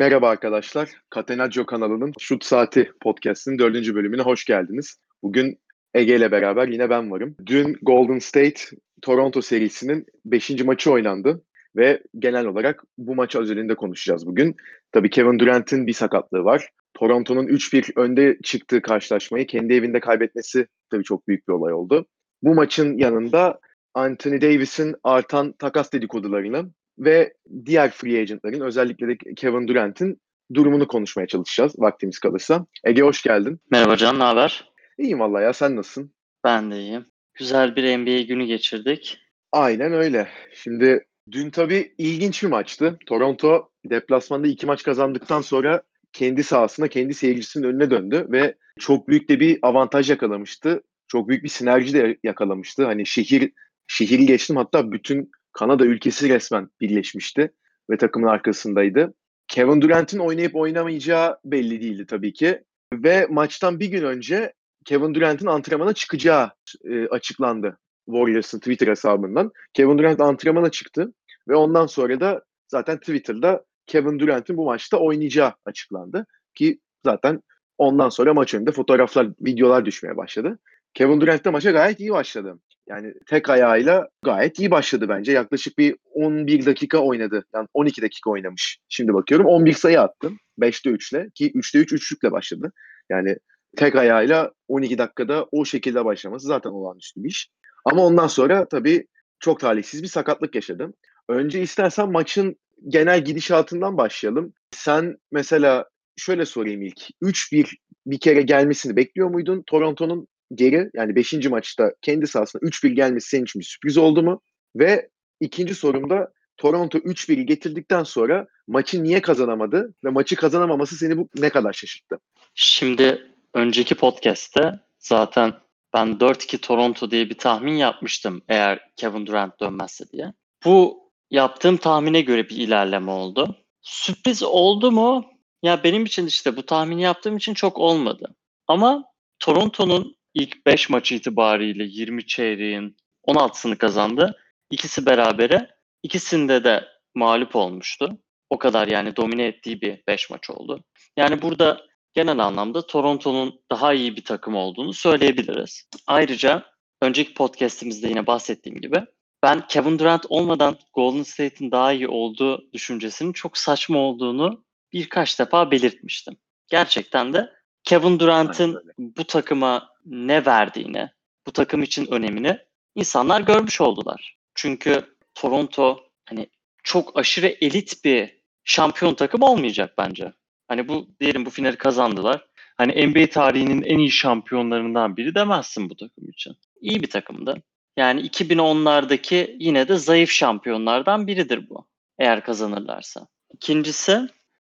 Merhaba 0.00 0.28
arkadaşlar. 0.28 0.88
Catenaccio 1.14 1.66
kanalının 1.66 2.12
Şut 2.18 2.44
Saati 2.44 2.92
podcast'inin 3.02 3.58
dördüncü 3.58 3.94
bölümüne 3.94 4.22
hoş 4.22 4.44
geldiniz. 4.44 4.96
Bugün 5.22 5.58
Ege 5.94 6.16
ile 6.16 6.32
beraber 6.32 6.68
yine 6.68 6.90
ben 6.90 7.10
varım. 7.10 7.36
Dün 7.46 7.76
Golden 7.82 8.18
State 8.18 8.60
Toronto 9.02 9.42
serisinin 9.42 10.06
beşinci 10.24 10.64
maçı 10.64 10.92
oynandı 10.92 11.44
ve 11.76 12.02
genel 12.18 12.46
olarak 12.46 12.84
bu 12.98 13.14
maç 13.14 13.36
özelinde 13.36 13.74
konuşacağız 13.74 14.26
bugün. 14.26 14.56
Tabii 14.92 15.10
Kevin 15.10 15.38
Durant'in 15.38 15.86
bir 15.86 15.92
sakatlığı 15.92 16.44
var. 16.44 16.68
Toronto'nun 16.94 17.46
3-1 17.46 18.00
önde 18.00 18.38
çıktığı 18.42 18.82
karşılaşmayı 18.82 19.46
kendi 19.46 19.74
evinde 19.74 20.00
kaybetmesi 20.00 20.66
tabii 20.90 21.04
çok 21.04 21.28
büyük 21.28 21.48
bir 21.48 21.52
olay 21.52 21.72
oldu. 21.72 22.06
Bu 22.42 22.54
maçın 22.54 22.98
yanında 22.98 23.60
Anthony 23.94 24.40
Davis'in 24.40 24.94
artan 25.04 25.52
takas 25.52 25.92
dedikodularını 25.92 26.70
ve 27.00 27.34
diğer 27.66 27.90
free 27.90 28.20
agentların 28.20 28.60
özellikle 28.60 29.08
de 29.08 29.34
Kevin 29.36 29.68
Durant'in 29.68 30.20
durumunu 30.54 30.88
konuşmaya 30.88 31.26
çalışacağız 31.26 31.74
vaktimiz 31.78 32.18
kalırsa. 32.18 32.66
Ege 32.84 33.02
hoş 33.02 33.22
geldin. 33.22 33.60
Merhaba 33.70 33.96
Can, 33.96 34.18
ne 34.18 34.22
haber? 34.22 34.70
İyiyim 34.98 35.20
valla 35.20 35.40
ya 35.40 35.52
sen 35.52 35.76
nasılsın? 35.76 36.12
Ben 36.44 36.70
de 36.70 36.80
iyiyim. 36.80 37.06
Güzel 37.34 37.76
bir 37.76 37.98
NBA 37.98 38.20
günü 38.22 38.44
geçirdik. 38.44 39.18
Aynen 39.52 39.92
öyle. 39.92 40.28
Şimdi 40.54 41.04
dün 41.32 41.50
tabii 41.50 41.94
ilginç 41.98 42.42
bir 42.42 42.48
maçtı. 42.48 42.98
Toronto 43.06 43.70
deplasmanda 43.84 44.48
iki 44.48 44.66
maç 44.66 44.82
kazandıktan 44.82 45.40
sonra 45.40 45.82
kendi 46.12 46.42
sahasına, 46.42 46.88
kendi 46.88 47.14
seyircisinin 47.14 47.64
önüne 47.64 47.90
döndü 47.90 48.26
ve 48.30 48.54
çok 48.78 49.08
büyük 49.08 49.28
de 49.28 49.40
bir 49.40 49.58
avantaj 49.62 50.10
yakalamıştı. 50.10 50.82
Çok 51.08 51.28
büyük 51.28 51.44
bir 51.44 51.48
sinerji 51.48 51.94
de 51.94 52.18
yakalamıştı. 52.22 52.84
Hani 52.84 53.06
şehir 53.06 53.52
şehri 53.86 54.26
geçtim 54.26 54.56
hatta 54.56 54.92
bütün 54.92 55.30
Kanada 55.52 55.84
ülkesi 55.84 56.28
resmen 56.28 56.68
birleşmişti 56.80 57.52
ve 57.90 57.96
takımın 57.96 58.28
arkasındaydı. 58.28 59.14
Kevin 59.48 59.80
Durant'in 59.80 60.18
oynayıp 60.18 60.56
oynamayacağı 60.56 61.38
belli 61.44 61.80
değildi 61.80 62.06
tabii 62.06 62.32
ki. 62.32 62.64
Ve 62.92 63.26
maçtan 63.30 63.80
bir 63.80 63.86
gün 63.86 64.02
önce 64.02 64.52
Kevin 64.84 65.14
Durant'in 65.14 65.46
antrenmana 65.46 65.92
çıkacağı 65.92 66.50
e, 66.84 67.06
açıklandı 67.06 67.78
Warriors'ın 68.06 68.58
Twitter 68.58 68.86
hesabından. 68.86 69.52
Kevin 69.72 69.98
Durant 69.98 70.20
antrenmana 70.20 70.70
çıktı 70.70 71.12
ve 71.48 71.54
ondan 71.54 71.86
sonra 71.86 72.20
da 72.20 72.44
zaten 72.68 72.98
Twitter'da 72.98 73.64
Kevin 73.86 74.18
Durant'in 74.18 74.56
bu 74.56 74.64
maçta 74.64 74.96
oynayacağı 74.96 75.52
açıklandı. 75.64 76.26
Ki 76.54 76.80
zaten 77.04 77.42
ondan 77.78 78.08
sonra 78.08 78.34
maç 78.34 78.54
önünde 78.54 78.72
fotoğraflar, 78.72 79.28
videolar 79.40 79.84
düşmeye 79.84 80.16
başladı. 80.16 80.58
Kevin 80.94 81.20
Durant 81.20 81.44
de 81.44 81.50
maça 81.50 81.70
gayet 81.70 82.00
iyi 82.00 82.10
başladı. 82.10 82.58
Yani 82.90 83.14
tek 83.26 83.50
ayağıyla 83.50 84.08
gayet 84.24 84.58
iyi 84.58 84.70
başladı 84.70 85.08
bence. 85.08 85.32
Yaklaşık 85.32 85.78
bir 85.78 85.96
11 86.12 86.66
dakika 86.66 86.98
oynadı. 86.98 87.44
Yani 87.54 87.68
12 87.74 88.02
dakika 88.02 88.30
oynamış. 88.30 88.78
Şimdi 88.88 89.14
bakıyorum 89.14 89.46
11 89.46 89.72
sayı 89.72 90.00
attı. 90.00 90.30
5'te 90.60 90.90
3'le 90.90 91.30
ki 91.30 91.52
3'te 91.52 91.78
3 91.78 91.92
üçlükle 91.92 92.32
başladı. 92.32 92.72
Yani 93.10 93.36
tek 93.76 93.96
ayağıyla 93.96 94.52
12 94.68 94.98
dakikada 94.98 95.46
o 95.52 95.64
şekilde 95.64 96.04
başlaması 96.04 96.46
zaten 96.46 96.70
olağanüstü 96.70 97.24
bir 97.24 97.28
iş. 97.28 97.50
Ama 97.84 98.06
ondan 98.06 98.26
sonra 98.26 98.68
tabii 98.68 99.06
çok 99.40 99.60
talihsiz 99.60 100.02
bir 100.02 100.08
sakatlık 100.08 100.54
yaşadı. 100.54 100.94
Önce 101.28 101.62
istersen 101.62 102.12
maçın 102.12 102.56
genel 102.88 103.24
gidişatından 103.24 103.96
başlayalım. 103.96 104.52
Sen 104.70 105.16
mesela 105.32 105.84
şöyle 106.16 106.46
sorayım 106.46 106.82
ilk. 106.82 107.00
3-1 107.22 107.76
bir 108.06 108.18
kere 108.18 108.42
gelmesini 108.42 108.96
bekliyor 108.96 109.30
muydun? 109.30 109.62
Toronto'nun 109.66 110.26
geri 110.54 110.90
yani 110.94 111.16
5. 111.16 111.32
maçta 111.32 111.92
kendi 112.02 112.26
sahasına 112.26 112.60
3-1 112.60 112.88
gelmesi 112.88 113.28
senin 113.28 113.44
için 113.44 113.60
bir 113.60 113.64
sürpriz 113.64 113.98
oldu 113.98 114.22
mu? 114.22 114.40
Ve 114.76 115.08
ikinci 115.40 115.74
sorumda 115.74 116.32
Toronto 116.56 116.98
3-1'i 116.98 117.46
getirdikten 117.46 118.02
sonra 118.02 118.46
maçı 118.68 119.02
niye 119.02 119.22
kazanamadı 119.22 119.94
ve 120.04 120.10
maçı 120.10 120.36
kazanamaması 120.36 120.96
seni 120.96 121.18
bu 121.18 121.28
ne 121.38 121.50
kadar 121.50 121.72
şaşırttı? 121.72 122.18
Şimdi 122.54 123.26
önceki 123.54 123.94
podcast'te 123.94 124.80
zaten 124.98 125.54
ben 125.94 126.08
4-2 126.08 126.58
Toronto 126.58 127.10
diye 127.10 127.30
bir 127.30 127.38
tahmin 127.38 127.72
yapmıştım 127.72 128.42
eğer 128.48 128.80
Kevin 128.96 129.26
Durant 129.26 129.60
dönmezse 129.60 130.04
diye. 130.12 130.32
Bu 130.64 131.10
yaptığım 131.30 131.76
tahmine 131.76 132.20
göre 132.20 132.48
bir 132.48 132.56
ilerleme 132.56 133.10
oldu. 133.10 133.56
Sürpriz 133.82 134.42
oldu 134.42 134.92
mu? 134.92 135.24
Ya 135.62 135.84
benim 135.84 136.04
için 136.04 136.26
işte 136.26 136.56
bu 136.56 136.66
tahmini 136.66 137.02
yaptığım 137.02 137.36
için 137.36 137.54
çok 137.54 137.78
olmadı. 137.78 138.34
Ama 138.66 139.04
Toronto'nun 139.38 140.16
ilk 140.34 140.66
5 140.66 140.90
maç 140.90 141.12
itibariyle 141.12 141.84
20 141.84 142.26
çeyreğin 142.26 142.96
16'sını 143.28 143.76
kazandı. 143.76 144.38
İkisi 144.70 145.06
berabere. 145.06 145.70
İkisinde 146.02 146.64
de 146.64 146.88
mağlup 147.14 147.56
olmuştu. 147.56 148.18
O 148.50 148.58
kadar 148.58 148.88
yani 148.88 149.16
domine 149.16 149.46
ettiği 149.46 149.80
bir 149.80 150.02
5 150.08 150.30
maç 150.30 150.50
oldu. 150.50 150.84
Yani 151.16 151.42
burada 151.42 151.80
genel 152.14 152.38
anlamda 152.38 152.86
Toronto'nun 152.86 153.60
daha 153.70 153.92
iyi 153.92 154.16
bir 154.16 154.24
takım 154.24 154.56
olduğunu 154.56 154.92
söyleyebiliriz. 154.92 155.88
Ayrıca 156.06 156.66
önceki 157.02 157.34
podcastimizde 157.34 158.08
yine 158.08 158.26
bahsettiğim 158.26 158.80
gibi 158.80 159.04
ben 159.42 159.66
Kevin 159.66 159.98
Durant 159.98 160.26
olmadan 160.28 160.76
Golden 160.92 161.22
State'in 161.22 161.70
daha 161.70 161.92
iyi 161.92 162.08
olduğu 162.08 162.72
düşüncesinin 162.72 163.32
çok 163.32 163.58
saçma 163.58 163.98
olduğunu 163.98 164.64
birkaç 164.92 165.38
defa 165.38 165.70
belirtmiştim. 165.70 166.36
Gerçekten 166.68 167.32
de 167.32 167.52
Kevin 167.84 168.18
Durant'ın 168.18 168.82
bu 168.98 169.24
takıma 169.24 169.89
ne 170.06 170.46
verdiğini, 170.46 171.10
bu 171.46 171.52
takım 171.52 171.82
için 171.82 172.12
önemini 172.12 172.58
insanlar 172.94 173.40
görmüş 173.40 173.80
oldular. 173.80 174.36
Çünkü 174.54 175.16
Toronto 175.34 176.00
hani 176.24 176.46
çok 176.82 177.18
aşırı 177.18 177.46
elit 177.46 178.04
bir 178.04 178.40
şampiyon 178.64 179.14
takım 179.14 179.42
olmayacak 179.42 179.94
bence. 179.98 180.32
Hani 180.68 180.88
bu 180.88 181.08
diyelim 181.20 181.46
bu 181.46 181.50
finali 181.50 181.76
kazandılar. 181.76 182.46
Hani 182.76 183.06
NBA 183.06 183.26
tarihinin 183.26 183.82
en 183.82 183.98
iyi 183.98 184.10
şampiyonlarından 184.10 185.16
biri 185.16 185.34
demezsin 185.34 185.90
bu 185.90 185.96
takım 185.96 186.28
için. 186.28 186.56
İyi 186.80 187.02
bir 187.02 187.10
takımdı. 187.10 187.62
Yani 187.96 188.20
2010'lardaki 188.20 189.56
yine 189.58 189.88
de 189.88 189.96
zayıf 189.96 190.30
şampiyonlardan 190.30 191.26
biridir 191.26 191.68
bu. 191.70 191.86
Eğer 192.18 192.44
kazanırlarsa. 192.44 193.26
İkincisi 193.54 194.20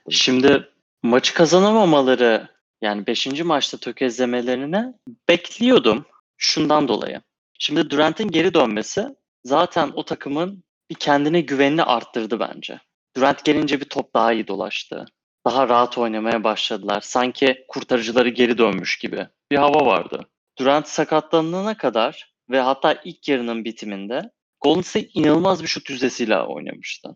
şimdi 0.09 0.69
maçı 1.03 1.33
kazanamamaları 1.33 2.47
yani 2.81 3.07
5. 3.07 3.44
maçta 3.44 3.78
tökezlemelerini 3.78 4.94
bekliyordum 5.29 6.06
şundan 6.38 6.88
dolayı. 6.88 7.22
Şimdi 7.59 7.90
Durant'in 7.90 8.28
geri 8.28 8.53
dönmesi 8.53 9.07
zaten 9.44 9.91
o 9.94 10.06
takımın 10.06 10.63
bir 10.90 10.95
kendine 10.95 11.41
güvenini 11.41 11.84
arttırdı 11.84 12.40
bence. 12.40 12.79
Durant 13.16 13.45
gelince 13.45 13.79
bir 13.79 13.90
top 13.90 14.13
daha 14.13 14.34
iyi 14.34 14.47
dolaştı. 14.47 15.06
Daha 15.45 15.69
rahat 15.69 15.97
oynamaya 15.97 16.44
başladılar. 16.44 17.01
Sanki 17.01 17.66
kurtarıcıları 17.67 18.29
geri 18.29 18.57
dönmüş 18.57 18.97
gibi 18.97 19.28
bir 19.51 19.57
hava 19.57 19.85
vardı. 19.85 20.29
Durant 20.59 20.88
sakatlanana 20.88 21.78
kadar 21.78 22.34
ve 22.50 22.59
hatta 22.59 23.01
ilk 23.03 23.28
yarının 23.28 23.66
bitiminde 23.66 24.31
Golden 24.61 24.81
State 24.81 25.09
inanılmaz 25.13 25.63
bir 25.63 25.67
şut 25.67 25.90
yüzdesiyle 25.90 26.40
oynamıştı. 26.40 27.16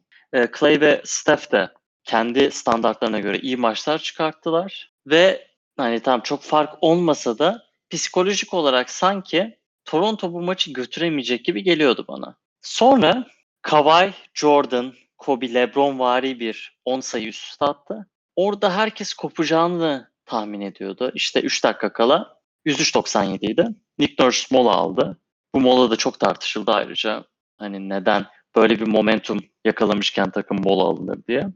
Clay 0.59 0.81
ve 0.81 1.01
Steph 1.05 1.51
de 1.51 1.69
kendi 2.03 2.51
standartlarına 2.51 3.19
göre 3.19 3.39
iyi 3.39 3.57
maçlar 3.57 3.97
çıkarttılar 3.97 4.91
ve 5.07 5.47
hani 5.77 5.99
tam 5.99 6.21
çok 6.21 6.41
fark 6.43 6.73
olmasa 6.81 7.39
da 7.39 7.63
psikolojik 7.89 8.53
olarak 8.53 8.89
sanki 8.89 9.57
Toronto 9.85 10.33
bu 10.33 10.41
maçı 10.41 10.73
götüremeyecek 10.73 11.45
gibi 11.45 11.63
geliyordu 11.63 12.05
bana. 12.07 12.35
Sonra 12.61 13.27
Kawhi, 13.61 14.13
Jordan, 14.33 14.93
Kobe, 15.17 15.53
LeBron 15.53 15.99
vari 15.99 16.39
bir 16.39 16.77
10 16.85 16.99
sayı 16.99 17.27
üst 17.27 17.51
üste 17.51 17.65
attı. 17.65 18.07
Orada 18.35 18.75
herkes 18.75 19.13
kopacağını 19.13 20.11
tahmin 20.25 20.61
ediyordu. 20.61 21.11
İşte 21.15 21.41
3 21.41 21.63
dakika 21.63 21.93
kala 21.93 22.39
103.97 22.65 23.51
idi. 23.51 23.67
Nick 23.97 24.23
Nurse 24.23 24.55
mola 24.55 24.71
aldı. 24.71 25.17
Bu 25.55 25.59
mola 25.59 25.91
da 25.91 25.95
çok 25.95 26.19
tartışıldı 26.19 26.71
ayrıca. 26.71 27.23
Hani 27.57 27.89
neden 27.89 28.25
böyle 28.55 28.79
bir 28.79 28.87
momentum 28.87 29.39
yakalamışken 29.65 30.31
takım 30.31 30.61
mola 30.63 30.83
alınır 30.83 31.19
diye. 31.27 31.47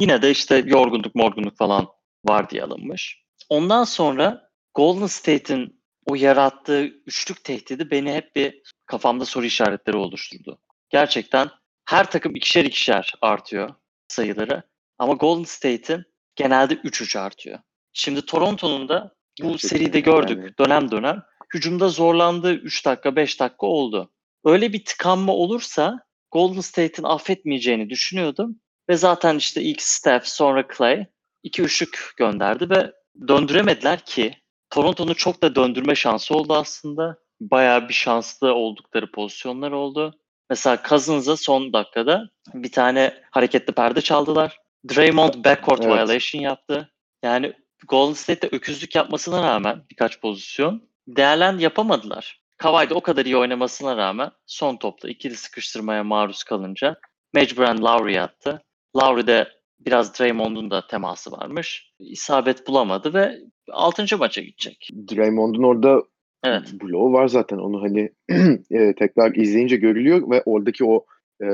Yine 0.00 0.22
de 0.22 0.30
işte 0.30 0.62
yorgunluk 0.66 1.14
morgunluk 1.14 1.56
falan 1.56 1.86
var 2.24 2.50
diye 2.50 2.62
alınmış. 2.62 3.27
Ondan 3.48 3.84
sonra 3.84 4.50
Golden 4.74 5.06
State'in 5.06 5.80
o 6.06 6.14
yarattığı 6.14 6.84
üçlük 6.84 7.44
tehdidi 7.44 7.90
beni 7.90 8.12
hep 8.12 8.36
bir 8.36 8.62
kafamda 8.86 9.24
soru 9.24 9.44
işaretleri 9.44 9.96
oluşturdu. 9.96 10.58
Gerçekten 10.90 11.50
her 11.84 12.10
takım 12.10 12.36
ikişer 12.36 12.64
ikişer 12.64 13.14
artıyor 13.20 13.74
sayıları. 14.08 14.62
Ama 14.98 15.12
Golden 15.12 15.44
State'in 15.44 16.04
genelde 16.36 16.74
3-3 16.74 17.18
artıyor. 17.18 17.58
Şimdi 17.92 18.26
Toronto'nun 18.26 18.88
da 18.88 19.14
bu 19.42 19.48
Gerçekten 19.48 19.68
seride 19.68 20.00
gördük 20.00 20.38
yani. 20.38 20.58
dönem 20.58 20.90
dönem. 20.90 21.22
Hücumda 21.54 21.88
zorlandığı 21.88 22.54
3 22.54 22.86
dakika 22.86 23.16
5 23.16 23.40
dakika 23.40 23.66
oldu. 23.66 24.12
Öyle 24.44 24.72
bir 24.72 24.84
tıkanma 24.84 25.32
olursa 25.32 26.00
Golden 26.30 26.60
State'in 26.60 27.06
affetmeyeceğini 27.06 27.90
düşünüyordum. 27.90 28.60
Ve 28.88 28.96
zaten 28.96 29.36
işte 29.36 29.62
ilk 29.62 29.82
Steph 29.82 30.24
sonra 30.24 30.64
Clay 30.76 31.06
iki 31.42 31.62
üçlük 31.62 32.12
gönderdi 32.16 32.70
ve 32.70 32.92
döndüremediler 33.28 34.00
ki 34.00 34.34
Toronto'nun 34.70 35.14
çok 35.14 35.42
da 35.42 35.54
döndürme 35.54 35.94
şansı 35.94 36.34
oldu 36.34 36.54
aslında. 36.54 37.18
Bayağı 37.40 37.88
bir 37.88 37.94
şanslı 37.94 38.54
oldukları 38.54 39.10
pozisyonlar 39.10 39.70
oldu. 39.70 40.14
Mesela 40.50 40.82
Cousins'a 40.88 41.36
son 41.36 41.72
dakikada 41.72 42.28
bir 42.54 42.72
tane 42.72 43.22
hareketli 43.30 43.72
perde 43.72 44.00
çaldılar. 44.00 44.58
Draymond 44.94 45.44
backcourt 45.44 45.84
Evet. 45.84 45.98
violation 45.98 46.42
yaptı. 46.42 46.92
Yani 47.22 47.52
Golden 47.88 48.12
State'de 48.12 48.56
öküzlük 48.56 48.94
yapmasına 48.94 49.42
rağmen 49.42 49.82
birkaç 49.90 50.20
pozisyon 50.20 50.88
değerlen 51.06 51.58
yapamadılar. 51.58 52.40
Kawhi 52.56 52.90
de 52.90 52.94
o 52.94 53.00
kadar 53.00 53.24
iyi 53.24 53.36
oynamasına 53.36 53.96
rağmen 53.96 54.30
son 54.46 54.76
topta 54.76 55.08
ikili 55.08 55.36
sıkıştırmaya 55.36 56.04
maruz 56.04 56.42
kalınca 56.44 56.96
mecburen 57.34 57.82
Lowry 57.82 58.20
attı. 58.20 58.62
Lowry 58.96 59.26
de 59.26 59.57
biraz 59.80 60.18
Draymond'un 60.18 60.70
da 60.70 60.86
teması 60.86 61.32
varmış. 61.32 61.92
İsabet 61.98 62.66
bulamadı 62.66 63.14
ve 63.14 63.38
6. 63.72 64.18
maça 64.18 64.40
gidecek. 64.40 64.88
Draymond'un 65.10 65.62
orada 65.62 66.02
Evet. 66.44 66.72
bloğu 66.82 67.12
var 67.12 67.28
zaten. 67.28 67.58
Onu 67.58 67.82
hani 67.82 68.10
e, 68.70 68.94
tekrar 68.94 69.34
izleyince 69.34 69.76
görülüyor 69.76 70.30
ve 70.30 70.42
oradaki 70.46 70.84
o 70.84 71.04
e, 71.42 71.48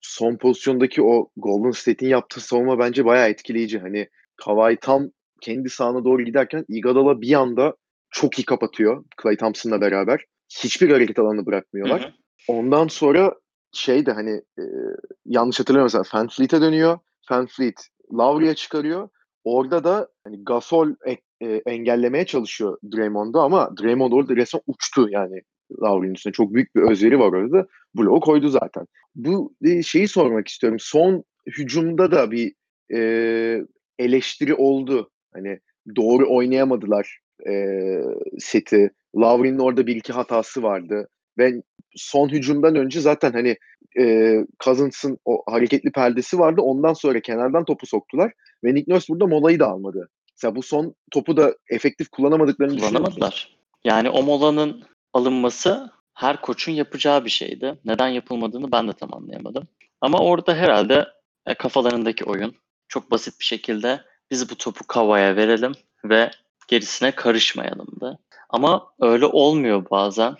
son 0.00 0.36
pozisyondaki 0.36 1.02
o 1.02 1.28
Golden 1.36 1.70
State'in 1.70 2.10
yaptığı 2.10 2.40
savunma 2.40 2.78
bence 2.78 3.04
bayağı 3.04 3.28
etkileyici. 3.28 3.78
Hani 3.78 4.08
Kawhi 4.36 4.76
tam 4.80 5.10
kendi 5.40 5.70
sahana 5.70 6.04
doğru 6.04 6.22
giderken 6.24 6.64
Iguodala 6.68 7.20
bir 7.20 7.32
anda 7.34 7.76
çok 8.10 8.38
iyi 8.38 8.44
kapatıyor 8.44 9.04
Klay 9.16 9.36
Thompson'la 9.36 9.80
beraber. 9.80 10.24
Hiçbir 10.64 10.90
hareket 10.90 11.18
alanı 11.18 11.40
Hı 11.40 11.46
bırakmıyorlar. 11.46 12.02
hı. 12.02 12.12
Ondan 12.48 12.88
sonra 12.88 13.34
şey 13.72 14.06
de 14.06 14.12
hani 14.12 14.30
e, 14.58 14.62
yanlış 15.26 15.60
hatırlamıyorsam 15.60 16.02
Fanfleet'e 16.02 16.60
dönüyor. 16.60 16.98
Fanfleet 17.32 17.88
Lowry'e 18.12 18.54
çıkarıyor. 18.54 19.08
Orada 19.44 19.84
da 19.84 20.08
hani 20.24 20.44
Gasol 20.44 20.90
e- 21.06 21.46
e, 21.46 21.62
engellemeye 21.66 22.26
çalışıyor 22.26 22.78
Draymond'u 22.96 23.40
ama 23.40 23.76
Draymond 23.82 24.12
orada 24.12 24.36
resmen 24.36 24.62
uçtu 24.66 25.08
yani 25.10 25.42
Lowry'nin 25.82 26.14
üstüne. 26.14 26.32
Çok 26.32 26.54
büyük 26.54 26.76
bir 26.76 26.82
özveri 26.82 27.18
var 27.18 27.32
orada. 27.32 27.66
Bloğu 27.94 28.20
koydu 28.20 28.48
zaten. 28.48 28.86
Bu 29.14 29.54
e, 29.64 29.82
şeyi 29.82 30.08
sormak 30.08 30.48
istiyorum. 30.48 30.78
Son 30.80 31.24
hücumda 31.46 32.10
da 32.10 32.30
bir 32.30 32.54
e, 32.94 33.00
eleştiri 33.98 34.54
oldu. 34.54 35.10
Hani 35.34 35.60
doğru 35.96 36.36
oynayamadılar 36.36 37.18
e, 37.48 37.76
seti. 38.38 38.90
Lowry'nin 39.16 39.58
orada 39.58 39.86
bir 39.86 39.96
iki 39.96 40.12
hatası 40.12 40.62
vardı. 40.62 41.08
Ve 41.38 41.62
son 41.96 42.28
hücumdan 42.28 42.76
önce 42.76 43.00
zaten 43.00 43.32
hani 43.32 43.56
e, 43.98 44.36
Cousins'ın 44.64 45.18
o 45.24 45.42
hareketli 45.46 45.92
perdesi 45.92 46.38
vardı. 46.38 46.60
Ondan 46.60 46.92
sonra 46.92 47.20
kenardan 47.20 47.64
topu 47.64 47.86
soktular. 47.86 48.32
Ve 48.64 48.74
Nick 48.74 48.92
Nurse 48.92 49.06
burada 49.08 49.26
molayı 49.26 49.60
da 49.60 49.66
almadı. 49.66 50.08
Mesela 50.36 50.56
bu 50.56 50.62
son 50.62 50.94
topu 51.10 51.36
da 51.36 51.54
efektif 51.68 52.08
kullanamadıklarını? 52.08 52.78
Kullanamadılar. 52.78 53.56
Yani 53.84 54.10
o 54.10 54.22
molanın 54.22 54.82
alınması 55.12 55.90
her 56.14 56.40
koçun 56.40 56.72
yapacağı 56.72 57.24
bir 57.24 57.30
şeydi. 57.30 57.78
Neden 57.84 58.08
yapılmadığını 58.08 58.72
ben 58.72 58.88
de 58.88 58.92
tam 58.92 59.14
anlayamadım. 59.14 59.68
Ama 60.00 60.18
orada 60.18 60.54
herhalde 60.54 61.06
e, 61.46 61.54
kafalarındaki 61.54 62.24
oyun 62.24 62.54
çok 62.88 63.10
basit 63.10 63.40
bir 63.40 63.44
şekilde 63.44 64.00
biz 64.30 64.50
bu 64.50 64.54
topu 64.56 64.86
Kava'ya 64.86 65.36
verelim 65.36 65.72
ve 66.04 66.30
gerisine 66.68 67.10
karışmayalımdı. 67.10 68.18
Ama 68.50 68.86
öyle 69.00 69.26
olmuyor 69.26 69.90
bazen. 69.90 70.34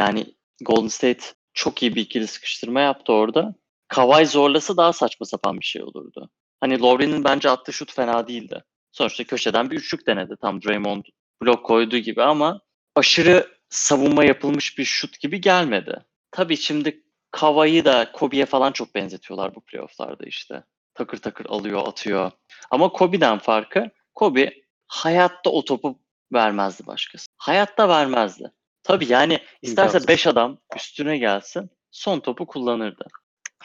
Yani 0.00 0.34
Golden 0.64 0.88
State 0.88 1.24
çok 1.54 1.82
iyi 1.82 1.94
bir 1.94 2.02
ikili 2.02 2.26
sıkıştırma 2.26 2.80
yaptı 2.80 3.12
orada. 3.12 3.54
Kawhi 3.88 4.26
zorlası 4.26 4.76
daha 4.76 4.92
saçma 4.92 5.26
sapan 5.26 5.60
bir 5.60 5.64
şey 5.64 5.82
olurdu. 5.82 6.30
Hani 6.60 6.80
Lowry'nin 6.80 7.24
bence 7.24 7.50
attığı 7.50 7.72
şut 7.72 7.92
fena 7.94 8.28
değildi. 8.28 8.64
Sonuçta 8.92 9.24
köşeden 9.24 9.70
bir 9.70 9.76
üçlük 9.76 10.06
denedi. 10.06 10.34
Tam 10.40 10.62
Draymond 10.62 11.04
blok 11.42 11.66
koyduğu 11.66 11.98
gibi 11.98 12.22
ama 12.22 12.60
aşırı 12.94 13.48
savunma 13.68 14.24
yapılmış 14.24 14.78
bir 14.78 14.84
şut 14.84 15.20
gibi 15.20 15.40
gelmedi. 15.40 16.04
Tabii 16.30 16.56
şimdi 16.56 17.02
Kawhi'yi 17.30 17.84
da 17.84 18.12
Kobe'ye 18.12 18.46
falan 18.46 18.72
çok 18.72 18.94
benzetiyorlar 18.94 19.54
bu 19.54 19.60
playofflarda 19.60 20.26
işte. 20.26 20.64
Takır 20.94 21.18
takır 21.18 21.46
alıyor, 21.46 21.88
atıyor. 21.88 22.30
Ama 22.70 22.88
Kobe'den 22.88 23.38
farkı 23.38 23.90
Kobe 24.14 24.52
hayatta 24.86 25.50
o 25.50 25.64
topu 25.64 25.98
vermezdi 26.32 26.86
başkası. 26.86 27.26
Hayatta 27.38 27.88
vermezdi. 27.88 28.52
Tabii 28.90 29.12
yani 29.12 29.38
isterse 29.62 29.98
İmkansız. 29.98 30.08
5 30.08 30.26
adam 30.26 30.58
üstüne 30.76 31.18
gelsin 31.18 31.70
son 31.90 32.20
topu 32.20 32.46
kullanırdı. 32.46 33.04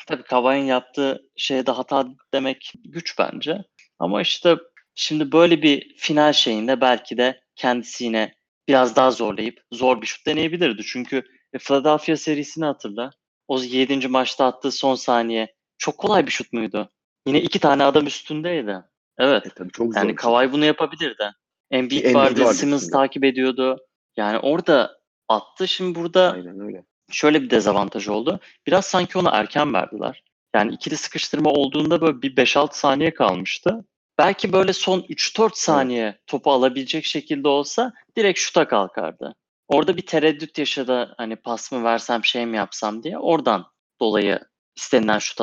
Tabii 0.08 0.24
Kawhi'nin 0.24 0.66
yaptığı 0.66 1.30
şeyde 1.36 1.72
hata 1.72 2.08
demek 2.34 2.74
güç 2.86 3.20
bence. 3.20 3.64
Ama 4.00 4.22
işte 4.22 4.56
şimdi 4.96 5.32
böyle 5.32 5.62
bir 5.62 5.96
final 5.98 6.34
şeyinde 6.34 6.82
belki 6.82 7.18
de 7.18 7.42
kendisine 7.56 8.36
biraz 8.68 8.96
daha 8.96 9.12
zorlayıp 9.12 9.62
zor 9.72 10.02
bir 10.02 10.08
şut 10.08 10.28
deneyebilirdi. 10.28 10.84
Çünkü 10.84 11.24
e, 11.54 11.58
Philadelphia 11.58 12.18
serisini 12.18 12.66
hatırla. 12.66 13.10
O 13.48 13.60
7. 13.60 14.08
maçta 14.08 14.46
attığı 14.46 14.72
son 14.72 14.96
saniye 14.96 15.56
çok 15.78 15.98
kolay 15.98 16.26
bir 16.26 16.32
şut 16.32 16.54
muydu? 16.54 16.90
Yine 17.28 17.42
iki 17.42 17.60
tane 17.60 17.84
adam 17.84 18.08
üstündeydi. 18.08 18.78
Evet. 19.18 19.46
E, 19.46 19.50
tabii 19.50 19.72
çok 19.72 19.94
zor. 19.94 20.02
Yani. 20.02 20.16
Kawhi 20.16 20.52
bunu 20.52 20.66
yapabilirdi. 20.66 21.32
Embiid 21.72 22.00
Embiid 22.00 22.16
vardı, 22.16 22.44
vardı 22.44 22.54
Simmons 22.54 22.90
takip 22.90 23.24
ediyordu. 23.24 23.78
Yani 24.18 24.40
orada 24.40 24.98
attı. 25.30 25.68
Şimdi 25.68 26.00
burada 26.00 26.32
Aynen 26.32 26.60
öyle. 26.60 26.84
şöyle 27.12 27.42
bir 27.42 27.50
dezavantaj 27.50 28.08
oldu. 28.08 28.40
Biraz 28.68 28.86
sanki 28.86 29.18
ona 29.18 29.30
erken 29.30 29.74
verdiler. 29.74 30.24
Yani 30.56 30.74
ikili 30.74 30.98
sıkıştırma 30.98 31.50
olduğunda 31.50 32.02
böyle 32.02 32.22
bir 32.22 32.36
5-6 32.36 32.70
saniye 32.72 33.14
kalmıştı. 33.14 33.86
Belki 34.18 34.54
böyle 34.54 34.74
son 34.74 35.00
3-4 35.00 35.50
saniye 35.54 36.20
topu 36.28 36.52
alabilecek 36.52 37.06
şekilde 37.06 37.48
olsa 37.48 37.94
direkt 38.18 38.40
şuta 38.40 38.68
kalkardı. 38.68 39.36
Orada 39.68 39.98
bir 39.98 40.06
tereddüt 40.06 40.58
yaşadı 40.58 41.14
hani 41.18 41.36
pas 41.36 41.72
mı 41.72 41.84
versem 41.84 42.26
şey 42.26 42.46
mi 42.46 42.58
yapsam 42.58 43.04
diye. 43.04 43.18
Oradan 43.18 43.66
dolayı 44.00 44.40
istenilen 44.76 45.20
şut 45.20 45.42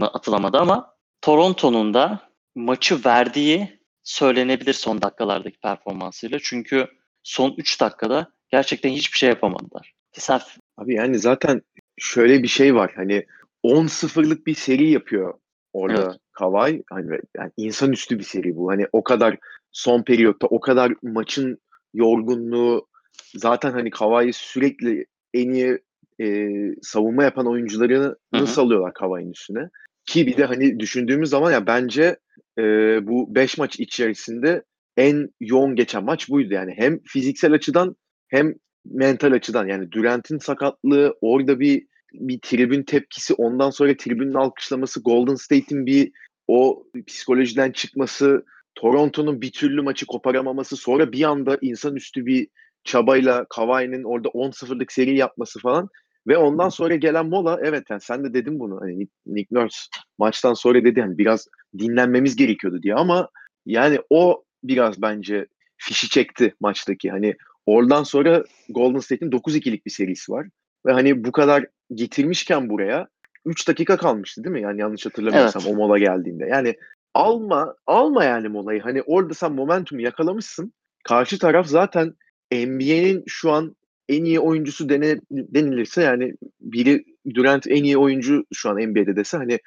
atılamadı 0.00 0.58
ama 0.58 0.94
Toronto'nun 1.20 1.94
da 1.94 2.30
maçı 2.54 3.04
verdiği 3.04 3.80
söylenebilir 4.02 4.72
son 4.72 5.02
dakikalardaki 5.02 5.58
performansıyla. 5.60 6.38
Çünkü 6.42 6.86
son 7.22 7.54
3 7.58 7.80
dakikada 7.80 8.32
gerçekten 8.50 8.90
hiçbir 8.90 9.18
şey 9.18 9.28
yapamadılar. 9.28 9.94
Sen 10.12 10.40
Abi 10.76 10.94
yani 10.94 11.18
zaten 11.18 11.62
şöyle 11.98 12.42
bir 12.42 12.48
şey 12.48 12.74
var. 12.74 12.92
Hani 12.96 13.26
10-0'lık 13.64 14.46
bir 14.46 14.54
seri 14.54 14.90
yapıyor 14.90 15.34
orada 15.72 16.02
Evet. 16.02 16.20
Kawhi. 16.32 16.82
Hani 16.90 17.18
yani 17.36 17.50
insanüstü 17.56 18.18
bir 18.18 18.24
seri 18.24 18.56
bu. 18.56 18.70
Hani 18.70 18.86
o 18.92 19.04
kadar 19.04 19.36
son 19.72 20.02
periyotta 20.02 20.46
o 20.46 20.60
kadar 20.60 20.94
maçın 21.02 21.58
yorgunluğu 21.94 22.86
zaten 23.34 23.72
hani 23.72 23.90
Kawhi 23.90 24.32
sürekli 24.32 25.06
en 25.34 25.50
iyi 25.50 25.78
e, 26.20 26.48
savunma 26.82 27.24
yapan 27.24 27.46
oyuncularını 27.46 28.16
nasıl 28.32 28.62
alıyorlar 28.62 28.94
Kawhi'nin 28.94 29.32
üstüne? 29.32 29.68
Ki 30.06 30.26
bir 30.26 30.36
de 30.36 30.44
hani 30.44 30.80
düşündüğümüz 30.80 31.30
zaman 31.30 31.52
ya 31.52 31.66
bence 31.66 32.16
e, 32.58 32.62
bu 33.06 33.34
5 33.34 33.58
maç 33.58 33.80
içerisinde 33.80 34.62
en 34.96 35.28
yoğun 35.40 35.76
geçen 35.76 36.04
maç 36.04 36.28
buydu 36.28 36.54
yani. 36.54 36.74
Hem 36.76 36.98
fiziksel 37.04 37.52
açıdan 37.52 37.96
hem 38.28 38.54
mental 38.84 39.32
açıdan 39.32 39.66
yani 39.66 39.92
Durant'in 39.92 40.38
sakatlığı 40.38 41.14
orada 41.20 41.60
bir 41.60 41.86
bir 42.12 42.40
tribün 42.40 42.82
tepkisi 42.82 43.34
ondan 43.34 43.70
sonra 43.70 43.96
tribünün 43.96 44.34
alkışlaması 44.34 45.02
Golden 45.02 45.34
State'in 45.34 45.86
bir 45.86 46.12
o 46.48 46.84
psikolojiden 47.06 47.72
çıkması 47.72 48.44
Toronto'nun 48.74 49.40
bir 49.40 49.52
türlü 49.52 49.82
maçı 49.82 50.06
koparamaması 50.06 50.76
sonra 50.76 51.12
bir 51.12 51.22
anda 51.22 51.58
insanüstü 51.60 52.26
bir 52.26 52.48
çabayla 52.84 53.46
Kawhi'nin 53.50 54.04
orada 54.04 54.28
10-0'lık 54.28 54.92
seri 54.92 55.16
yapması 55.16 55.60
falan 55.60 55.88
ve 56.26 56.36
ondan 56.36 56.68
sonra 56.68 56.96
gelen 56.96 57.26
mola 57.26 57.60
evet 57.62 57.84
yani 57.90 58.00
sen 58.00 58.24
de 58.24 58.34
dedin 58.34 58.58
bunu 58.58 58.80
hani 58.80 59.08
Nick, 59.26 59.48
Nurse 59.50 59.78
maçtan 60.18 60.54
sonra 60.54 60.84
dedi 60.84 61.00
hani 61.00 61.18
biraz 61.18 61.48
dinlenmemiz 61.78 62.36
gerekiyordu 62.36 62.82
diye 62.82 62.94
ama 62.94 63.28
yani 63.66 63.98
o 64.10 64.44
biraz 64.64 65.02
bence 65.02 65.46
fişi 65.76 66.08
çekti 66.08 66.54
maçtaki. 66.60 67.10
Hani 67.10 67.34
oradan 67.68 68.02
sonra 68.02 68.44
Golden 68.68 68.98
State'in 68.98 69.30
9-2'lik 69.30 69.86
bir 69.86 69.90
serisi 69.90 70.32
var. 70.32 70.46
Ve 70.86 70.92
hani 70.92 71.24
bu 71.24 71.32
kadar 71.32 71.66
getirmişken 71.94 72.70
buraya 72.70 73.08
3 73.44 73.68
dakika 73.68 73.96
kalmıştı 73.96 74.44
değil 74.44 74.52
mi? 74.52 74.62
Yani 74.62 74.80
yanlış 74.80 75.06
hatırlamıyorsam 75.06 75.62
Evet. 75.66 75.72
o 75.74 75.76
mola 75.76 75.98
geldiğinde. 75.98 76.46
Yani 76.46 76.74
alma 77.14 77.74
alma 77.86 78.24
yani 78.24 78.48
molayı. 78.48 78.80
Hani 78.80 79.02
orada 79.02 79.34
sen 79.34 79.52
momentumu 79.52 80.00
yakalamışsın. 80.00 80.72
Karşı 81.04 81.38
taraf 81.38 81.66
zaten 81.66 82.14
NBA'nin 82.52 83.24
şu 83.26 83.52
an 83.52 83.76
en 84.08 84.24
iyi 84.24 84.40
oyuncusu 84.40 84.88
dene, 84.88 85.20
denilirse 85.30 86.02
yani 86.02 86.34
biri 86.60 87.04
Durant 87.34 87.66
en 87.66 87.84
iyi 87.84 87.98
oyuncu 87.98 88.44
şu 88.54 88.70
an 88.70 88.76
NBA'de 88.76 89.16
dese 89.16 89.36
hani 89.36 89.58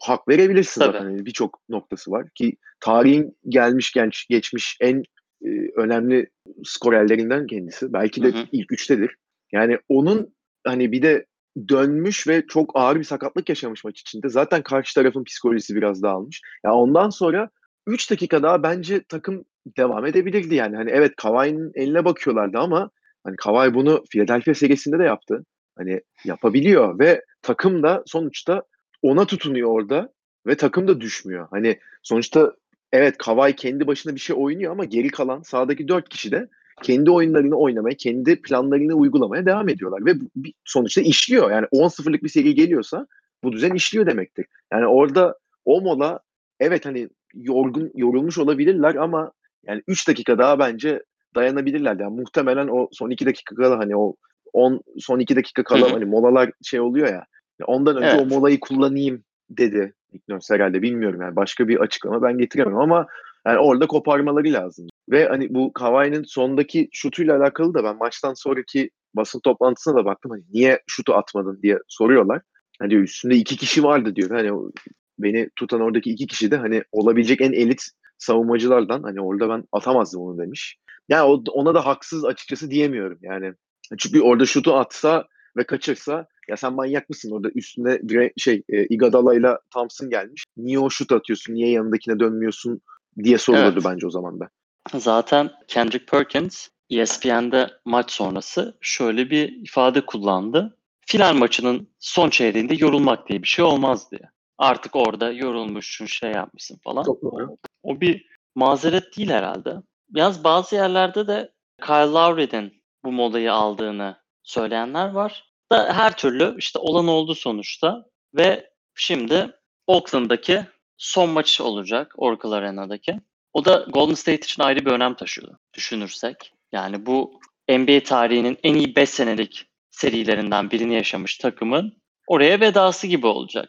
hak 0.00 0.28
verebilirsin 0.28 0.80
Tabii. 0.80 0.92
zaten. 0.92 1.04
Hani 1.04 1.26
birçok 1.26 1.60
noktası 1.68 2.10
var 2.10 2.28
ki 2.34 2.56
tarihin 2.80 3.36
gelmiş 3.48 3.92
genç 3.92 4.26
geçmiş 4.28 4.76
en 4.80 5.02
e, 5.44 5.48
önemli 5.76 6.26
skorerlerinden 6.64 7.46
kendisi. 7.46 7.92
Belki 7.92 8.22
de 8.22 8.32
Hı 8.32 8.38
hı. 8.38 8.46
ilk 8.52 8.72
üçtedir. 8.72 9.16
Yani 9.52 9.78
onun 9.88 10.34
hani 10.64 10.92
bir 10.92 11.02
de 11.02 11.26
dönmüş 11.68 12.28
ve 12.28 12.46
çok 12.48 12.70
ağır 12.74 12.96
bir 12.96 13.04
sakatlık 13.04 13.48
yaşamış 13.48 13.84
maç 13.84 14.00
içinde. 14.00 14.28
Zaten 14.28 14.62
karşı 14.62 14.94
tarafın 14.94 15.24
psikolojisi 15.24 15.76
biraz 15.76 16.02
dağılmış. 16.02 16.42
Ya 16.64 16.74
ondan 16.74 17.10
sonra 17.10 17.50
3 17.86 18.10
dakika 18.10 18.42
daha 18.42 18.62
bence 18.62 19.02
takım 19.08 19.44
devam 19.76 20.06
edebilirdi 20.06 20.54
yani. 20.54 20.76
Hani 20.76 20.90
evet 20.90 21.12
Kawhi'nin 21.16 21.72
eline 21.74 22.04
bakıyorlardı 22.04 22.58
ama 22.58 22.90
hani 23.24 23.36
Kawhi 23.36 23.74
bunu 23.74 24.04
Philadelphia 24.10 24.54
serisinde 24.54 24.98
de 24.98 25.04
yaptı. 25.04 25.44
Hani 25.78 26.00
yapabiliyor 26.24 26.98
ve 26.98 27.24
takım 27.42 27.82
da 27.82 28.02
sonuçta 28.06 28.62
ona 29.02 29.26
tutunuyor 29.26 29.70
orada. 29.70 30.12
ve 30.46 30.56
takım 30.56 30.88
da 30.88 31.00
düşmüyor. 31.00 31.48
Hani 31.50 31.78
sonuçta 32.02 32.52
evet 32.92 33.18
Kawhi 33.18 33.56
kendi 33.56 33.86
başına 33.86 34.14
bir 34.14 34.20
şey 34.20 34.36
oynuyor 34.38 34.72
ama 34.72 34.84
geri 34.84 35.08
kalan 35.08 35.42
sahadaki 35.42 35.88
dört 35.88 36.08
kişi 36.08 36.30
de 36.30 36.48
kendi 36.82 37.10
oyunlarını 37.10 37.56
oynamaya, 37.56 37.96
kendi 37.96 38.42
planlarını 38.42 38.94
uygulamaya 38.94 39.46
devam 39.46 39.68
ediyorlar 39.68 40.06
ve 40.06 40.20
bu- 40.20 40.30
bir- 40.36 40.54
sonuçta 40.64 41.00
işliyor. 41.00 41.50
Yani 41.50 41.66
10-0'lık 41.72 42.22
bir 42.22 42.28
seri 42.28 42.54
geliyorsa 42.54 43.06
bu 43.44 43.52
düzen 43.52 43.74
işliyor 43.74 44.06
demektir. 44.06 44.46
Yani 44.72 44.86
orada 44.86 45.38
o 45.64 45.80
mola 45.80 46.20
evet 46.60 46.86
hani 46.86 47.08
yorgun 47.34 47.90
yorulmuş 47.94 48.38
olabilirler 48.38 48.94
ama 48.94 49.32
yani 49.66 49.82
3 49.88 50.08
dakika 50.08 50.38
daha 50.38 50.58
bence 50.58 51.02
dayanabilirler. 51.34 51.96
Yani 52.00 52.20
muhtemelen 52.20 52.68
o 52.68 52.88
son 52.92 53.10
2 53.10 53.26
dakika 53.26 53.54
kala 53.54 53.78
hani 53.78 53.96
o 53.96 54.14
10 54.52 54.80
son 54.98 55.18
2 55.18 55.36
dakika 55.36 55.62
kala 55.64 55.92
hani 55.92 56.04
molalar 56.04 56.50
şey 56.62 56.80
oluyor 56.80 57.06
ya. 57.06 57.24
Ya 57.60 57.66
Ondan 57.66 57.96
önce 57.96 58.06
Evet. 58.08 58.20
o 58.20 58.26
molayı 58.26 58.60
kullanayım 58.60 59.24
dedi 59.50 59.92
Nurse 60.28 60.54
herhalde 60.54 60.82
bilmiyorum 60.82 61.20
yani 61.20 61.36
başka 61.36 61.68
bir 61.68 61.80
açıklama 61.80 62.22
ben 62.22 62.38
getiremem 62.38 62.78
ama 62.78 63.06
yani 63.46 63.58
orada 63.58 63.86
koparmaları 63.86 64.52
lazım. 64.52 64.86
Ve 65.10 65.28
hani 65.28 65.54
bu 65.54 65.72
Kawhi'nin 65.72 66.22
sondaki 66.22 66.88
şutuyla 66.92 67.36
alakalı 67.38 67.74
da 67.74 67.84
ben 67.84 67.96
maçtan 67.96 68.34
sonraki 68.34 68.90
basın 69.14 69.40
toplantısına 69.40 69.94
da 69.96 70.04
baktım. 70.04 70.30
Hani 70.30 70.42
niye 70.52 70.82
şutu 70.86 71.14
atmadın 71.14 71.62
diye 71.62 71.78
soruyorlar. 71.88 72.42
Hani 72.78 72.90
diyor 72.90 73.02
üstünde 73.02 73.36
iki 73.36 73.56
kişi 73.56 73.84
vardı 73.84 74.16
diyor. 74.16 74.30
Hani 74.30 74.72
beni 75.18 75.50
tutan 75.56 75.80
oradaki 75.80 76.10
iki 76.10 76.26
kişi 76.26 76.50
de 76.50 76.56
hani 76.56 76.82
olabilecek 76.92 77.40
en 77.40 77.52
elit 77.52 77.82
savunmacılardan. 78.18 79.02
Hani 79.02 79.20
orada 79.20 79.48
ben 79.48 79.64
atamazdım 79.72 80.20
onu 80.20 80.38
demiş. 80.38 80.78
Yani 81.08 81.42
ona 81.52 81.74
da 81.74 81.86
haksız 81.86 82.24
açıkçası 82.24 82.70
diyemiyorum 82.70 83.18
yani. 83.22 83.52
Çünkü 83.98 84.20
orada 84.20 84.46
şutu 84.46 84.74
atsa 84.74 85.26
ve 85.56 85.64
kaçırsa 85.64 86.26
ya 86.48 86.56
sen 86.56 86.72
manyak 86.72 87.08
mısın 87.08 87.30
orada 87.30 87.50
üstünde 87.54 87.96
Dre- 87.96 88.32
şey 88.36 88.62
e, 88.68 88.86
Iguodala 88.86 89.34
ile 89.34 89.48
Thompson 89.70 90.10
gelmiş. 90.10 90.44
Niye 90.56 90.78
o 90.78 90.90
şut 90.90 91.12
atıyorsun? 91.12 91.54
Niye 91.54 91.70
yanındakine 91.70 92.20
dönmüyorsun 92.20 92.80
diye 93.24 93.38
sorulurdu 93.38 93.72
Evet. 93.72 93.84
bence 93.84 94.06
o 94.06 94.10
zaman 94.10 94.40
da. 94.40 94.48
Zaten 94.94 95.50
Kendrick 95.68 96.06
Perkins 96.06 96.68
ESPN'de 96.90 97.70
maç 97.84 98.10
sonrası 98.10 98.78
şöyle 98.80 99.30
bir 99.30 99.52
ifade 99.66 100.06
kullandı. 100.06 100.78
Final 101.06 101.34
maçının 101.34 101.88
son 101.98 102.30
çeyreğinde 102.30 102.74
yorulmak 102.78 103.28
diye 103.28 103.42
bir 103.42 103.48
şey 103.48 103.64
olmaz 103.64 104.10
diye. 104.10 104.30
Artık 104.58 104.96
orada 104.96 105.32
yorulmuşsun, 105.32 106.06
şey 106.06 106.30
yapmışsın 106.30 106.78
falan. 106.84 107.04
Çok 107.04 107.22
doğru. 107.22 107.56
O 107.82 108.00
bir 108.00 108.26
mazeret 108.54 109.16
değil 109.16 109.30
herhalde. 109.30 109.76
Yalnız 110.14 110.44
bazı 110.44 110.74
yerlerde 110.76 111.26
de 111.26 111.52
Kyle 111.82 112.12
Lowry'nin 112.12 112.82
bu 113.04 113.12
molayı 113.12 113.52
aldığını 113.52 114.16
söyleyenler 114.42 115.08
var. 115.10 115.47
Da 115.72 115.94
her 115.96 116.16
türlü 116.16 116.54
işte 116.58 116.78
olan 116.78 117.08
oldu 117.08 117.34
sonuçta 117.34 118.04
ve 118.34 118.70
şimdi 118.94 119.50
Oakland'daki 119.86 120.64
son 120.96 121.30
maç 121.30 121.60
olacak 121.60 122.12
Oracle 122.16 122.48
Arena'daki. 122.48 123.20
O 123.52 123.64
da 123.64 123.86
Golden 123.88 124.14
State 124.14 124.38
için 124.44 124.62
ayrı 124.62 124.86
bir 124.86 124.90
önem 124.90 125.14
taşıyor 125.14 125.56
düşünürsek. 125.74 126.52
Yani 126.72 127.06
bu 127.06 127.40
NBA 127.68 128.02
tarihinin 128.02 128.58
en 128.62 128.74
iyi 128.74 128.96
5 128.96 129.08
senelik 129.10 129.66
serilerinden 129.90 130.70
birini 130.70 130.94
yaşamış 130.94 131.38
takımın 131.38 132.02
oraya 132.26 132.60
vedası 132.60 133.06
gibi 133.06 133.26
olacak. 133.26 133.68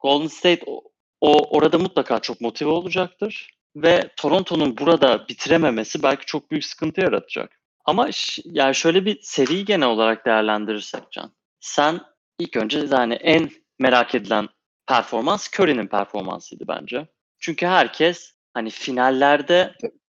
Golden 0.00 0.26
State 0.26 0.62
o, 0.66 0.82
o 1.20 1.56
orada 1.56 1.78
mutlaka 1.78 2.18
çok 2.18 2.40
motive 2.40 2.70
olacaktır 2.70 3.50
ve 3.76 4.10
Toronto'nun 4.16 4.78
burada 4.78 5.28
bitirememesi 5.28 6.02
belki 6.02 6.26
çok 6.26 6.50
büyük 6.50 6.64
sıkıntı 6.64 7.00
yaratacak. 7.00 7.60
Ama 7.86 8.08
yani 8.44 8.74
şöyle 8.74 9.04
bir 9.04 9.18
seriyi 9.22 9.64
genel 9.64 9.88
olarak 9.88 10.26
değerlendirirsek 10.26 11.02
Can. 11.10 11.32
Sen 11.60 12.00
ilk 12.38 12.56
önce 12.56 12.86
yani 12.90 13.14
en 13.14 13.50
merak 13.78 14.14
edilen 14.14 14.48
performans 14.88 15.48
Curry'nin 15.54 15.86
performansıydı 15.86 16.64
bence. 16.68 17.06
Çünkü 17.38 17.66
herkes 17.66 18.34
hani 18.54 18.70
finallerde 18.70 19.74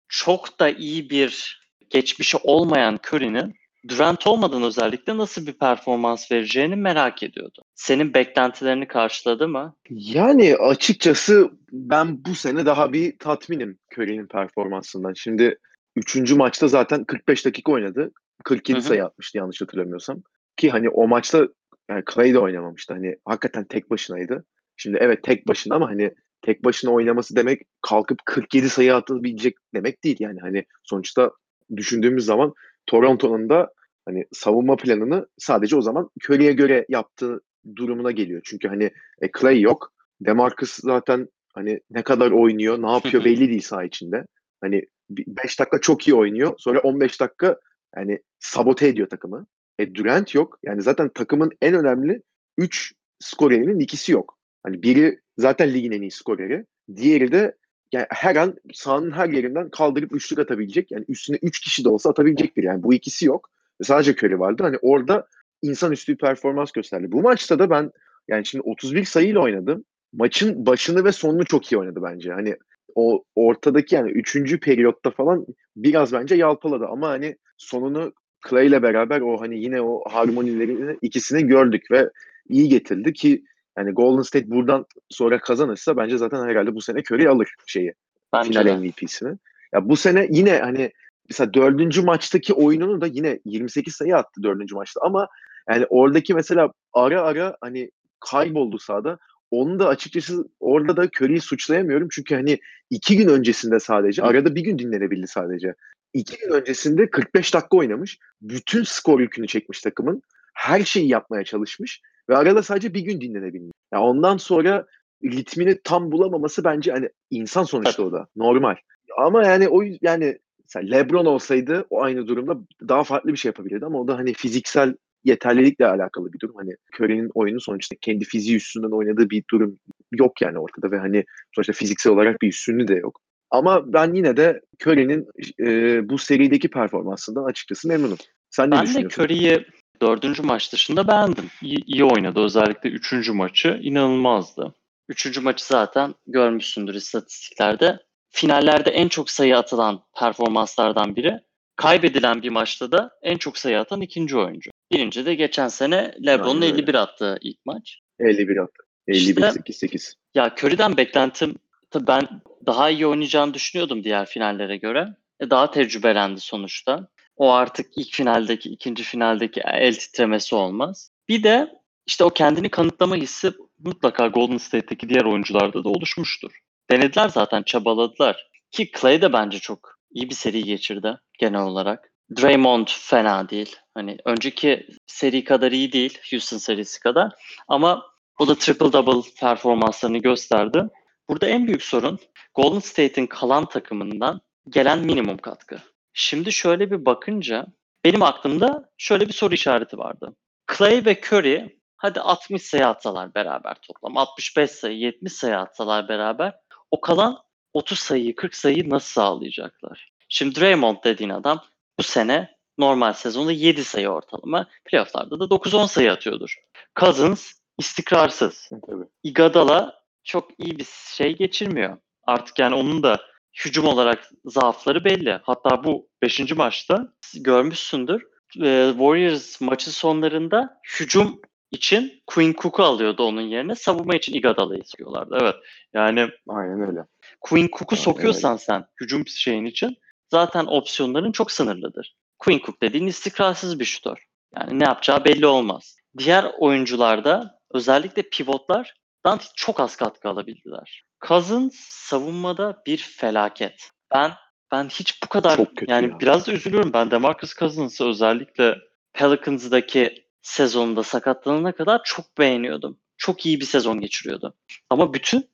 çok 0.07 0.59
da 0.59 0.69
iyi 0.69 1.09
bir 1.09 1.59
geçmişi 1.89 2.37
olmayan 2.37 2.99
Curry'nin 3.07 3.59
Durant 3.87 4.27
olmadan 4.27 4.63
özellikle 4.63 5.17
nasıl 5.17 5.47
bir 5.47 5.53
performans 5.53 6.31
vereceğini 6.31 6.75
merak 6.75 7.23
ediyordu. 7.23 7.61
Senin 7.75 8.13
beklentilerini 8.13 8.87
karşıladı 8.87 9.47
mı? 9.47 9.75
Yani 9.89 10.55
açıkçası 10.55 11.51
ben 11.71 12.25
bu 12.25 12.35
sene 12.35 12.65
daha 12.65 12.93
bir 12.93 13.19
tatminim 13.19 13.79
Curry'nin 13.93 14.27
performansından. 14.27 15.13
Şimdi 15.13 15.59
3. 15.95 16.31
maçta 16.31 16.67
zaten 16.67 17.03
45 17.03 17.45
dakika 17.45 17.71
oynadı. 17.71 18.11
47 18.43 18.77
Hı 18.77 18.81
hı. 18.81 18.87
sayı 18.87 19.05
atmıştı 19.05 19.37
yanlış 19.37 19.61
hatırlamıyorsam. 19.61 20.21
Ki 20.57 20.69
hani 20.69 20.89
o 20.89 21.07
maçta 21.07 21.47
yani 21.89 22.03
Clay 22.13 22.33
de 22.33 22.39
oynamamıştı. 22.39 22.93
Hani 22.93 23.15
hakikaten 23.25 23.63
tek 23.63 23.89
başınaydı. 23.89 24.45
Şimdi 24.77 24.97
evet 25.01 25.23
tek 25.23 25.47
başına 25.47 25.75
ama 25.75 25.89
hani 25.89 26.13
tek 26.41 26.63
başına 26.63 26.91
oynaması 26.91 27.35
demek 27.35 27.61
kalkıp 27.81 28.19
47 28.25 28.69
sayı 28.69 28.95
atabilecek 28.95 29.55
demek 29.73 30.03
değil. 30.03 30.17
Yani 30.19 30.39
hani 30.39 30.65
sonuçta 30.83 31.31
düşündüğümüz 31.75 32.25
zaman 32.25 32.53
Toronto'nun 32.85 33.49
da 33.49 33.69
hani 34.05 34.25
savunma 34.31 34.75
planını 34.75 35.27
sadece 35.37 35.75
o 35.75 35.81
zaman 35.81 36.09
Curry'e 36.25 36.51
göre 36.51 36.85
yaptığı 36.89 37.41
durumuna 37.75 38.11
geliyor. 38.11 38.41
Çünkü 38.43 38.67
hani 38.67 38.83
e, 39.21 39.29
Clay 39.39 39.61
yok. 39.61 39.93
DeMarcus 40.21 40.79
zaten 40.83 41.27
hani 41.53 41.79
ne 41.91 42.01
kadar 42.01 42.31
oynuyor, 42.31 42.81
ne 42.81 42.91
yapıyor 42.91 43.25
belli 43.25 43.49
değil 43.49 43.61
saha 43.61 43.83
içinde. 43.83 44.25
Hani 44.61 44.81
5 45.09 45.59
dakika 45.59 45.81
çok 45.81 46.07
iyi 46.07 46.15
oynuyor. 46.15 46.53
Sonra 46.57 46.79
15 46.79 47.21
dakika 47.21 47.59
yani 47.95 48.19
sabote 48.39 48.87
ediyor 48.87 49.09
takımı. 49.09 49.47
E 49.79 49.95
Durant 49.95 50.35
yok. 50.35 50.59
Yani 50.63 50.81
zaten 50.81 51.09
takımın 51.09 51.51
en 51.61 51.73
önemli 51.73 52.21
3 52.57 52.93
skorerinin 53.19 53.79
ikisi 53.79 54.11
yok. 54.11 54.37
Hani 54.63 54.83
biri 54.83 55.19
zaten 55.37 55.73
ligin 55.73 55.91
en 55.91 56.01
iyi 56.01 56.11
skoreri. 56.11 56.65
Diğeri 56.95 57.31
de 57.31 57.55
yani 57.91 58.05
her 58.09 58.35
an 58.35 58.55
sahanın 58.73 59.11
her 59.11 59.29
yerinden 59.29 59.69
kaldırıp 59.69 60.15
üçlük 60.15 60.39
atabilecek. 60.39 60.91
Yani 60.91 61.05
üstüne 61.07 61.37
3 61.41 61.59
kişi 61.59 61.83
de 61.83 61.89
olsa 61.89 62.09
atabilecek 62.09 62.57
biri. 62.57 62.65
Yani 62.65 62.83
bu 62.83 62.93
ikisi 62.93 63.25
yok. 63.25 63.49
Sadece 63.83 64.11
Curry 64.11 64.39
vardı. 64.39 64.63
Hani 64.63 64.77
orada 64.81 65.27
insanüstü 65.61 66.13
bir 66.13 66.17
performans 66.17 66.71
gösterdi. 66.71 67.11
Bu 67.11 67.21
maçta 67.21 67.59
da 67.59 67.69
ben 67.69 67.91
yani 68.27 68.45
şimdi 68.45 68.61
31 68.61 69.05
sayıyla 69.05 69.41
oynadı. 69.41 69.83
Maçın 70.13 70.65
başını 70.65 71.05
ve 71.05 71.11
sonunu 71.11 71.45
çok 71.45 71.71
iyi 71.71 71.77
oynadı 71.77 71.99
bence. 72.03 72.31
Hani 72.31 72.55
o 72.95 73.23
ortadaki 73.35 73.95
yani 73.95 74.11
3. 74.11 74.59
periyotta 74.59 75.11
falan 75.11 75.45
biraz 75.75 76.13
bence 76.13 76.35
yalpaladı 76.35 76.85
ama 76.85 77.09
hani 77.09 77.35
sonunu 77.57 78.13
Clay 78.49 78.67
ile 78.67 78.83
beraber 78.83 79.21
o 79.21 79.41
hani 79.41 79.63
yine 79.63 79.81
o 79.81 80.03
harmonilerini 80.09 80.97
ikisini 81.01 81.47
gördük 81.47 81.91
ve 81.91 82.09
iyi 82.49 82.69
getirdi 82.69 83.13
ki 83.13 83.43
yani 83.77 83.91
Golden 83.91 84.21
State 84.21 84.49
buradan 84.49 84.85
sonra 85.09 85.39
kazanırsa 85.39 85.97
bence 85.97 86.17
zaten 86.17 86.47
herhalde 86.47 86.75
bu 86.75 86.81
sene 86.81 86.99
Curry 86.99 87.29
alır 87.29 87.53
şeyi 87.67 87.93
Bence 88.33 88.49
final 88.49 88.65
de. 88.65 88.77
MVP'sini. 88.77 89.37
Ya 89.73 89.89
bu 89.89 89.95
sene 89.95 90.27
yine 90.29 90.57
hani 90.57 90.91
mesela 91.29 91.53
dördüncü 91.53 92.01
maçtaki 92.01 92.53
oyununu 92.53 93.01
da 93.01 93.07
yine 93.07 93.39
28 93.45 93.95
sayı 93.95 94.15
attı 94.15 94.43
dördüncü 94.43 94.75
maçta 94.75 95.01
ama 95.03 95.27
yani 95.69 95.85
oradaki 95.89 96.33
mesela 96.33 96.71
ara 96.93 97.21
ara 97.21 97.57
hani 97.61 97.89
kayboldu 98.19 98.79
sahada. 98.79 99.17
Onu 99.51 99.79
da 99.79 99.87
açıkçası 99.87 100.45
orada 100.59 100.97
da 100.97 101.03
Curry'i 101.05 101.41
suçlayamıyorum. 101.41 102.07
Çünkü 102.11 102.35
hani 102.35 102.59
iki 102.89 103.17
gün 103.17 103.27
öncesinde 103.27 103.79
sadece 103.79 104.23
arada 104.23 104.55
bir 104.55 104.61
gün 104.61 104.79
dinlenebildi 104.79 105.27
sadece. 105.27 105.75
İki 106.13 106.37
gün 106.37 106.49
öncesinde 106.49 107.09
45 107.09 107.53
dakika 107.53 107.77
oynamış. 107.77 108.19
Bütün 108.41 108.83
skor 108.83 109.19
yükünü 109.19 109.47
çekmiş 109.47 109.81
takımın. 109.81 110.21
Her 110.53 110.83
şeyi 110.83 111.07
yapmaya 111.07 111.43
çalışmış. 111.43 112.01
Ve 112.29 112.37
arada 112.37 112.63
sadece 112.63 112.93
bir 112.93 113.01
gün 113.01 113.21
dinlenebilmiş. 113.21 113.71
Yani 113.93 114.03
ondan 114.03 114.37
sonra 114.37 114.85
ritmini 115.23 115.81
tam 115.83 116.11
bulamaması 116.11 116.63
bence 116.63 116.91
hani 116.91 117.09
insan 117.29 117.63
sonuçta 117.63 118.03
o 118.03 118.11
da. 118.11 118.27
Normal. 118.35 118.75
Ama 119.17 119.43
yani 119.43 119.69
o 119.69 119.83
yani 120.01 120.37
LeBron 120.75 121.25
olsaydı 121.25 121.85
o 121.89 122.01
aynı 122.01 122.27
durumda 122.27 122.57
daha 122.87 123.03
farklı 123.03 123.31
bir 123.31 123.37
şey 123.37 123.49
yapabilirdi 123.49 123.85
ama 123.85 123.99
o 123.99 124.07
da 124.07 124.17
hani 124.17 124.33
fiziksel 124.33 124.95
yeterlilikle 125.23 125.87
alakalı 125.87 126.33
bir 126.33 126.39
durum. 126.39 126.55
Hani 126.55 126.75
Curry'nin 126.95 127.31
oyunu 127.33 127.61
sonuçta 127.61 127.95
kendi 128.01 128.25
fiziği 128.25 128.57
üstünden 128.57 128.91
oynadığı 128.91 129.29
bir 129.29 129.43
durum 129.51 129.79
yok 130.11 130.41
yani 130.41 130.59
ortada 130.59 130.91
ve 130.91 130.97
hani 130.97 131.25
sonuçta 131.55 131.73
fiziksel 131.73 132.13
olarak 132.13 132.41
bir 132.41 132.47
üstünlüğü 132.47 132.87
de 132.87 132.93
yok. 132.93 133.21
Ama 133.51 133.93
ben 133.93 134.13
yine 134.13 134.37
de 134.37 134.61
Curry'nin 134.85 135.27
e, 135.59 136.09
bu 136.09 136.17
serideki 136.17 136.69
performansından 136.69 137.43
açıkçası 137.43 137.87
memnunum. 137.87 138.17
Sen 138.49 138.67
ne 138.67 138.71
Ben 138.71 138.81
de 138.81 138.87
düşünüyorsun? 138.87 139.23
Curry'i 139.23 139.65
dördüncü 140.01 140.43
maç 140.43 140.73
dışında 140.73 141.07
beğendim. 141.07 141.45
İyi, 141.61 141.85
iyi 141.85 142.03
oynadı. 142.03 142.39
Özellikle 142.39 142.89
üçüncü 142.89 143.33
maçı 143.33 143.79
inanılmazdı. 143.81 144.73
Üçüncü 145.09 145.41
maçı 145.41 145.65
zaten 145.65 146.15
görmüşsündür 146.27 146.93
istatistiklerde. 146.93 147.99
Finallerde 148.29 148.89
en 148.89 149.07
çok 149.07 149.29
sayı 149.29 149.57
atılan 149.57 150.03
performanslardan 150.19 151.15
biri. 151.15 151.39
Kaybedilen 151.75 152.41
bir 152.41 152.49
maçta 152.49 152.91
da 152.91 153.11
en 153.21 153.37
çok 153.37 153.57
sayı 153.57 153.79
atan 153.79 154.01
ikinci 154.01 154.37
oyuncu. 154.37 154.71
Birinci 154.91 155.25
de 155.25 155.35
geçen 155.35 155.67
sene 155.67 156.13
LeBron'un 156.25 156.61
Aynen 156.61 156.73
öyle. 156.73 156.81
51 156.81 156.93
attığı 156.95 157.37
ilk 157.41 157.65
maç. 157.65 157.99
51 158.19 158.57
attı. 158.57 158.83
51 159.07 159.29
İşte- 159.29 159.51
8 159.51 159.77
8. 159.77 160.15
Ya 160.35 160.55
Curry'den 160.57 160.97
beklentim 160.97 161.55
tabii 161.91 162.07
ben 162.07 162.27
daha 162.65 162.89
iyi 162.89 163.07
oynayacağını 163.07 163.53
düşünüyordum 163.53 164.03
diğer 164.03 164.25
finallere 164.25 164.77
göre. 164.77 165.15
E, 165.39 165.49
daha 165.49 165.71
tecrübelendi 165.71 166.39
sonuçta. 166.39 167.07
O 167.37 167.51
artık 167.51 167.87
ilk 167.97 168.13
finaldeki, 168.13 168.69
ikinci 168.69 169.03
finaldeki 169.03 169.61
el 169.65 169.93
titremesi 169.95 170.55
olmaz. 170.55 171.11
Bir 171.29 171.43
de 171.43 171.67
işte 172.07 172.23
o 172.23 172.29
kendini 172.29 172.69
kanıtlama 172.69 173.15
hissi 173.15 173.51
mutlaka 173.79 174.27
Golden 174.27 174.57
State'teki 174.57 175.09
diğer 175.09 175.25
oyuncularda 175.25 175.83
da 175.83 175.89
oluşmuştur. 175.89 176.51
Denediler 176.91 177.29
zaten, 177.29 177.63
çabaladılar. 177.63 178.49
Ki 178.71 178.91
Clay 179.01 179.21
de 179.21 179.33
bence 179.33 179.59
çok 179.59 179.99
iyi 180.11 180.29
bir 180.29 180.35
seri 180.35 180.63
geçirdi 180.63 181.17
genel 181.39 181.61
olarak. 181.61 182.08
Draymond 182.37 182.87
fena 182.87 183.49
değil. 183.49 183.75
Hani 183.93 184.17
önceki 184.25 184.87
seri 185.07 185.43
kadar 185.43 185.71
iyi 185.71 185.91
değil, 185.91 186.19
Houston 186.31 186.57
serisi 186.57 186.99
kadar. 186.99 187.31
Ama 187.67 188.05
o 188.39 188.47
da 188.47 188.55
triple 188.55 188.93
double 188.93 189.29
performanslarını 189.39 190.17
gösterdi. 190.17 190.83
Burada 191.29 191.47
en 191.47 191.67
büyük 191.67 191.83
sorun 191.83 192.19
Golden 192.55 192.79
State'in 192.79 193.27
kalan 193.27 193.65
takımından 193.65 194.41
gelen 194.69 194.99
minimum 194.99 195.37
katkı. 195.37 195.77
Şimdi 196.13 196.51
şöyle 196.51 196.91
bir 196.91 197.05
bakınca 197.05 197.65
benim 198.05 198.23
aklımda 198.23 198.89
şöyle 198.97 199.27
bir 199.27 199.33
soru 199.33 199.53
işareti 199.53 199.97
vardı. 199.97 200.35
Clay 200.77 201.05
ve 201.05 201.21
Curry 201.27 201.79
hadi 201.97 202.19
60 202.19 202.61
sayı 202.61 202.87
atsalar 202.87 203.35
beraber 203.35 203.77
toplam 203.81 204.17
65 204.17 204.71
sayı 204.71 204.97
70 204.97 205.33
sayı 205.33 205.57
atsalar 205.57 206.07
beraber 206.07 206.53
o 206.91 207.01
kalan 207.01 207.37
30 207.73 207.99
sayıyı 207.99 208.35
40 208.35 208.55
sayıyı 208.55 208.89
nasıl 208.89 209.11
sağlayacaklar? 209.11 210.11
Şimdi 210.29 210.59
Draymond 210.59 210.97
dediğin 211.03 211.29
adam 211.29 211.63
bu 211.99 212.03
sene 212.03 212.49
normal 212.77 213.13
sezonda 213.13 213.51
7 213.51 213.83
sayı 213.83 214.09
ortalama 214.09 214.67
playofflarda 214.85 215.39
da 215.39 215.43
9-10 215.43 215.87
sayı 215.87 216.11
atıyordur. 216.11 216.55
Cousins 216.99 217.53
istikrarsız. 217.77 218.69
Tabii. 218.87 219.05
Iguodala 219.23 219.99
çok 220.23 220.51
iyi 220.57 220.77
bir 220.79 220.87
şey 221.15 221.37
geçirmiyor. 221.37 221.97
Artık 222.23 222.59
yani 222.59 222.75
onun 222.75 223.03
da 223.03 223.19
hücum 223.65 223.85
olarak 223.85 224.29
zaafları 224.45 225.05
belli. 225.05 225.39
Hatta 225.43 225.83
bu 225.83 226.07
5. 226.21 226.55
maçta 226.55 227.13
görmüşsündür. 227.35 228.27
Warriors 228.53 229.61
maçın 229.61 229.91
sonlarında 229.91 230.79
hücum 230.99 231.41
için 231.71 232.21
Quinn 232.27 232.53
Cook'u 232.53 232.83
alıyordu 232.83 233.23
onun 233.23 233.41
yerine. 233.41 233.75
Savunma 233.75 234.15
için 234.15 234.33
Iguodala'yı 234.33 234.81
istiyorlardı. 234.81 235.37
Evet. 235.41 235.55
Yani 235.93 236.29
Aynen 236.47 236.87
öyle. 236.87 237.05
Quinn 237.41 237.69
Cook'u 237.77 237.95
sokuyorsan 237.95 238.57
sen 238.57 238.85
hücum 239.01 239.27
şeyin 239.27 239.65
için 239.65 239.97
zaten 240.31 240.65
opsiyonların 240.65 241.31
çok 241.31 241.51
sınırlıdır. 241.51 242.15
Quinn 242.39 242.59
Cook 242.65 242.81
dediğin 242.81 243.07
istikrarsız 243.07 243.79
bir 243.79 243.85
şutör. 243.85 244.25
Yani 244.55 244.79
ne 244.79 244.83
yapacağı 244.83 245.25
belli 245.25 245.45
olmaz. 245.45 245.95
Diğer 246.17 246.51
oyuncularda 246.59 247.59
özellikle 247.71 248.21
pivotlardan 248.21 249.39
çok 249.55 249.79
az 249.79 249.95
katkı 249.95 250.29
alabildiler. 250.29 251.03
Cousins 251.27 251.75
savunmada 251.79 252.81
bir 252.85 252.97
felaket. 252.97 253.89
Ben 254.13 254.31
ben 254.71 254.89
hiç 254.89 255.23
bu 255.23 255.27
kadar 255.27 255.55
Çok 255.55 255.77
kötü 255.77 255.91
yani 255.91 256.07
ya. 256.11 256.19
biraz 256.19 256.47
da 256.47 256.51
üzülüyorum. 256.51 256.93
Ben 256.93 257.11
DeMarcus 257.11 257.55
Cousins'ı 257.55 258.05
özellikle 258.07 258.75
Pelicans'daki 259.13 260.25
sezonunda 260.41 261.03
sakatlanana 261.03 261.71
kadar 261.71 262.01
çok 262.03 262.37
beğeniyordum. 262.37 262.99
Çok 263.17 263.45
iyi 263.45 263.59
bir 263.59 263.65
sezon 263.65 264.01
geçiriyordu. 264.01 264.53
Ama 264.89 265.13
bütün 265.13 265.49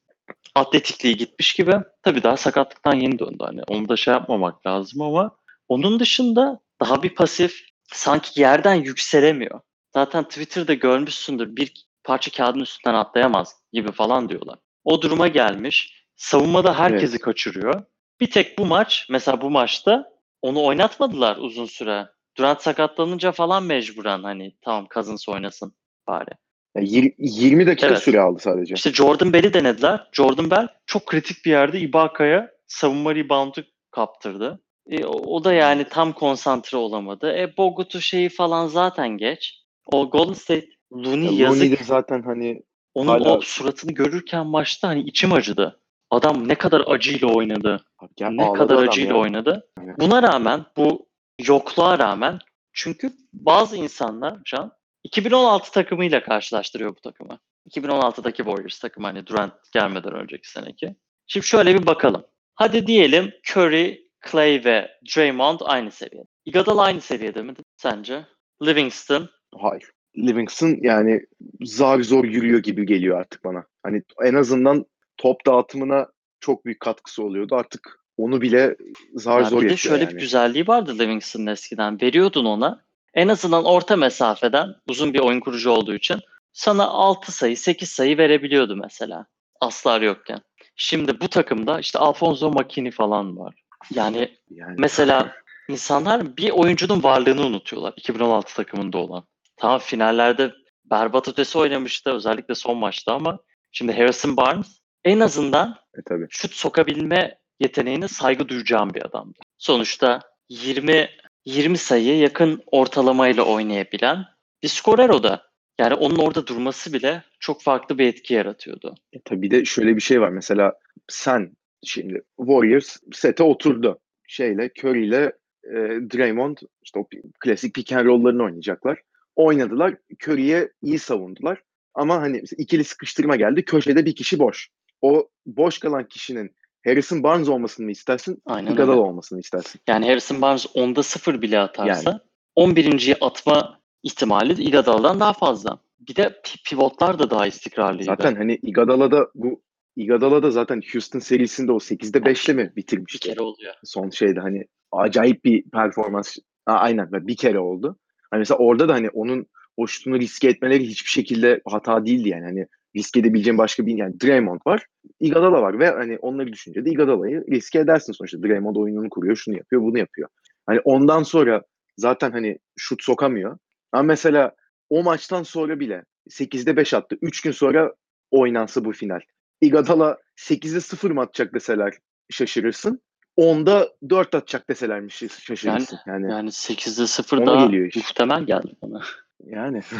atletikliği 0.56 1.18
gitmiş 1.18 1.54
gibi. 1.54 1.76
Tabii 2.04 2.24
daha 2.24 2.38
sakatlıktan 2.38 2.96
yeni 2.96 3.20
döndü. 3.20 3.38
Hani 3.40 3.62
onu 3.68 3.90
da 3.90 3.96
şey 3.96 4.14
yapmamak 4.14 4.68
lazım 4.68 5.02
ama 5.02 5.36
onun 5.68 6.00
dışında 6.00 6.60
daha 6.82 7.04
bir 7.04 7.16
pasif 7.16 7.66
sanki 7.94 8.42
yerden 8.42 8.76
yükselemiyor. 8.76 9.62
Zaten 9.94 10.24
Twitter'da 10.24 10.74
görmüşsündür 10.74 11.56
bir 11.56 11.74
parça 12.04 12.32
kağıdın 12.32 12.60
üstünden 12.60 12.96
atlayamaz 12.96 13.56
gibi 13.74 13.92
falan 13.92 14.30
diyorlar. 14.30 14.60
O 14.84 15.02
duruma 15.02 15.28
gelmiş. 15.28 16.06
Savunmada 16.16 16.80
herkesi 16.80 17.14
Evet. 17.16 17.22
kaçırıyor. 17.22 17.84
Bir 18.20 18.32
tek 18.32 18.58
bu 18.58 18.66
maç 18.66 19.08
mesela 19.10 19.42
bu 19.42 19.50
maçta 19.50 20.12
onu 20.42 20.64
oynatmadılar 20.64 21.38
uzun 21.38 21.66
süre. 21.66 22.08
Durant 22.38 22.62
sakatlanınca 22.62 23.32
falan 23.32 23.64
mecburen 23.64 24.24
hani 24.24 24.56
tamam 24.62 24.88
Cousins 24.94 25.30
oynasın 25.30 25.76
bari. 26.08 26.32
Yani 26.76 26.90
yir- 26.90 27.14
20 27.18 27.68
dakika 27.68 27.88
Evet. 27.88 28.00
süre 28.00 28.22
aldı 28.22 28.40
sadece. 28.40 28.74
İşte 28.76 28.92
Jordan 28.94 29.34
Bell'i 29.34 29.54
denediler. 29.54 30.08
Jordan 30.12 30.52
Bell 30.52 30.68
çok 30.86 31.06
kritik 31.06 31.46
bir 31.46 31.52
yerde 31.52 31.80
Ibaka'ya 31.80 32.52
savunma 32.68 33.16
reboundu 33.16 33.64
kaptırdı. 33.92 34.60
E, 34.90 35.06
o, 35.06 35.12
o 35.12 35.44
da 35.44 35.54
yani 35.54 35.84
tam 35.90 36.14
konsantre 36.14 36.78
olamadı. 36.78 37.34
E 37.38 37.58
Bogut'u 37.58 38.02
şeyi 38.02 38.30
falan 38.30 38.68
zaten 38.68 39.10
geç. 39.10 39.62
O 39.86 40.10
Golden 40.10 40.34
State 40.34 40.68
Looney 40.94 41.26
Ya 41.26 41.46
yazık. 41.46 41.62
Looney 41.64 41.80
de 41.80 41.84
zaten 41.84 42.22
hani 42.22 42.64
Onun 42.94 43.08
hala- 43.08 43.38
o 43.38 43.42
suratını 43.42 43.92
görürken 43.92 44.46
maçta 44.48 44.88
hani 44.88 45.02
içim 45.02 45.34
acıdı. 45.34 45.80
Adam 46.12 46.48
ne 46.48 46.56
kadar 46.56 46.84
acıyla 46.88 47.28
oynadı. 47.28 47.86
ya 48.20 48.30
ne 48.30 48.54
kadar 48.54 48.84
acıyla 48.88 49.14
ya. 49.14 49.20
oynadı. 49.20 49.68
Aynen. 49.80 49.96
Buna 50.00 50.24
rağmen 50.24 50.66
bu 50.78 51.08
yokluğa 51.48 52.00
rağmen 52.00 52.40
çünkü 52.74 53.12
bazı 53.34 53.78
insanlar 53.78 54.38
şu 54.46 54.60
an 54.60 54.72
2016 55.06 55.72
takımıyla 55.72 56.24
karşılaştırıyor 56.24 56.96
bu 56.96 57.00
takımı. 57.00 57.40
2016'daki 57.70 58.38
Warriors 58.38 58.80
takımı 58.80 59.08
hani 59.08 59.28
Durant 59.28 59.54
gelmeden 59.72 60.14
önceki 60.14 60.50
seneki. 60.50 60.96
Şimdi 61.28 61.46
şöyle 61.46 61.82
bir 61.82 61.86
bakalım. 61.86 62.26
Hadi 62.56 62.88
diyelim 62.88 63.32
Curry, 63.52 64.08
Clay 64.32 64.62
ve 64.66 64.92
Draymond 65.16 65.60
aynı 65.64 65.92
seviyede. 65.92 66.28
Iguodala 66.46 66.82
aynı 66.82 67.02
seviyede 67.02 67.42
mi 67.42 67.54
sence? 67.78 68.26
Livingston 68.66 69.30
Hayır. 69.56 69.92
Livingston 70.18 70.78
yani 70.82 71.22
zar 71.62 72.00
zor 72.00 72.26
yürüyor 72.26 72.60
gibi 72.60 72.86
geliyor 72.86 73.20
artık 73.20 73.44
bana. 73.44 73.66
Hani 73.84 74.04
en 74.24 74.34
azından 74.34 74.86
top 75.18 75.46
dağıtımına 75.46 76.08
çok 76.40 76.66
büyük 76.66 76.80
katkısı 76.80 77.24
oluyordu. 77.24 77.56
Artık 77.56 78.00
onu 78.18 78.42
bile 78.42 78.76
zar 79.14 79.42
Ya 79.42 79.46
zor 79.46 79.58
bir 79.58 79.70
de 79.70 79.72
yapıyor 79.72 79.78
şöyle 79.78 80.04
yani. 80.04 80.14
bir 80.14 80.20
güzelliği 80.20 80.68
vardı 80.68 81.00
Livingston'ın 81.00 81.48
eskiden. 81.48 82.02
Veriyordun 82.02 82.46
ona. 82.46 82.86
En 83.16 83.28
azından 83.28 83.66
orta 83.66 83.96
mesafeden 83.96 84.76
uzun 84.88 85.14
bir 85.14 85.20
oyun 85.20 85.40
kurucu 85.40 85.72
olduğu 85.72 85.96
için 85.96 86.20
sana 86.54 86.88
6 86.88 87.32
sayı, 87.32 87.58
8 87.58 87.90
sayı 87.90 88.18
verebiliyordu 88.18 88.76
mesela. 88.76 89.26
Aslar 89.62 90.02
yokken. 90.02 90.40
Şimdi 90.76 91.20
bu 91.20 91.28
takımda 91.28 91.80
işte 91.80 92.00
Alfonso 92.00 92.52
Makini 92.52 92.92
falan 92.92 93.38
var. 93.38 93.56
Yani 93.94 94.38
Yani 94.50 94.76
mesela 94.78 95.36
insanlar 95.70 96.38
bir 96.38 96.50
oyuncunun 96.50 97.04
varlığını 97.04 97.42
unutuyorlar. 97.42 97.94
2016 97.98 98.56
takımında 98.56 98.98
olan. 98.98 99.24
Tamam 99.58 99.80
finallerde 99.80 100.54
berbat 100.86 101.28
ötesi 101.28 101.58
oynamıştı 101.58 102.12
özellikle 102.12 102.56
son 102.56 102.78
maçta 102.78 103.14
ama 103.14 103.40
şimdi 103.72 103.94
Harrison 103.98 104.38
Barnes 104.38 104.80
en 105.04 105.20
azından 105.20 105.76
e, 105.98 106.02
tabii. 106.10 106.28
şut 106.30 106.54
sokabilme 106.54 107.38
yeteneğine 107.60 108.08
saygı 108.08 108.50
duyacağım 108.50 108.94
bir 108.94 109.06
adamdı. 109.06 109.40
Sonuçta 109.58 110.20
20 110.50 111.10
20 111.46 111.78
sayı 111.78 112.18
yakın 112.18 112.64
ortalamayla 112.68 113.44
oynayabilen 113.44 114.26
bir 114.64 114.68
skorer 114.68 115.10
o 115.10 115.24
da. 115.24 115.44
Yani 115.80 115.94
onun 115.94 116.16
orada 116.16 116.48
durması 116.48 116.94
bile 116.94 117.24
çok 117.40 117.62
farklı 117.62 117.98
bir 117.98 118.08
etki 118.08 118.34
yaratıyordu. 118.34 118.96
E, 119.14 119.22
tabii 119.26 119.52
de 119.52 119.66
şöyle 119.66 119.96
bir 119.96 120.02
şey 120.02 120.22
var. 120.22 120.30
Mesela 120.30 120.74
sen 121.08 121.52
şimdi 121.84 122.22
Warriors 122.38 122.98
sete 123.14 123.44
oturdu. 123.44 124.00
Şeyle 124.28 124.72
Curry 124.80 125.08
ile 125.08 125.34
e, 125.64 125.74
Draymond 126.14 126.58
işte 126.84 127.00
o 127.00 127.08
klasik 127.40 127.76
pick 127.76 127.92
and 127.92 128.06
roll'larını 128.06 128.44
oynayacaklar. 128.44 129.02
Oynadılar. 129.36 129.96
Curry'ye 130.24 130.72
iyi 130.82 131.00
savundular. 131.00 131.62
Ama 131.94 132.22
hani 132.22 132.44
ikili 132.58 132.84
sıkıştırma 132.84 133.36
geldi. 133.36 133.66
Köşede 133.66 134.06
bir 134.06 134.16
kişi 134.16 134.40
boş. 134.40 134.70
O 135.02 135.30
boş 135.46 135.80
kalan 135.80 136.08
kişinin 136.08 136.56
Harrison 136.86 137.24
Barnes 137.24 137.50
olmasını 137.50 137.86
mı 137.86 137.92
istersin? 137.92 138.42
Aynen 138.46 138.72
Iguodala 138.72 139.02
olmasını 139.02 139.40
istersin. 139.40 139.82
Yani 139.88 140.08
Harrison 140.08 140.42
Barnes 140.42 140.66
10'da 140.66 141.04
0 141.04 141.42
bile 141.42 141.60
atarsa 141.60 142.20
11.yi 142.58 143.16
atma 143.22 143.80
ihtimali 144.04 144.64
Iguodala'dan 144.64 145.20
daha 145.20 145.34
fazla. 145.34 145.80
Bir 146.00 146.16
de 146.16 146.24
pi- 146.24 146.64
pivotlar 146.70 147.20
da 147.20 147.30
daha 147.30 147.48
istikrarlıydı. 147.48 148.06
Zaten 148.06 148.36
hani 148.36 148.56
Iguodala'da 148.62 149.30
bu 149.36 149.62
Iguodala'da 149.96 150.52
zaten 150.52 150.82
Houston 150.94 151.20
serisinde 151.20 151.72
o 151.72 151.76
8'de 151.76 152.18
5'le 152.18 152.54
mi 152.54 152.72
bir 152.72 152.76
bitirmişti? 152.76 153.20
kere 153.30 153.42
oluyor. 153.42 153.74
son 153.84 154.10
şeyde 154.10 154.40
hani 154.40 154.66
acayip 154.92 155.46
bir 155.46 155.64
performans 155.70 156.38
Aa, 156.66 156.74
aynen 156.74 157.12
bir 157.12 157.36
kere 157.36 157.60
oldu. 157.60 158.00
Hani 158.32 158.40
mesela 158.40 158.58
orada 158.58 158.90
da 158.90 158.94
hani 158.94 159.10
onun 159.10 159.46
o 159.78 159.88
şutunu 159.88 160.20
riske 160.20 160.48
etmeleri 160.48 160.88
hiçbir 160.88 161.10
şekilde 161.10 161.62
hata 161.66 162.06
değildi 162.06 162.30
yani. 162.30 162.44
Hani 162.44 162.68
riske 162.96 163.20
edebileceğin 163.20 163.58
başka 163.58 163.86
bir 163.86 163.98
yani 163.98 164.22
Draymond 164.22 164.60
var, 164.68 164.86
Iguodala 165.20 165.62
var 165.62 165.80
ve 165.80 165.90
hani 165.90 166.18
onları 166.18 166.54
düşünce 166.54 166.86
de 166.86 166.90
Iguodala'yı 166.90 167.46
riske 167.52 167.80
edersin 167.80 168.14
sonuçta. 168.14 168.44
Draymond 168.44 168.76
oyununu 168.76 169.10
kuruyor, 169.10 169.36
şunu 169.36 169.58
yapıyor, 169.58 169.82
bunu 169.82 169.98
yapıyor. 169.98 170.30
Hani 170.66 170.80
ondan 170.80 171.24
sonra 171.24 171.62
zaten 171.98 172.32
hani 172.32 172.60
şut 172.78 173.04
sokamıyor. 173.04 173.58
Ama 173.92 174.04
mesela 174.04 174.52
o 174.90 175.04
maçtan 175.04 175.44
sonra 175.44 175.80
bile 175.80 176.04
8'de 176.30 176.78
5 176.78 176.94
attı. 176.94 177.18
3 177.22 177.42
gün 177.42 177.52
sonra 177.52 177.94
oynansa 178.32 178.86
bu 178.86 178.94
final. 178.94 179.20
Iguodala 179.62 180.18
8'de 180.38 180.82
0 180.82 181.12
mı 181.12 181.22
atacak 181.22 181.54
deseler 181.54 181.94
şaşırırsın. 182.30 183.02
10'da 183.38 183.90
4 184.10 184.36
atacak 184.36 184.70
deselermiş 184.70 185.16
şaşırırsın. 185.16 186.00
Yani 186.08 186.24
yani, 186.24 186.32
Yani 186.32 186.50
8'de 186.50 187.08
0 187.08 187.38
Ona 187.38 187.46
daha 187.46 187.66
geliyor 187.66 187.88
iş. 187.88 187.96
muhtemel 187.96 188.44
geldi 188.44 188.76
bana. 188.82 189.02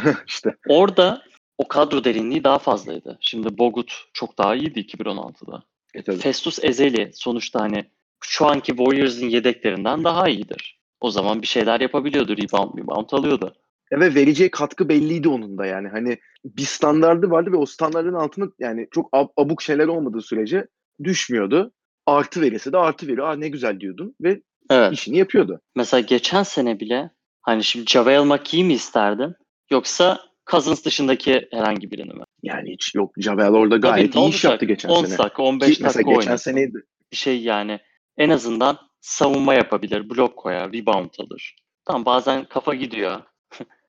işte 0.26 0.56
Orada 0.68 1.22
o 1.58 1.68
kadro 1.68 2.04
derinliği 2.04 2.44
daha 2.44 2.58
fazlaydı. 2.58 3.18
Şimdi 3.20 3.58
Bogut 3.58 4.04
çok 4.12 4.38
daha 4.38 4.54
iyiydi 4.54 4.80
2016'da. 4.80 5.62
e 5.94 6.02
tabii. 6.02 6.16
Festus 6.18 6.64
Ezeli 6.64 7.10
sonuçta 7.14 7.60
hani 7.60 7.84
şu 8.24 8.46
anki 8.46 8.76
Warriors'ın 8.76 9.26
yedeklerinden 9.28 10.04
daha 10.04 10.28
iyidir. 10.28 10.78
O 11.00 11.10
zaman 11.10 11.42
bir 11.42 11.46
şeyler 11.46 11.80
yapabiliyordu. 11.80 12.36
Rebound, 12.36 12.78
rebound 12.78 13.10
alıyordu. 13.12 13.54
ve 13.92 14.14
vereceği 14.14 14.50
katkı 14.50 14.88
belliydi 14.88 15.28
onun 15.28 15.58
da 15.58 15.66
yani. 15.66 15.88
Hani 15.88 16.18
bir 16.44 16.62
standardı 16.62 17.30
vardı 17.30 17.52
ve 17.52 17.56
o 17.56 17.66
standardın 17.66 18.14
altında 18.14 18.46
yani 18.58 18.88
çok 18.90 19.10
ab- 19.12 19.32
abuk 19.36 19.62
şeyler 19.62 19.86
olmadığı 19.86 20.20
sürece 20.22 20.66
düşmüyordu. 21.04 21.72
Artı 22.06 22.40
verirse 22.40 22.72
de 22.72 22.76
artı 22.78 23.06
veriyor. 23.08 23.28
Aa 23.28 23.36
ne 23.36 23.48
güzel 23.48 23.80
diyordun 23.80 24.14
ve 24.20 24.42
Evet. 24.70 24.92
işini 24.92 25.18
yapıyordu. 25.18 25.60
Mesela 25.76 26.00
geçen 26.00 26.42
sene 26.42 26.80
bile 26.80 27.10
hani 27.42 27.64
şimdi 27.64 27.90
JaVale 27.90 28.24
McGee 28.24 28.62
mi 28.64 28.72
isterdin? 28.74 29.34
Yoksa 29.70 30.18
Cousins 30.50 30.84
dışındaki 30.84 31.48
herhangi 31.52 31.90
birini 31.90 32.12
mi? 32.14 32.24
Yani 32.42 32.72
hiç 32.72 32.94
yok 32.94 33.14
Javel 33.18 33.48
orada 33.50 33.76
gayet 33.76 34.12
Tabii, 34.12 34.24
iyi 34.24 34.28
iş 34.30 34.44
yaptı 34.44 34.66
geçen 34.66 34.88
10 34.88 35.04
sene. 35.04 35.18
dakika, 35.18 35.42
15 35.42 35.66
Ki 35.78 35.84
dakika 35.84 36.00
mesela 36.00 36.18
geçen 36.18 36.36
seneydi. 36.36 36.82
Bir 37.12 37.16
şey 37.16 37.42
yani 37.42 37.80
en 38.16 38.30
azından 38.30 38.78
savunma 39.00 39.54
yapabilir, 39.54 40.10
blok 40.10 40.36
koyar, 40.36 40.72
rebound 40.72 41.10
alır. 41.18 41.56
Tamam 41.84 42.04
bazen 42.04 42.44
kafa 42.44 42.74
gidiyor. 42.74 43.20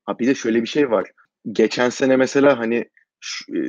Ha 0.06 0.20
bir 0.20 0.28
de 0.28 0.36
şöyle 0.36 0.62
bir 0.62 0.68
şey 0.68 0.92
var. 0.92 1.12
Geçen 1.52 1.90
sene 1.90 2.16
mesela 2.16 2.60
hani 2.60 2.86
şu- 3.20 3.56
e, 3.58 3.62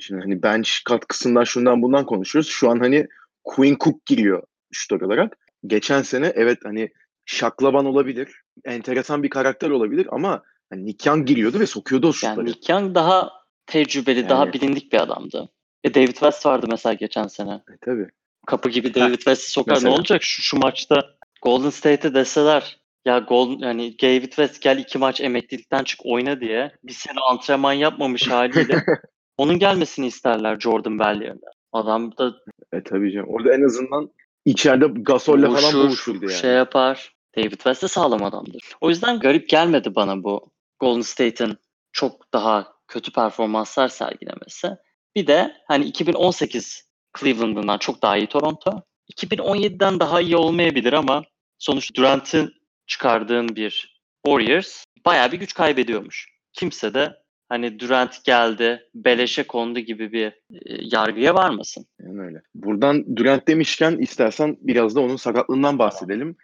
şimdi 0.00 0.20
hani 0.22 0.42
bench 0.42 0.70
katkısından 0.84 1.44
şundan 1.44 1.82
bundan 1.82 2.06
konuşuyoruz. 2.06 2.50
Şu 2.50 2.70
an 2.70 2.78
hani 2.78 3.06
Quinn 3.44 3.76
Cook 3.80 4.06
giriyor 4.06 4.42
şutör 4.72 5.00
olarak. 5.00 5.36
Geçen 5.66 6.02
sene 6.02 6.32
evet 6.34 6.58
hani 6.64 6.88
şaklaban 7.26 7.86
olabilir. 7.86 8.42
Enteresan 8.64 9.22
bir 9.22 9.30
karakter 9.30 9.70
olabilir 9.70 10.06
ama 10.10 10.42
hani 10.70 10.86
Nick 10.86 11.10
Young 11.10 11.28
giriyordu 11.28 11.60
ve 11.60 11.66
sokuyordu 11.66 12.08
o 12.08 12.12
şutları. 12.12 12.36
Yani 12.38 12.48
Nick 12.48 12.72
Young 12.72 12.94
daha 12.94 13.30
tecrübeli, 13.66 14.28
daha 14.28 14.44
Yani- 14.44 14.52
bilindik 14.52 14.92
bir 14.92 15.00
adamdı. 15.02 15.48
E 15.84 15.94
David 15.94 16.06
West 16.12 16.46
vardı 16.46 16.66
mesela 16.70 16.92
geçen 16.92 17.26
sene. 17.26 17.52
E, 17.52 17.76
tabii. 17.84 18.06
Kapı 18.46 18.68
gibi 18.68 18.94
David 18.94 19.14
West'i 19.14 19.50
sokar. 19.50 19.72
mesela. 19.72 19.90
Ne 19.90 19.96
olacak 19.96 20.22
şu, 20.22 20.42
şu 20.42 20.56
maçta 20.58 21.10
Golden 21.42 21.70
State'e 21.70 22.14
deseler 22.14 22.78
ya 23.04 23.18
Golden 23.18 23.66
yani 23.66 23.98
David 24.02 24.22
West 24.22 24.62
gel 24.62 24.78
iki 24.78 24.98
maç 24.98 25.20
emeklilikten 25.20 25.84
çık 25.84 26.00
oyna 26.04 26.40
diye 26.40 26.72
bir 26.84 26.92
sene 26.92 27.18
antrenman 27.30 27.72
yapmamış 27.72 28.28
haliyle 28.30 28.84
onun 29.38 29.58
gelmesini 29.58 30.06
isterler 30.06 30.60
Jordan 30.60 30.98
Bell 30.98 31.20
yerine. 31.22 31.40
Adam 31.72 32.16
da 32.16 32.34
E 32.72 32.82
tabii 32.82 33.12
canım. 33.12 33.28
Orada 33.28 33.54
en 33.54 33.62
azından 33.62 34.10
içeride 34.44 34.86
Gasol'le 34.86 35.42
falan 35.42 35.52
boğuşur, 35.62 35.78
boğuşurdu 35.78 36.24
yani. 36.24 36.40
şey 36.40 36.50
yapar. 36.50 37.12
David 37.36 37.50
West 37.50 37.82
de 37.82 37.88
sağlam 37.88 38.24
adamdır. 38.24 38.62
O 38.80 38.88
yüzden 38.88 39.18
garip 39.20 39.48
gelmedi 39.48 39.94
bana 39.94 40.22
bu 40.24 40.50
Golden 40.80 41.00
State'in 41.00 41.56
çok 41.92 42.32
daha 42.32 42.72
kötü 42.88 43.12
performanslar 43.12 43.88
sergilemesi. 43.88 44.70
Bir 45.16 45.26
de 45.26 45.56
hani 45.68 45.84
2018 45.84 46.88
Cleveland'ından 47.20 47.78
çok 47.78 48.02
daha 48.02 48.16
iyi 48.16 48.26
Toronto. 48.26 48.82
2017'den 49.14 50.00
daha 50.00 50.20
iyi 50.20 50.36
olmayabilir 50.36 50.92
ama 50.92 51.24
sonuçta 51.58 51.94
Durant'ın 51.94 52.54
çıkardığın 52.86 53.56
bir 53.56 54.00
Warriors 54.26 54.84
bayağı 55.06 55.32
bir 55.32 55.38
güç 55.38 55.54
kaybediyormuş. 55.54 56.28
Kimse 56.52 56.94
de 56.94 57.16
hani 57.48 57.80
Durant 57.80 58.24
geldi, 58.24 58.88
beleşe 58.94 59.42
kondu 59.42 59.80
gibi 59.80 60.12
bir 60.12 60.26
e, 60.26 60.32
yargıya 60.66 61.34
varmasın. 61.34 61.86
Yani 62.00 62.20
öyle. 62.20 62.42
Buradan 62.54 63.16
Durant 63.16 63.48
demişken 63.48 63.98
istersen 63.98 64.56
biraz 64.60 64.94
da 64.94 65.00
onun 65.00 65.16
sakatlığından 65.16 65.78
bahsedelim. 65.78 66.36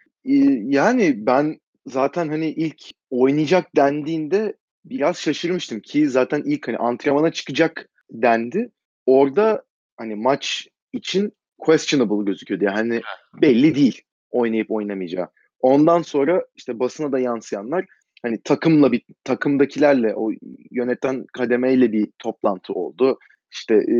Yani 0.70 1.26
ben 1.26 1.60
zaten 1.86 2.28
hani 2.28 2.50
ilk 2.50 2.82
oynayacak 3.10 3.76
dendiğinde 3.76 4.56
biraz 4.84 5.16
şaşırmıştım 5.16 5.80
ki 5.80 6.08
zaten 6.08 6.42
ilk 6.46 6.68
hani 6.68 6.76
antrenmana 6.76 7.32
çıkacak 7.32 7.88
dendi. 8.10 8.70
Orada 9.06 9.62
hani 9.96 10.14
maç 10.14 10.68
için 10.92 11.32
questionable 11.58 12.24
gözüküyordu. 12.30 12.64
Yani 12.64 12.76
hani 12.76 13.02
belli 13.42 13.74
değil 13.74 14.02
oynayıp 14.30 14.70
oynamayacağı. 14.70 15.28
Ondan 15.60 16.02
sonra 16.02 16.46
işte 16.54 16.78
basına 16.78 17.12
da 17.12 17.18
yansıyanlar 17.18 17.84
hani 18.22 18.42
takımla 18.42 18.92
bir 18.92 19.02
takımdakilerle 19.24 20.14
o 20.14 20.30
yöneten 20.70 21.26
kademeyle 21.32 21.92
bir 21.92 22.08
toplantı 22.18 22.72
oldu. 22.72 23.18
İşte 23.50 23.74
e, 23.74 23.96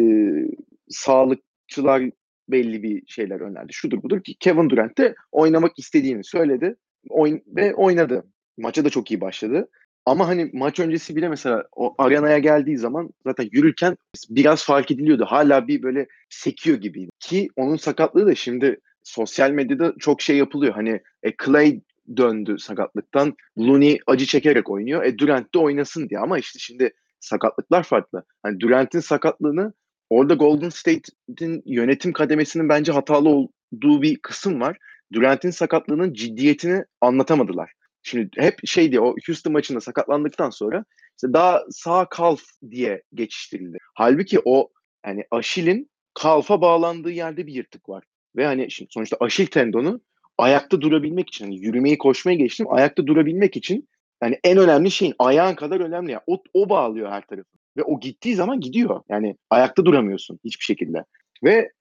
sağlıkçılar 0.88 2.02
belli 2.48 2.82
bir 2.82 3.02
şeyler 3.06 3.40
önerdi. 3.40 3.72
Şudur 3.72 4.02
budur 4.02 4.22
ki 4.22 4.34
Kevin 4.40 4.70
Durant 4.70 4.98
de 4.98 5.14
oynamak 5.32 5.78
istediğini 5.78 6.24
söyledi 6.24 6.76
oyn 7.08 7.42
ve 7.46 7.74
oynadı. 7.74 8.24
Maça 8.58 8.84
da 8.84 8.90
çok 8.90 9.10
iyi 9.10 9.20
başladı. 9.20 9.68
Ama 10.06 10.28
hani 10.28 10.50
maç 10.52 10.80
öncesi 10.80 11.16
bile 11.16 11.28
mesela 11.28 11.64
o 11.76 11.94
arenaya 11.98 12.38
geldiği 12.38 12.78
zaman 12.78 13.10
zaten 13.26 13.48
yürürken 13.52 13.96
biraz 14.30 14.64
fark 14.64 14.90
ediliyordu. 14.90 15.24
Hala 15.28 15.68
bir 15.68 15.82
böyle 15.82 16.06
sekiyor 16.30 16.76
gibiydi. 16.76 17.10
Ki 17.20 17.48
onun 17.56 17.76
sakatlığı 17.76 18.26
da 18.26 18.34
şimdi 18.34 18.80
sosyal 19.04 19.50
medyada 19.50 19.94
çok 19.98 20.22
şey 20.22 20.36
yapılıyor. 20.36 20.74
Hani 20.74 21.00
e, 21.22 21.32
Clay 21.44 21.80
döndü 22.16 22.58
sakatlıktan. 22.58 23.36
Looney 23.58 23.98
acı 24.06 24.26
çekerek 24.26 24.70
oynuyor. 24.70 25.04
E 25.04 25.18
Durant 25.18 25.54
de 25.54 25.58
oynasın 25.58 26.08
diye. 26.08 26.20
Ama 26.20 26.38
işte 26.38 26.58
şimdi 26.58 26.92
sakatlıklar 27.20 27.82
farklı. 27.82 28.24
Hani 28.42 28.60
Durant'in 28.60 29.00
sakatlığını 29.00 29.72
orada 30.10 30.34
Golden 30.34 30.68
State'in 30.68 31.62
yönetim 31.66 32.12
kademesinin 32.12 32.68
bence 32.68 32.92
hatalı 32.92 33.28
olduğu 33.28 34.02
bir 34.02 34.18
kısım 34.18 34.60
var. 34.60 34.76
Durant'in 35.12 35.50
sakatlığının 35.50 36.12
ciddiyetini 36.12 36.84
anlatamadılar. 37.00 37.72
Şimdi 38.02 38.30
hep 38.36 38.66
şey 38.66 38.90
diye 38.90 39.00
o 39.00 39.14
Houston 39.26 39.52
maçında 39.52 39.80
sakatlandıktan 39.80 40.50
sonra 40.50 40.84
işte 41.18 41.32
daha 41.32 41.62
sağ 41.70 42.08
kalf 42.08 42.42
diye 42.70 43.02
geçiştirildi. 43.14 43.78
Halbuki 43.94 44.40
o 44.44 44.68
yani 45.06 45.24
Aşil'in 45.30 45.90
kalfa 46.14 46.60
bağlandığı 46.60 47.10
yerde 47.10 47.46
bir 47.46 47.52
yırtık 47.52 47.88
var. 47.88 48.04
Ve 48.36 48.46
hani 48.46 48.70
şimdi 48.70 48.90
sonuçta 48.92 49.16
Aşil 49.20 49.46
tendonu 49.46 50.00
ayakta 50.38 50.80
durabilmek 50.80 51.28
için 51.28 51.44
hani 51.44 51.56
yürümeyi 51.56 51.98
koşmaya 51.98 52.36
geçtim 52.36 52.66
ayakta 52.70 53.06
durabilmek 53.06 53.56
için 53.56 53.88
yani 54.22 54.38
en 54.44 54.58
önemli 54.58 54.90
şeyin 54.90 55.14
ayağın 55.18 55.54
kadar 55.54 55.80
önemli. 55.80 56.12
Yani 56.12 56.22
o, 56.26 56.42
o 56.54 56.68
bağlıyor 56.68 57.10
her 57.10 57.26
tarafı. 57.26 57.48
Ve 57.76 57.82
o 57.82 58.00
gittiği 58.00 58.34
zaman 58.34 58.60
gidiyor. 58.60 59.02
Yani 59.08 59.36
ayakta 59.50 59.84
duramıyorsun 59.84 60.38
hiçbir 60.44 60.64
şekilde. 60.64 61.04
Ve 61.44 61.72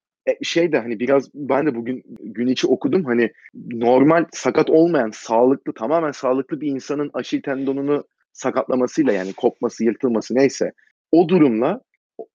şey 0.43 0.71
de 0.71 0.79
hani 0.79 0.99
biraz 0.99 1.29
ben 1.35 1.65
de 1.65 1.75
bugün 1.75 2.03
gün 2.21 2.47
içi 2.47 2.67
okudum 2.67 3.05
hani 3.05 3.31
normal 3.71 4.25
sakat 4.31 4.69
olmayan 4.69 5.09
sağlıklı 5.13 5.73
tamamen 5.73 6.11
sağlıklı 6.11 6.61
bir 6.61 6.67
insanın 6.67 7.09
aşil 7.13 7.41
tendonunu 7.41 8.03
sakatlamasıyla 8.33 9.13
yani 9.13 9.33
kopması 9.33 9.83
yırtılması 9.83 10.35
neyse 10.35 10.71
o 11.11 11.29
durumla 11.29 11.81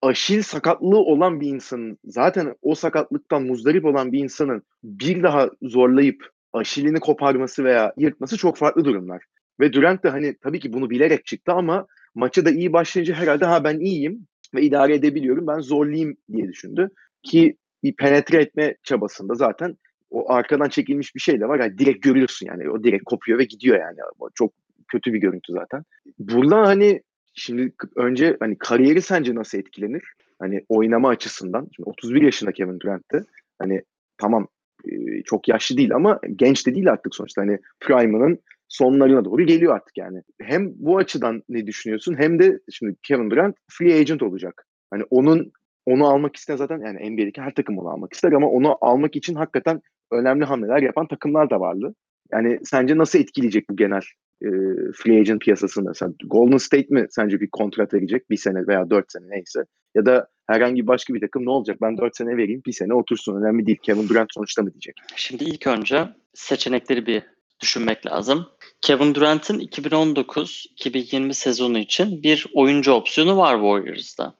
aşil 0.02 0.42
sakatlığı 0.42 0.98
olan 0.98 1.40
bir 1.40 1.48
insanın 1.48 1.98
zaten 2.04 2.54
o 2.62 2.74
sakatlıktan 2.74 3.42
muzdarip 3.42 3.84
olan 3.84 4.12
bir 4.12 4.18
insanın 4.18 4.62
bir 4.84 5.22
daha 5.22 5.50
zorlayıp 5.62 6.30
aşilini 6.52 7.00
koparması 7.00 7.64
veya 7.64 7.92
yırtması 7.96 8.36
çok 8.36 8.56
farklı 8.56 8.84
durumlar. 8.84 9.24
Ve 9.60 9.72
Durant 9.72 10.04
de 10.04 10.08
hani 10.08 10.36
tabii 10.42 10.60
ki 10.60 10.72
bunu 10.72 10.90
bilerek 10.90 11.26
çıktı 11.26 11.52
ama 11.52 11.86
maça 12.14 12.44
da 12.44 12.50
iyi 12.50 12.72
başlayınca 12.72 13.14
herhalde 13.14 13.44
ha 13.44 13.64
ben 13.64 13.80
iyiyim 13.80 14.26
ve 14.54 14.62
idare 14.62 14.94
edebiliyorum 14.94 15.46
ben 15.46 15.60
zorlayayım 15.60 16.16
diye 16.32 16.48
düşündü. 16.48 16.90
Ki 17.22 17.56
penetre 17.94 18.42
etme 18.42 18.76
çabasında 18.82 19.34
zaten 19.34 19.76
o 20.10 20.32
arkadan 20.32 20.68
çekilmiş 20.68 21.14
bir 21.14 21.20
şey 21.20 21.40
de 21.40 21.48
var. 21.48 21.60
Yani 21.60 21.78
direkt 21.78 22.02
görüyorsun 22.02 22.46
yani. 22.46 22.70
O 22.70 22.84
direkt 22.84 23.04
kopuyor 23.04 23.38
ve 23.38 23.44
gidiyor 23.44 23.78
yani. 23.78 23.96
Çok 24.34 24.52
kötü 24.88 25.12
bir 25.12 25.18
görüntü 25.18 25.52
zaten. 25.52 25.82
Buradan 26.18 26.64
hani 26.64 27.02
şimdi 27.34 27.72
önce 27.96 28.36
hani 28.40 28.58
kariyeri 28.58 29.02
sence 29.02 29.34
nasıl 29.34 29.58
etkilenir? 29.58 30.02
Hani 30.38 30.64
oynama 30.68 31.08
açısından. 31.08 31.68
Şimdi 31.76 31.88
31 31.88 32.22
yaşında 32.22 32.52
Kevin 32.52 32.80
Durant'te. 32.80 33.24
Hani 33.58 33.82
tamam 34.18 34.48
e, 34.84 35.22
çok 35.22 35.48
yaşlı 35.48 35.76
değil 35.76 35.94
ama 35.94 36.20
genç 36.36 36.66
de 36.66 36.74
değil 36.74 36.90
artık 36.90 37.14
sonuçta. 37.14 37.42
Hani 37.42 37.58
prime'ının 37.80 38.38
sonlarına 38.68 39.24
doğru 39.24 39.42
geliyor 39.42 39.74
artık 39.74 39.96
yani. 39.96 40.22
Hem 40.40 40.72
bu 40.74 40.98
açıdan 40.98 41.42
ne 41.48 41.66
düşünüyorsun 41.66 42.14
hem 42.18 42.38
de 42.38 42.60
şimdi 42.70 42.96
Kevin 43.02 43.30
Durant 43.30 43.56
free 43.70 43.94
agent 43.94 44.22
olacak. 44.22 44.66
Hani 44.90 45.04
onun 45.10 45.52
onu 45.86 46.06
almak 46.06 46.36
isteyen 46.36 46.56
zaten 46.56 46.80
yani 46.80 47.10
NBA'deki 47.10 47.40
her 47.40 47.54
takım 47.54 47.78
onu 47.78 47.88
almak 47.88 48.12
ister 48.12 48.32
ama 48.32 48.48
onu 48.48 48.78
almak 48.80 49.16
için 49.16 49.34
hakikaten 49.34 49.80
önemli 50.12 50.44
hamleler 50.44 50.82
yapan 50.82 51.08
takımlar 51.08 51.50
da 51.50 51.60
vardı. 51.60 51.94
Yani 52.32 52.60
sence 52.64 52.98
nasıl 52.98 53.18
etkileyecek 53.18 53.70
bu 53.70 53.76
genel 53.76 54.02
e, 54.42 54.48
free 54.94 55.20
agent 55.20 55.42
piyasasını? 55.42 55.94
Sen 55.94 56.14
Golden 56.24 56.56
State 56.56 56.86
mi 56.90 57.06
sence 57.10 57.40
bir 57.40 57.50
kontrat 57.50 57.94
verecek? 57.94 58.30
Bir 58.30 58.36
sene 58.36 58.66
veya 58.66 58.90
dört 58.90 59.12
sene 59.12 59.24
neyse. 59.28 59.64
Ya 59.94 60.06
da 60.06 60.28
herhangi 60.46 60.86
başka 60.86 61.14
bir 61.14 61.20
takım 61.20 61.44
ne 61.44 61.50
olacak? 61.50 61.78
Ben 61.82 61.98
dört 61.98 62.16
sene 62.16 62.36
vereyim 62.36 62.62
bir 62.66 62.72
sene 62.72 62.94
otursun 62.94 63.42
önemli 63.42 63.66
değil. 63.66 63.78
Kevin 63.82 64.08
Durant 64.08 64.28
sonuçta 64.34 64.62
mı 64.62 64.72
diyecek? 64.72 64.96
Şimdi 65.16 65.44
ilk 65.44 65.66
önce 65.66 66.08
seçenekleri 66.34 67.06
bir 67.06 67.22
düşünmek 67.60 68.06
lazım. 68.06 68.46
Kevin 68.80 69.14
Durant'in 69.14 69.60
2019-2020 69.60 71.34
sezonu 71.34 71.78
için 71.78 72.22
bir 72.22 72.46
oyuncu 72.54 72.92
opsiyonu 72.92 73.36
var 73.36 73.54
Warriors'da. 73.54 74.34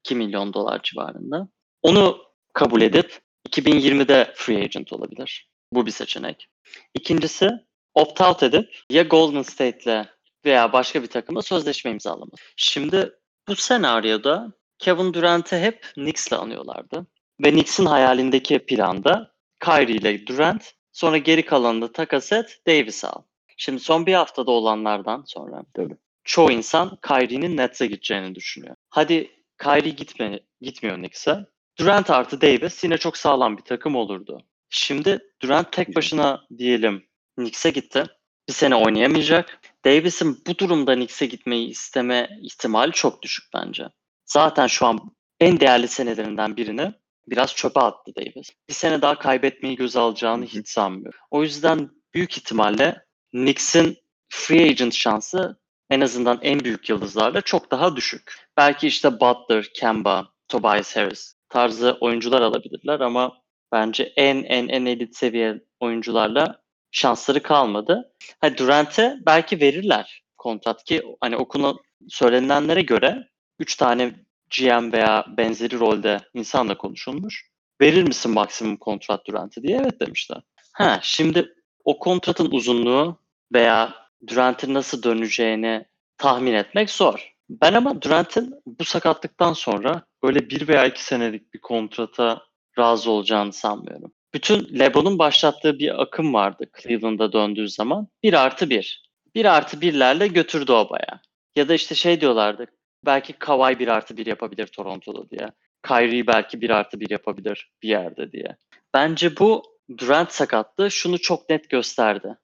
32 0.00 0.14
milyon 0.14 0.54
dolar 0.54 0.82
civarında. 0.82 1.48
Onu 1.82 2.18
kabul 2.52 2.82
edip 2.82 3.18
2020'de 3.48 4.32
free 4.36 4.62
agent 4.62 4.92
olabilir. 4.92 5.48
Bu 5.72 5.86
bir 5.86 5.90
seçenek. 5.90 6.48
İkincisi 6.94 7.50
opt-out 7.94 8.44
edip 8.44 8.68
ya 8.90 9.02
Golden 9.02 9.42
State'le 9.42 10.06
veya 10.44 10.72
başka 10.72 11.02
bir 11.02 11.06
takımla 11.06 11.42
sözleşme 11.42 11.90
imzalamak. 11.90 12.34
Şimdi 12.56 13.12
bu 13.48 13.56
senaryoda 13.56 14.52
Kevin 14.78 15.14
Durant'ı 15.14 15.58
hep 15.58 15.86
Knicks'le 15.94 16.32
anıyorlardı. 16.32 17.06
Ve 17.44 17.50
Knicks'in 17.50 17.86
hayalindeki 17.86 18.58
planda 18.58 19.32
Kyrie 19.64 19.96
ile 19.96 20.26
Durant 20.26 20.72
sonra 20.92 21.18
geri 21.18 21.44
kalanını 21.44 21.92
takas 21.92 22.32
et 22.32 22.60
Davis 22.66 23.04
al. 23.04 23.22
Şimdi 23.56 23.80
son 23.80 24.06
bir 24.06 24.14
haftada 24.14 24.50
olanlardan 24.50 25.22
sonra 25.26 25.62
Tabii. 25.74 25.96
çoğu 26.24 26.50
insan 26.50 26.98
Kyrie'nin 27.02 27.56
Nets'e 27.56 27.86
gideceğini 27.86 28.34
düşünüyor. 28.34 28.76
Hadi 28.90 29.39
Kyrie 29.62 29.90
gitme, 29.90 30.40
gitmiyor 30.60 30.96
Knicks'e. 30.96 31.46
Durant 31.78 32.10
artı 32.10 32.40
Davis 32.40 32.84
yine 32.84 32.98
çok 32.98 33.16
sağlam 33.16 33.56
bir 33.56 33.62
takım 33.62 33.96
olurdu. 33.96 34.42
Şimdi 34.70 35.18
Durant 35.42 35.72
tek 35.72 35.96
başına 35.96 36.40
diyelim 36.58 37.06
Knicks'e 37.36 37.70
gitti. 37.70 38.04
Bir 38.48 38.52
sene 38.52 38.74
oynayamayacak. 38.74 39.60
Davis'in 39.84 40.42
bu 40.46 40.58
durumda 40.58 40.94
Knicks'e 40.94 41.26
gitmeyi 41.26 41.68
isteme 41.68 42.28
ihtimali 42.42 42.92
çok 42.92 43.22
düşük 43.22 43.44
bence. 43.54 43.88
Zaten 44.26 44.66
şu 44.66 44.86
an 44.86 44.98
en 45.40 45.60
değerli 45.60 45.88
senelerinden 45.88 46.56
birini 46.56 46.92
biraz 47.26 47.54
çöpe 47.54 47.80
attı 47.80 48.12
Davis. 48.16 48.50
Bir 48.68 48.74
sene 48.74 49.02
daha 49.02 49.18
kaybetmeyi 49.18 49.76
göze 49.76 50.00
alacağını 50.00 50.44
hiç 50.44 50.68
sanmıyorum. 50.68 51.20
O 51.30 51.42
yüzden 51.42 51.90
büyük 52.14 52.38
ihtimalle 52.38 53.04
Knicks'in 53.30 53.96
free 54.28 54.68
agent 54.70 54.94
şansı 54.94 55.60
en 55.90 56.00
azından 56.00 56.38
en 56.42 56.60
büyük 56.60 56.88
yıldızlarla 56.88 57.40
çok 57.40 57.70
daha 57.70 57.96
düşük. 57.96 58.49
Belki 58.60 58.86
işte 58.86 59.20
Butler, 59.20 59.70
Kemba, 59.74 60.28
Tobias 60.48 60.96
Harris 60.96 61.34
tarzı 61.48 61.96
oyuncular 62.00 62.42
alabilirler 62.42 63.00
ama 63.00 63.42
bence 63.72 64.12
en 64.16 64.42
en 64.42 64.68
en 64.68 64.86
elit 64.86 65.16
seviye 65.16 65.60
oyuncularla 65.80 66.62
şansları 66.90 67.42
kalmadı. 67.42 68.12
Ha 68.40 68.58
Durant'e 68.58 69.16
belki 69.26 69.60
verirler 69.60 70.22
kontrat 70.36 70.84
ki 70.84 71.02
hani 71.20 71.36
okuna 71.36 71.74
söylenilenlere 72.08 72.82
göre 72.82 73.28
3 73.58 73.76
tane 73.76 74.14
GM 74.58 74.92
veya 74.92 75.24
benzeri 75.36 75.78
rolde 75.80 76.20
insanla 76.34 76.78
konuşulmuş. 76.78 77.50
Verir 77.80 78.02
misin 78.02 78.32
maksimum 78.32 78.76
kontrat 78.76 79.26
Durant'e 79.26 79.62
diye 79.62 79.78
evet 79.78 80.00
demişler. 80.00 80.42
Ha 80.72 80.98
şimdi 81.02 81.54
o 81.84 81.98
kontratın 81.98 82.50
uzunluğu 82.50 83.18
veya 83.52 83.94
Durant'in 84.26 84.74
nasıl 84.74 85.02
döneceğini 85.02 85.84
tahmin 86.18 86.52
etmek 86.52 86.90
zor. 86.90 87.39
Ben 87.50 87.74
ama 87.74 88.02
Durant'in 88.02 88.54
bu 88.66 88.84
sakatlıktan 88.84 89.52
sonra 89.52 90.02
öyle 90.22 90.50
bir 90.50 90.68
veya 90.68 90.86
iki 90.86 91.04
senelik 91.04 91.54
bir 91.54 91.60
kontrata 91.60 92.42
razı 92.78 93.10
olacağını 93.10 93.52
sanmıyorum. 93.52 94.12
Bütün 94.34 94.78
LeBron'un 94.78 95.18
başlattığı 95.18 95.78
bir 95.78 96.02
akım 96.02 96.34
vardı 96.34 96.64
Cleveland'a 96.82 97.32
döndüğü 97.32 97.68
zaman. 97.68 98.08
Bir 98.22 98.34
artı 98.34 98.70
bir. 98.70 99.10
Bir 99.34 99.44
artı 99.44 99.80
birlerle 99.80 100.28
götürdü 100.28 100.72
o 100.72 100.90
baya. 100.90 101.20
Ya 101.56 101.68
da 101.68 101.74
işte 101.74 101.94
şey 101.94 102.20
diyorlardı. 102.20 102.66
Belki 103.06 103.32
Kawhi 103.32 103.78
bir 103.78 103.88
artı 103.88 104.16
bir 104.16 104.26
yapabilir 104.26 104.66
Toronto'da 104.66 105.30
diye. 105.30 105.50
Kyrie 105.86 106.26
belki 106.26 106.60
bir 106.60 106.70
artı 106.70 107.00
bir 107.00 107.10
yapabilir 107.10 107.70
bir 107.82 107.88
yerde 107.88 108.32
diye. 108.32 108.56
Bence 108.94 109.36
bu 109.36 109.62
Durant 109.98 110.32
sakatlığı 110.32 110.90
şunu 110.90 111.18
çok 111.18 111.50
net 111.50 111.70
gösterdi. 111.70 112.36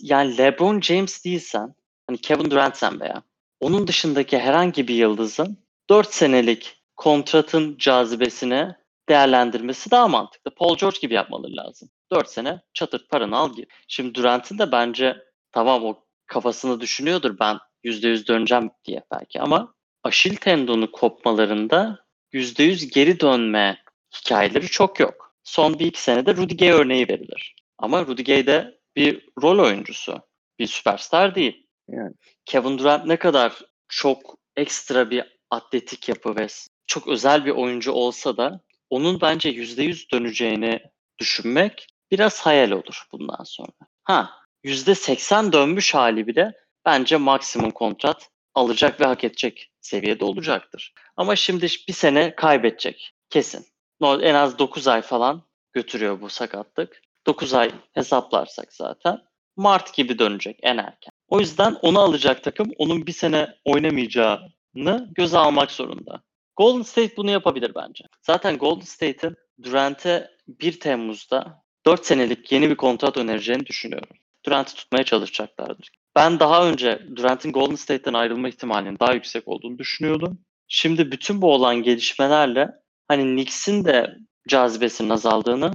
Yani 0.00 0.38
LeBron 0.38 0.80
James 0.80 1.24
değilsen, 1.24 1.74
hani 2.06 2.18
Kevin 2.18 2.50
Durant'sen 2.50 3.00
veya 3.00 3.22
onun 3.60 3.86
dışındaki 3.86 4.38
herhangi 4.38 4.88
bir 4.88 4.94
yıldızın 4.94 5.58
4 5.90 6.14
senelik 6.14 6.82
kontratın 6.96 7.76
cazibesini 7.78 8.74
değerlendirmesi 9.08 9.90
daha 9.90 10.08
mantıklı. 10.08 10.54
Paul 10.54 10.76
George 10.76 10.98
gibi 11.00 11.14
yapmaları 11.14 11.56
lazım. 11.56 11.88
4 12.12 12.28
sene 12.30 12.60
çatır 12.74 13.08
paranı 13.08 13.36
al 13.36 13.54
gir. 13.54 13.66
Şimdi 13.88 14.14
Durant'in 14.14 14.58
de 14.58 14.72
bence 14.72 15.16
tamam 15.52 15.84
o 15.84 16.04
kafasını 16.26 16.80
düşünüyordur 16.80 17.38
ben 17.40 17.58
%100 17.84 18.26
döneceğim 18.26 18.70
diye 18.84 19.02
belki 19.12 19.40
ama 19.40 19.74
Aşil 20.04 20.36
tendonu 20.36 20.92
kopmalarında 20.92 22.04
%100 22.32 22.90
geri 22.94 23.20
dönme 23.20 23.82
hikayeleri 24.16 24.66
çok 24.66 25.00
yok. 25.00 25.34
Son 25.44 25.78
bir 25.78 25.86
iki 25.86 26.02
senede 26.02 26.36
Rudy 26.36 26.56
Gay 26.56 26.70
örneği 26.70 27.08
verilir. 27.08 27.54
Ama 27.78 28.06
Rudy 28.06 28.22
Gay 28.22 28.46
de 28.46 28.78
bir 28.96 29.28
rol 29.42 29.58
oyuncusu. 29.58 30.20
Bir 30.58 30.66
süperstar 30.66 31.34
değil. 31.34 31.66
Yani. 31.92 32.14
Kevin 32.44 32.78
Durant 32.78 33.06
ne 33.06 33.16
kadar 33.16 33.58
çok 33.88 34.38
ekstra 34.56 35.10
bir 35.10 35.38
atletik 35.50 36.08
yapı 36.08 36.36
ve 36.36 36.46
çok 36.86 37.08
özel 37.08 37.44
bir 37.44 37.50
oyuncu 37.50 37.92
olsa 37.92 38.36
da 38.36 38.60
onun 38.90 39.20
bence 39.20 39.50
%100 39.50 40.12
döneceğini 40.12 40.80
düşünmek 41.18 41.86
biraz 42.10 42.40
hayal 42.40 42.70
olur 42.70 43.04
bundan 43.12 43.44
sonra. 43.44 43.72
Ha 44.04 44.30
%80 44.64 45.52
dönmüş 45.52 45.94
hali 45.94 46.26
bile 46.26 46.52
bence 46.84 47.16
maksimum 47.16 47.70
kontrat 47.70 48.30
alacak 48.54 49.00
ve 49.00 49.04
hak 49.04 49.24
edecek 49.24 49.72
seviyede 49.80 50.24
olacaktır. 50.24 50.94
Ama 51.16 51.36
şimdi 51.36 51.66
bir 51.88 51.92
sene 51.92 52.34
kaybedecek 52.34 53.14
kesin. 53.30 53.66
En 54.02 54.34
az 54.34 54.58
9 54.58 54.88
ay 54.88 55.02
falan 55.02 55.42
götürüyor 55.72 56.20
bu 56.20 56.28
sakatlık. 56.28 57.02
9 57.26 57.54
ay 57.54 57.70
hesaplarsak 57.92 58.72
zaten 58.72 59.18
Mart 59.56 59.94
gibi 59.94 60.18
dönecek 60.18 60.58
en 60.62 60.78
erken. 60.78 61.09
O 61.30 61.40
yüzden 61.40 61.76
onu 61.82 61.98
alacak 61.98 62.44
takım 62.44 62.70
onun 62.78 63.06
bir 63.06 63.12
sene 63.12 63.48
oynamayacağını 63.64 65.08
göze 65.16 65.38
almak 65.38 65.70
zorunda. 65.70 66.22
Golden 66.56 66.82
State 66.82 67.16
bunu 67.16 67.30
yapabilir 67.30 67.72
bence. 67.74 68.04
Zaten 68.22 68.58
Golden 68.58 68.84
State'in 68.84 69.36
Durant'e 69.62 70.30
1 70.48 70.80
Temmuz'da 70.80 71.62
4 71.86 72.06
senelik 72.06 72.52
yeni 72.52 72.70
bir 72.70 72.76
kontrat 72.76 73.16
önereceğini 73.16 73.66
düşünüyorum. 73.66 74.16
Durant'ı 74.46 74.74
tutmaya 74.74 75.04
çalışacaklardır. 75.04 75.90
Ben 76.16 76.40
daha 76.40 76.68
önce 76.68 77.02
Durant'in 77.16 77.52
Golden 77.52 77.74
State'ten 77.74 78.14
ayrılma 78.14 78.48
ihtimalinin 78.48 78.98
daha 78.98 79.12
yüksek 79.12 79.48
olduğunu 79.48 79.78
düşünüyordum. 79.78 80.38
Şimdi 80.68 81.12
bütün 81.12 81.42
bu 81.42 81.52
olan 81.54 81.76
gelişmelerle 81.76 82.70
hani 83.08 83.22
Knicks'in 83.22 83.84
de 83.84 84.16
cazibesinin 84.48 85.10
azaldığını, 85.10 85.72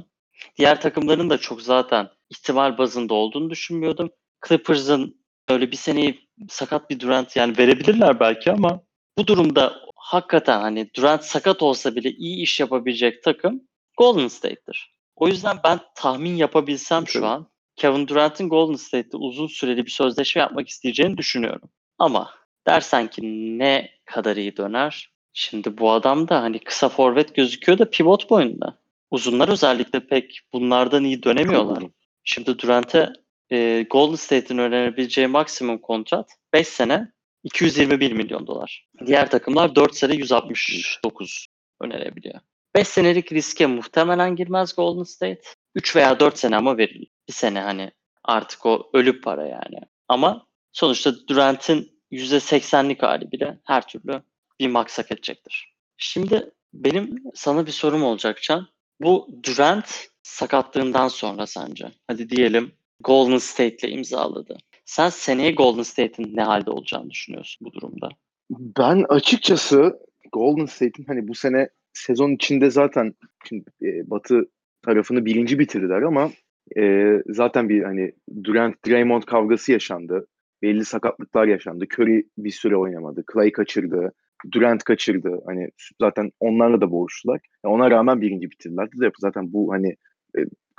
diğer 0.57 0.81
takımların 0.81 1.29
da 1.29 1.37
çok 1.37 1.61
zaten 1.61 2.09
ihtimal 2.29 2.77
bazında 2.77 3.13
olduğunu 3.13 3.49
düşünmüyordum. 3.49 4.09
Clippers'ın 4.47 5.24
öyle 5.49 5.71
bir 5.71 5.77
seneyi 5.77 6.29
sakat 6.49 6.89
bir 6.89 6.99
Durant 6.99 7.35
yani 7.35 7.57
verebilirler 7.57 8.19
belki 8.19 8.51
ama 8.51 8.81
bu 9.17 9.27
durumda 9.27 9.75
hakikaten 9.95 10.61
hani 10.61 10.89
Durant 10.95 11.23
sakat 11.23 11.61
olsa 11.61 11.95
bile 11.95 12.11
iyi 12.11 12.43
iş 12.43 12.59
yapabilecek 12.59 13.23
takım 13.23 13.61
Golden 13.97 14.27
State'tir. 14.27 14.95
O 15.15 15.27
yüzden 15.27 15.57
ben 15.63 15.79
tahmin 15.95 16.35
yapabilsem 16.35 17.07
şu 17.07 17.25
an 17.25 17.47
Kevin 17.75 18.07
Durant'in 18.07 18.49
Golden 18.49 18.75
State'te 18.75 19.17
uzun 19.17 19.47
süreli 19.47 19.85
bir 19.85 19.91
sözleşme 19.91 20.41
yapmak 20.41 20.67
isteyeceğini 20.67 21.17
düşünüyorum. 21.17 21.69
Ama 21.99 22.29
dersen 22.67 23.07
ki 23.07 23.21
ne 23.59 23.89
kadar 24.05 24.35
iyi 24.35 24.57
döner? 24.57 25.11
Şimdi 25.33 25.77
bu 25.77 25.91
adam 25.91 26.27
da 26.27 26.41
hani 26.41 26.59
kısa 26.59 26.89
forvet 26.89 27.35
gözüküyor 27.35 27.77
da 27.77 27.89
pivot 27.89 28.29
boyunda. 28.29 28.77
Uzunlar 29.11 29.49
özellikle 29.49 29.99
pek 30.07 30.39
bunlardan 30.53 31.03
iyi 31.03 31.23
dönemiyorlar. 31.23 31.83
Şimdi 32.23 32.59
Durant'e 32.59 33.13
e, 33.55 33.83
Golden 33.89 34.15
State'in 34.15 34.57
önerebileceği 34.57 35.27
maksimum 35.27 35.77
kontrat 35.77 36.31
5 36.53 36.67
sene 36.67 37.11
221 37.43 38.11
milyon 38.11 38.47
dolar. 38.47 38.87
Diğer 39.05 39.29
takımlar 39.29 39.75
4 39.75 39.95
sene 39.95 40.15
169 40.15 41.47
önerebiliyor. 41.81 42.39
5 42.75 42.87
senelik 42.87 43.31
riske 43.31 43.65
muhtemelen 43.65 44.35
girmez 44.35 44.75
Golden 44.75 45.03
State. 45.03 45.41
3 45.75 45.95
veya 45.95 46.19
4 46.19 46.37
sene 46.37 46.55
ama 46.55 46.77
verilir. 46.77 47.07
Bir 47.27 47.33
sene 47.33 47.59
hani 47.61 47.91
artık 48.23 48.65
o 48.65 48.89
ölü 48.93 49.21
para 49.21 49.47
yani. 49.47 49.79
Ama 50.07 50.47
sonuçta 50.71 51.27
Durant'in 51.27 52.01
%80'lik 52.11 53.03
hali 53.03 53.31
bile 53.31 53.59
her 53.63 53.87
türlü 53.87 54.21
bir 54.59 54.67
max 54.67 54.97
hak 54.97 55.11
edecektir. 55.11 55.73
Şimdi 55.97 56.51
benim 56.73 57.23
sana 57.35 57.65
bir 57.65 57.71
sorum 57.71 58.03
olacak 58.03 58.41
Can. 58.41 58.67
Bu 59.01 59.27
Durant 59.43 60.07
sakatlığından 60.23 61.07
sonra 61.07 61.47
sence? 61.47 61.91
Hadi 62.07 62.29
diyelim 62.29 62.71
Golden 63.05 63.37
State'le 63.37 63.89
imzaladı. 63.89 64.57
Sen 64.85 65.09
seneye 65.09 65.51
Golden 65.51 65.83
State'in 65.83 66.35
ne 66.35 66.41
halde 66.41 66.71
olacağını 66.71 67.09
düşünüyorsun 67.09 67.67
bu 67.67 67.73
durumda? 67.73 68.09
Ben 68.49 69.05
açıkçası 69.09 69.99
Golden 70.31 70.65
State'in 70.65 71.05
hani 71.07 71.27
bu 71.27 71.35
sene 71.35 71.69
sezon 71.93 72.31
içinde 72.31 72.69
zaten 72.69 73.13
şimdi 73.47 73.63
e, 73.81 74.09
Batı 74.09 74.49
tarafını 74.81 75.25
birinci 75.25 75.59
bitirdiler 75.59 76.01
ama 76.01 76.31
e, 76.77 77.13
zaten 77.27 77.69
bir 77.69 77.83
hani 77.83 78.11
Durant 78.43 78.87
Draymond 78.87 79.23
kavgası 79.23 79.71
yaşandı. 79.71 80.27
Belli 80.61 80.85
sakatlıklar 80.85 81.47
yaşandı. 81.47 81.85
Curry 81.93 82.23
bir 82.37 82.51
süre 82.51 82.77
oynamadı. 82.77 83.23
Clay 83.33 83.51
kaçırdı. 83.51 84.13
Durant 84.51 84.83
kaçırdı. 84.83 85.41
Hani 85.45 85.69
zaten 86.01 86.31
onlarla 86.39 86.81
da 86.81 86.91
boğuştular. 86.91 87.41
Ya 87.65 87.71
ona 87.71 87.91
rağmen 87.91 88.21
birinci 88.21 88.51
bitirdiler. 88.51 88.89
Zaten 89.19 89.53
bu 89.53 89.73
hani 89.73 89.95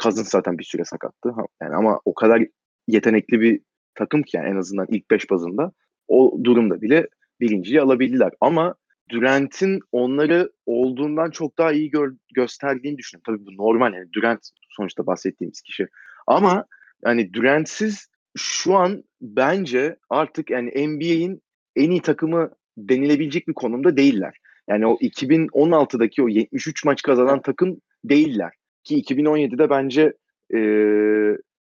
Cousins 0.03 0.29
zaten 0.29 0.59
bir 0.59 0.65
süre 0.65 0.85
sakattı. 0.85 1.35
Yani 1.63 1.75
ama 1.75 2.01
o 2.05 2.15
kadar 2.15 2.43
yetenekli 2.89 3.41
bir 3.41 3.61
takım 3.95 4.23
ki 4.23 4.37
yani 4.37 4.49
en 4.49 4.57
azından 4.57 4.87
ilk 4.91 5.11
beş 5.11 5.31
bazında 5.31 5.73
o 6.09 6.39
durumda 6.45 6.83
bile 6.83 7.09
birinciyi 7.41 7.81
alabildiler. 7.81 8.33
Ama 8.41 8.75
Durant'in 9.11 9.81
onları 9.93 10.53
olduğundan 10.67 11.31
çok 11.31 11.59
daha 11.59 11.73
iyi 11.73 11.91
gör- 11.91 12.17
gösterdiğini 12.35 12.99
düşünüyorum. 12.99 13.23
Tabii 13.27 13.47
bu 13.47 13.63
normal 13.63 13.95
yani 13.95 14.13
Durant 14.13 14.51
sonuçta 14.69 15.07
bahsettiğimiz 15.07 15.61
kişi. 15.61 15.89
Ama 16.27 16.67
yani 17.05 17.33
Durant'siz 17.33 18.09
şu 18.37 18.75
an 18.75 19.05
bence 19.21 19.97
artık 20.11 20.51
yani 20.51 20.89
NBA'in 20.89 21.43
en 21.77 21.91
iyi 21.91 22.03
takımı 22.03 22.51
denilebilecek 22.77 23.49
bir 23.49 23.55
konumda 23.55 23.97
değiller. 23.97 24.39
Yani 24.69 24.87
o 24.87 24.99
2016'daki 25.01 26.23
o 26.23 26.29
73 26.29 26.85
maç 26.85 27.03
kazanan 27.03 27.43
takım 27.43 27.81
değiller. 28.05 28.53
Ki 28.87 29.03
2017'de 29.03 29.71
bence 29.71 30.13
e, 30.55 30.59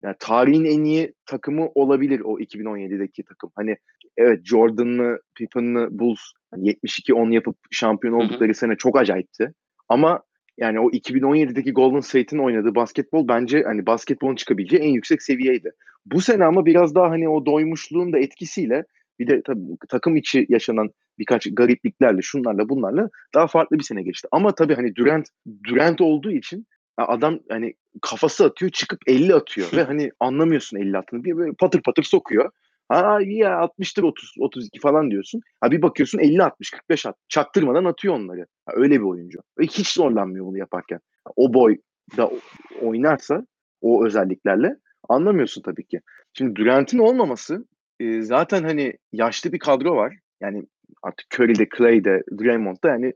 yani 0.04 0.16
tarihin 0.20 0.66
en 0.66 0.84
iyi 0.84 1.14
takımı 1.26 1.70
olabilir 1.76 2.20
o 2.20 2.40
2017'deki 2.40 3.24
takım. 3.24 3.52
Hani 3.56 3.78
evet 4.18 4.46
Jordan'lı, 4.46 5.22
Pippen'lı 5.36 5.88
Bulls 5.92 6.20
hani 6.52 6.70
72-10 6.70 7.34
yapıp 7.34 7.56
şampiyon 7.72 8.14
hı. 8.14 8.18
oldukları 8.18 8.56
sene 8.56 8.76
çok 8.76 8.98
acayipti. 8.98 9.54
Ama 9.90 10.22
yani 10.58 10.80
o 10.80 10.90
2017'deki 10.90 11.72
Golden 11.72 12.00
State'in 12.00 12.42
oynadığı 12.42 12.76
basketbol 12.76 13.28
bence 13.28 13.64
hani 13.64 13.86
basketbolun 13.86 14.36
çıkabileceği 14.36 14.82
en 14.82 14.94
yüksek 14.94 15.24
seviyeydi. 15.24 15.72
Bu 16.06 16.22
sene 16.22 16.46
ama 16.46 16.66
biraz 16.66 16.96
daha 16.96 17.10
hani 17.10 17.30
o 17.30 17.46
doymuşluğun 17.46 18.14
da 18.14 18.20
etkisiyle 18.20 18.84
bir 19.20 19.28
de 19.28 19.42
tabii 19.46 19.62
takım 19.90 20.16
içi 20.16 20.46
yaşanan 20.50 20.90
birkaç 21.20 21.48
garipliklerle 21.52 22.22
şunlarla 22.22 22.70
bunlarla 22.70 23.10
daha 23.34 23.48
farklı 23.48 23.80
bir 23.80 23.84
sene 23.84 24.04
geçti. 24.04 24.28
Ama 24.32 24.56
tabii 24.56 24.76
hani 24.76 24.96
Durant 24.96 25.28
Durant 25.68 26.02
olduğu 26.02 26.32
için 26.32 26.66
ya 27.02 27.08
adam 27.08 27.40
hani 27.50 27.74
kafası 28.02 28.46
atıyor 28.46 28.72
çıkıp 28.72 29.00
50 29.08 29.36
atıyor 29.36 29.68
ve 29.74 29.84
hani 29.84 30.12
anlamıyorsun 30.20 30.78
50 30.78 30.98
attığını. 30.98 31.24
Bir 31.24 31.38
böyle 31.38 31.54
patır 31.54 31.82
patır 31.82 32.04
sokuyor. 32.04 32.52
Ha 32.90 33.22
iyi 33.22 33.38
ya 33.38 33.50
60'tır 33.52 34.04
30 34.04 34.36
32 34.40 34.80
falan 34.80 35.12
diyorsun. 35.12 35.42
Ha 35.62 35.72
bir 35.72 35.82
bakıyorsun 35.82 36.20
50 36.20 36.44
60 36.44 36.72
45 36.72 37.06
at. 37.06 37.16
Çaktırmadan 37.30 37.86
atıyor 37.86 38.16
onları. 38.16 38.46
Ha, 38.66 38.74
öyle 38.76 39.00
bir 39.00 39.06
oyuncu. 39.06 39.40
Ve 39.60 39.64
hiç 39.64 39.94
zorlanmıyor 39.94 40.46
bunu 40.46 40.58
yaparken. 40.58 41.00
O 41.36 41.54
boyda 41.54 42.28
o- 42.28 42.40
oynarsa 42.82 43.46
o 43.82 44.06
özelliklerle 44.06 44.76
anlamıyorsun 45.10 45.62
tabii 45.62 45.88
ki. 45.88 46.02
Şimdi 46.34 46.56
Durant'in 46.56 47.00
olmaması 47.00 47.66
e, 48.00 48.22
zaten 48.22 48.64
hani 48.64 48.94
yaşlı 49.14 49.54
bir 49.54 49.60
kadro 49.60 49.96
var. 49.96 50.18
Yani 50.42 50.64
artık 51.04 51.26
Curry'de, 51.40 51.68
Clay'de, 51.78 52.24
Draymond'da 52.40 52.90
yani 52.90 53.14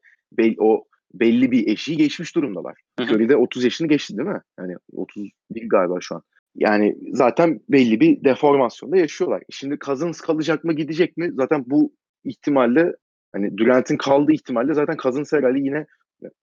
o 0.60 0.86
belli 1.20 1.52
bir 1.52 1.68
eşiği 1.68 1.98
geçmiş 1.98 2.36
durumdalar. 2.36 2.76
Hı. 3.00 3.04
Curry'de 3.04 3.36
30 3.36 3.64
yaşını 3.64 3.88
geçti 3.88 4.18
değil 4.18 4.30
mi? 4.30 4.42
Yani 4.60 4.76
31 4.92 5.70
galiba 5.70 5.98
şu 6.02 6.16
an. 6.16 6.22
Yani 6.56 6.98
zaten 7.12 7.60
belli 7.70 8.00
bir 8.00 8.24
deformasyonda 8.24 8.98
yaşıyorlar. 8.98 9.44
Şimdi 9.50 9.78
Cousins 9.86 10.22
kalacak 10.22 10.64
mı 10.64 10.74
gidecek 10.74 11.18
mi? 11.18 11.32
Zaten 11.36 11.64
bu 11.68 11.94
ihtimalle 12.24 12.96
hani 13.34 13.58
Durant'in 13.58 13.98
kaldığı 13.98 14.32
ihtimalle 14.32 14.74
zaten 14.74 14.98
Cousins 14.98 15.34
herhalde 15.34 15.60
yine 15.60 15.86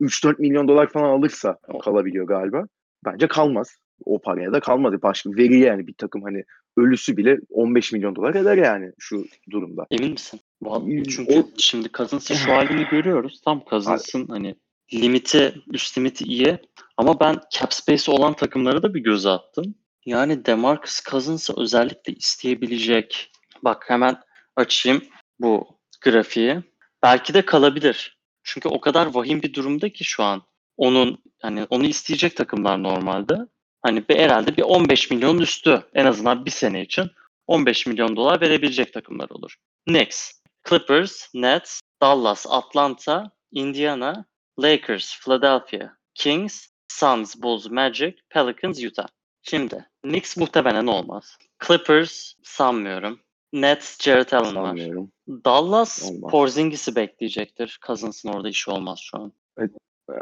3-4 0.01 0.39
milyon 0.39 0.69
dolar 0.69 0.89
falan 0.89 1.09
alırsa 1.09 1.59
kalabiliyor 1.85 2.27
galiba. 2.27 2.67
Bence 3.05 3.29
kalmaz. 3.29 3.77
O 4.05 4.19
paraya 4.19 4.53
da 4.53 4.61
kalmadı. 4.61 4.99
Başka 5.03 5.31
veri 5.31 5.59
yani 5.61 5.87
bir 5.87 5.95
takım 5.95 6.23
hani 6.23 6.45
ölüsü 6.77 7.17
bile 7.17 7.39
15 7.51 7.93
milyon 7.93 8.17
dolar 8.17 8.35
eder 8.35 8.57
yani 8.57 8.93
şu 8.99 9.25
durumda. 9.51 9.87
Emin 9.91 10.13
misin? 10.13 10.41
Vallahi 10.63 11.03
Çünkü 11.09 11.41
o- 11.41 11.49
şimdi 11.59 11.89
Cousins'ın 11.93 12.35
şu 12.35 12.53
halini 12.53 12.87
görüyoruz. 12.91 13.41
Tam 13.45 13.63
Cousins'ın 13.71 14.27
hani 14.29 14.55
limiti, 14.95 15.55
üst 15.73 15.99
limiti 15.99 16.25
iyi. 16.25 16.59
Ama 16.97 17.21
ben 17.21 17.41
cap 17.59 17.73
space 17.75 18.13
olan 18.13 18.33
takımlara 18.35 18.83
da 18.83 18.95
bir 18.95 19.01
göz 19.01 19.27
attım. 19.27 19.75
Yani 20.07 20.47
DeMarcus 20.47 21.01
Cousins'ı 21.11 21.55
özellikle 21.57 22.13
isteyebilecek. 22.13 23.33
Bak 23.65 23.85
hemen 23.89 24.17
açayım 24.57 25.03
bu 25.41 25.69
grafiği. 26.05 26.61
Belki 27.03 27.35
de 27.35 27.45
kalabilir. 27.45 28.19
Çünkü 28.43 28.69
o 28.69 28.81
kadar 28.81 29.15
vahim 29.15 29.43
bir 29.43 29.55
durumda 29.55 29.89
ki 29.89 30.05
şu 30.05 30.23
an. 30.23 30.43
Onun 30.77 31.19
hani 31.43 31.65
onu 31.71 31.87
isteyecek 31.87 32.37
takımlar 32.37 32.83
normalde. 32.83 33.35
Hani 33.83 34.09
bir, 34.09 34.19
herhalde 34.19 34.57
bir 34.57 34.63
15 34.63 35.11
milyon 35.11 35.39
üstü 35.39 35.83
en 35.95 36.07
azından 36.07 36.45
bir 36.45 36.51
sene 36.51 36.83
için 36.83 37.11
15 37.47 37.87
milyon 37.87 38.17
dolar 38.17 38.41
verebilecek 38.41 38.93
takımlar 38.93 39.31
olur. 39.31 39.57
Knicks, 39.89 40.33
Clippers, 40.69 41.35
Nets, 41.35 41.81
Dallas, 42.03 42.47
Atlanta, 42.49 43.31
Indiana, 43.53 44.25
Lakers, 44.63 45.21
Philadelphia, 45.21 45.89
Kings, 46.15 46.67
Suns, 46.89 47.43
Bulls, 47.43 47.71
Magic, 47.71 48.15
Pelicans, 48.31 48.85
Utah. 48.85 49.07
Şimdi 49.43 49.89
Knicks 50.03 50.37
muhtemelen 50.37 50.87
olmaz. 50.87 51.39
Clippers 51.67 52.35
sanmıyorum. 52.43 53.21
Nets, 53.53 53.99
Jared 54.01 54.33
Allen 54.33 54.57
var. 54.57 54.67
Sanmıyorum. 54.67 55.13
Dallas 55.29 56.11
Olmaz. 56.11 56.31
Porzingis'i 56.31 56.97
bekleyecektir. 56.97 57.79
Cousins'ın 57.87 58.29
orada 58.29 58.49
işi 58.49 58.71
olmaz 58.71 58.99
şu 59.03 59.19
an. 59.19 59.33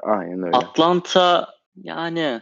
Aynen 0.03 0.43
öyle. 0.43 0.57
Atlanta 0.57 1.55
yani 1.77 2.41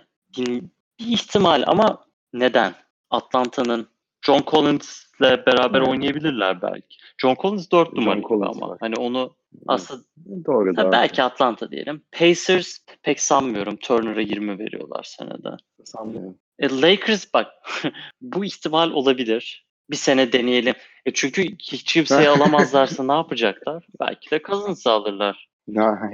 bir, 0.98 1.06
ihtimal 1.12 1.64
ama 1.66 2.04
neden? 2.32 2.74
Atlanta'nın 3.10 3.88
John 4.26 4.42
Collins'le 4.46 5.20
beraber 5.20 5.78
Evet. 5.78 5.88
oynayabilirler 5.88 6.62
belki. 6.62 6.96
John 7.18 7.36
Collins 7.42 7.70
4 7.72 7.88
John 7.88 7.96
numara 7.96 8.48
ama 8.50 8.68
var. 8.68 8.78
hani 8.80 8.94
onu 8.94 9.36
aslında 9.66 10.02
Doğru 10.46 10.76
doğru. 10.76 10.92
belki 10.92 11.22
Atlanta 11.22 11.70
diyelim. 11.70 12.02
Pacers 12.12 12.78
pek 13.02 13.20
sanmıyorum. 13.20 13.76
Turner'a 13.76 14.20
20 14.20 14.58
veriyorlar 14.58 15.02
senede. 15.02 15.56
Sanmıyorum. 15.84 16.38
E, 16.58 16.80
Lakers 16.80 17.34
bak 17.34 17.46
bu 18.20 18.44
ihtimal 18.44 18.90
olabilir. 18.90 19.68
Bir 19.90 19.96
sene 19.96 20.32
deneyelim. 20.32 20.74
E 21.06 21.12
çünkü 21.12 21.42
hiç 21.42 21.82
kimseyi 21.82 22.28
alamazlarsa 22.38 23.04
ne 23.04 23.12
yapacaklar? 23.12 23.86
Belki 24.00 24.30
de 24.30 24.42
Cousins'ı 24.42 24.90
alırlar. 24.90 25.48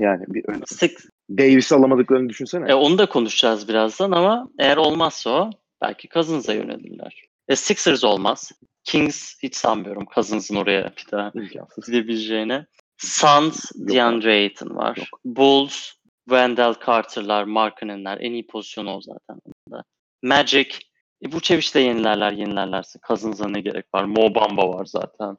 Yani 0.01 0.25
bir 0.29 0.45
öyle. 0.49 0.63
Sık, 0.67 1.01
Davis'i 1.31 1.75
alamadıklarını 1.75 2.29
düşünsene. 2.29 2.71
e, 2.71 2.75
onu 2.75 2.99
da 2.99 3.07
konuşacağız 3.07 3.69
birazdan 3.69 4.11
ama 4.11 4.49
eğer 4.59 4.77
olmazsa 4.77 5.31
o 5.31 5.51
belki 5.83 6.09
Cousins'a 6.09 6.53
yönelirler. 6.53 7.25
E, 7.49 7.57
Sixers 7.57 8.05
olmaz. 8.05 8.53
Kings 8.85 9.35
hiç 9.43 9.57
sanmıyorum 9.57 10.07
Cousins'ın 10.15 10.57
oraya 10.57 10.93
bir 10.97 11.13
daha 11.13 11.33
İmkansız. 11.35 11.87
gidebileceğine. 11.87 12.67
Suns, 12.99 13.71
DeAndre 13.75 14.33
Ayton 14.33 14.77
var. 14.77 14.97
Yok. 14.97 15.21
Bulls, 15.25 15.93
Wendell 16.29 16.75
Carter'lar, 16.87 17.45
Markkanen'ler. 17.45 18.19
En 18.21 18.33
iyi 18.33 18.47
pozisyonu 18.47 18.95
o 18.95 19.01
zaten. 19.01 19.41
Magic, 20.23 20.69
e, 21.23 21.33
Vucevic'de 21.33 21.81
yenilerler 21.81 22.33
yenilerlerse. 22.33 22.99
Cousins'a 23.09 23.49
ne 23.49 23.61
gerek 23.61 23.87
var? 23.95 24.05
Mo 24.05 24.35
Bamba 24.35 24.69
var 24.69 24.85
zaten. 24.85 25.37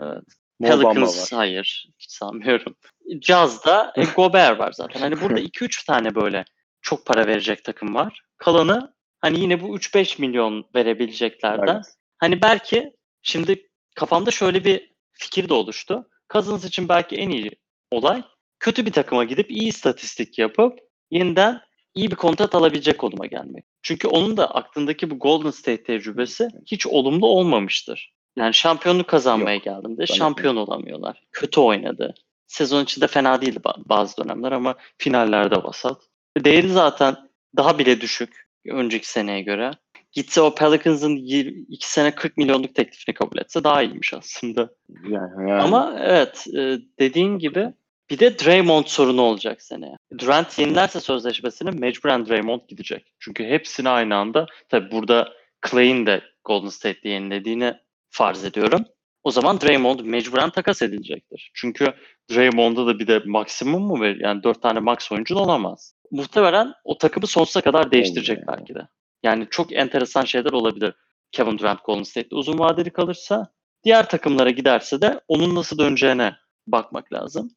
Evet. 0.00 0.24
Mo 0.60 0.68
Pelicans 0.68 1.32
var. 1.32 1.38
hayır. 1.38 1.88
Hiç 1.98 2.10
sanmıyorum. 2.10 2.76
Jazz'da 3.20 3.92
e, 3.96 4.04
Gobert 4.16 4.58
var 4.58 4.72
zaten. 4.72 5.00
Hani 5.00 5.20
burada 5.20 5.40
2-3 5.40 5.86
tane 5.86 6.14
böyle 6.14 6.44
çok 6.82 7.06
para 7.06 7.26
verecek 7.26 7.64
takım 7.64 7.94
var. 7.94 8.20
Kalanı 8.36 8.94
hani 9.20 9.40
yine 9.40 9.60
bu 9.60 9.76
3-5 9.76 10.20
milyon 10.20 10.64
verebileceklerden. 10.74 11.74
Evet. 11.74 11.84
Hani 12.18 12.42
belki 12.42 12.92
şimdi 13.22 13.68
kafamda 13.94 14.30
şöyle 14.30 14.64
bir 14.64 14.92
fikir 15.12 15.48
de 15.48 15.54
oluştu. 15.54 16.08
Cousins 16.32 16.64
için 16.64 16.88
belki 16.88 17.16
en 17.16 17.28
iyi 17.28 17.50
olay 17.90 18.22
kötü 18.60 18.86
bir 18.86 18.92
takıma 18.92 19.24
gidip 19.24 19.50
iyi 19.50 19.68
istatistik 19.68 20.38
yapıp 20.38 20.78
yeniden 21.10 21.60
iyi 21.94 22.10
bir 22.10 22.16
kontrat 22.16 22.54
alabilecek 22.54 22.98
konuma 22.98 23.26
gelmek. 23.26 23.64
Çünkü 23.82 24.08
onun 24.08 24.36
da 24.36 24.54
aklındaki 24.54 25.10
bu 25.10 25.18
Golden 25.18 25.50
State 25.50 25.82
tecrübesi 25.82 26.48
hiç 26.66 26.86
olumlu 26.86 27.26
olmamıştır. 27.26 28.12
Yani 28.36 28.54
şampiyonluk 28.54 29.08
kazanmaya 29.08 29.56
geldiğinde 29.56 30.00
Ben- 30.00 30.14
şampiyon 30.14 30.56
olamıyorlar. 30.56 31.22
Kötü 31.32 31.60
oynadı. 31.60 32.14
Sezon 32.46 32.84
içinde 32.84 33.06
fena 33.06 33.40
değildi 33.40 33.60
ba- 33.64 33.82
bazı 33.86 34.24
dönemler 34.24 34.52
ama 34.52 34.74
finallerde 34.98 35.56
vasat. 35.56 36.02
Değeri 36.38 36.68
zaten 36.68 37.16
daha 37.56 37.78
bile 37.78 38.00
düşük 38.00 38.48
önceki 38.66 39.08
seneye 39.08 39.42
göre. 39.42 39.70
Gitse 40.12 40.40
o 40.40 40.54
Pelicans'ın 40.54 41.16
2 41.16 41.90
sene 41.92 42.14
40 42.14 42.36
milyonluk 42.36 42.74
teklifini 42.74 43.14
kabul 43.14 43.38
etse 43.38 43.64
daha 43.64 43.82
iyiymiş 43.82 44.14
aslında. 44.14 44.70
Yani, 45.08 45.50
yani 45.50 45.62
Ama 45.62 45.96
evet 46.00 46.46
e, 46.56 46.78
dediğin 46.98 47.38
gibi 47.38 47.72
bir 48.10 48.18
de 48.18 48.38
Draymond 48.38 48.84
sorunu 48.86 49.22
olacak 49.22 49.62
seneye. 49.62 49.96
Durant 50.18 50.58
yenilerse 50.58 51.00
sözleşmesini 51.00 51.70
mecburen 51.70 52.26
Draymond 52.26 52.60
gidecek. 52.68 53.12
Çünkü 53.18 53.44
hepsini 53.44 53.88
aynı 53.88 54.16
anda 54.16 54.46
tabi 54.68 54.90
burada 54.90 55.32
Clay'in 55.70 56.06
de 56.06 56.22
Golden 56.44 56.68
State'de 56.68 57.08
yenilediğini 57.08 57.74
farz 58.10 58.44
ediyorum. 58.44 58.84
O 59.24 59.30
zaman 59.30 59.60
Draymond 59.60 60.00
mecburen 60.00 60.50
takas 60.50 60.82
edilecektir. 60.82 61.50
Çünkü 61.54 61.94
Draymond'da 62.30 62.86
da 62.86 62.98
bir 62.98 63.06
de 63.06 63.22
maksimum 63.26 63.82
mu 63.82 64.00
verir? 64.00 64.20
Yani 64.20 64.42
dört 64.42 64.62
tane 64.62 64.80
max 64.80 65.12
oyuncun 65.12 65.36
olamaz. 65.36 65.94
Muhtemelen 66.10 66.72
o 66.84 66.98
takımı 66.98 67.26
sonsuza 67.26 67.60
kadar 67.60 67.90
değiştirecek 67.92 68.38
yani. 68.38 68.46
belki 68.48 68.74
de. 68.74 68.88
Yani 69.22 69.46
çok 69.50 69.72
enteresan 69.72 70.24
şeyler 70.24 70.52
olabilir. 70.52 70.94
Kevin 71.32 71.58
Durant 71.58 71.84
Golden 71.84 72.02
State'de 72.02 72.34
uzun 72.34 72.58
vadeli 72.58 72.90
kalırsa 72.90 73.52
diğer 73.84 74.08
takımlara 74.08 74.50
giderse 74.50 75.00
de 75.00 75.20
onun 75.28 75.54
nasıl 75.54 75.78
döneceğine 75.78 76.34
bakmak 76.66 77.12
lazım. 77.12 77.50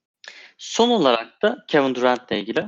Son 0.58 0.90
olarak 0.90 1.42
da 1.42 1.58
Kevin 1.68 1.96
Durant'la 1.96 2.36
ilgili. 2.36 2.66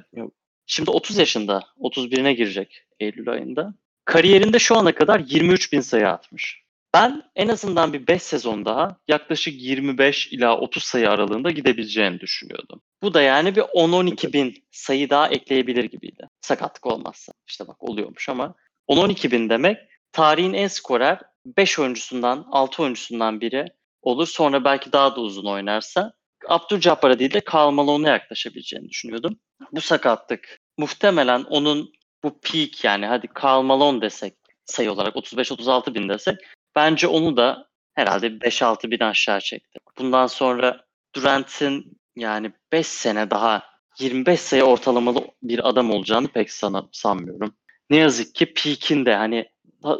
Şimdi 0.65 0.91
30 0.91 1.17
yaşında, 1.17 1.63
31'ine 1.79 2.31
girecek 2.31 2.83
Eylül 2.99 3.29
ayında. 3.29 3.73
Kariyerinde 4.05 4.59
şu 4.59 4.77
ana 4.77 4.95
kadar 4.95 5.19
23 5.19 5.73
bin 5.73 5.81
sayı 5.81 6.09
atmış. 6.09 6.63
Ben 6.93 7.23
en 7.35 7.47
azından 7.47 7.93
bir 7.93 8.07
5 8.07 8.23
sezon 8.23 8.65
daha 8.65 8.97
yaklaşık 9.07 9.61
25 9.61 10.27
ila 10.27 10.57
30 10.57 10.83
sayı 10.83 11.09
aralığında 11.09 11.51
gidebileceğini 11.51 12.19
düşünüyordum. 12.19 12.81
Bu 13.03 13.13
da 13.13 13.21
yani 13.21 13.55
bir 13.55 13.61
10-12 13.61 14.33
bin 14.33 14.63
sayı 14.71 15.09
daha 15.09 15.27
ekleyebilir 15.27 15.83
gibiydi. 15.83 16.27
Sakatlık 16.41 16.85
olmazsa. 16.85 17.33
İşte 17.47 17.67
bak 17.67 17.83
oluyormuş 17.83 18.29
ama 18.29 18.55
10-12 18.87 19.31
bin 19.31 19.49
demek 19.49 19.77
tarihin 20.11 20.53
en 20.53 20.67
skorer 20.67 21.19
5 21.45 21.79
oyuncusundan 21.79 22.47
6 22.51 22.83
oyuncusundan 22.83 23.41
biri 23.41 23.65
olur. 24.01 24.27
Sonra 24.27 24.63
belki 24.63 24.91
daha 24.91 25.15
da 25.15 25.21
uzun 25.21 25.45
oynarsa 25.45 26.13
Abdülcabbar'a 26.47 27.19
değil 27.19 27.33
de 27.33 27.39
Karl 27.39 27.71
Malone'a 27.71 28.09
yaklaşabileceğini 28.09 28.89
düşünüyordum. 28.89 29.39
Bu 29.71 29.81
sakatlık 29.81 30.59
muhtemelen 30.77 31.43
onun 31.43 31.93
bu 32.23 32.39
peak 32.39 32.83
yani 32.83 33.05
hadi 33.05 33.27
Karl 33.27 33.61
Malone 33.61 34.01
desek 34.01 34.33
sayı 34.65 34.91
olarak 34.91 35.15
35-36 35.15 35.93
bin 35.93 36.09
desek 36.09 36.37
bence 36.75 37.07
onu 37.07 37.37
da 37.37 37.67
herhalde 37.93 38.27
5-6 38.27 38.91
bin 38.91 38.99
aşağı 38.99 39.39
çekti. 39.39 39.79
Bundan 39.97 40.27
sonra 40.27 40.85
Durant'in 41.15 41.99
yani 42.15 42.51
5 42.71 42.87
sene 42.87 43.29
daha 43.29 43.63
25 43.99 44.39
sayı 44.39 44.63
ortalamalı 44.63 45.27
bir 45.43 45.69
adam 45.69 45.91
olacağını 45.91 46.27
pek 46.27 46.51
sana, 46.51 46.89
sanmıyorum. 46.91 47.53
Ne 47.89 47.97
yazık 47.97 48.35
ki 48.35 48.53
peak'inde 48.53 49.15
hani 49.15 49.45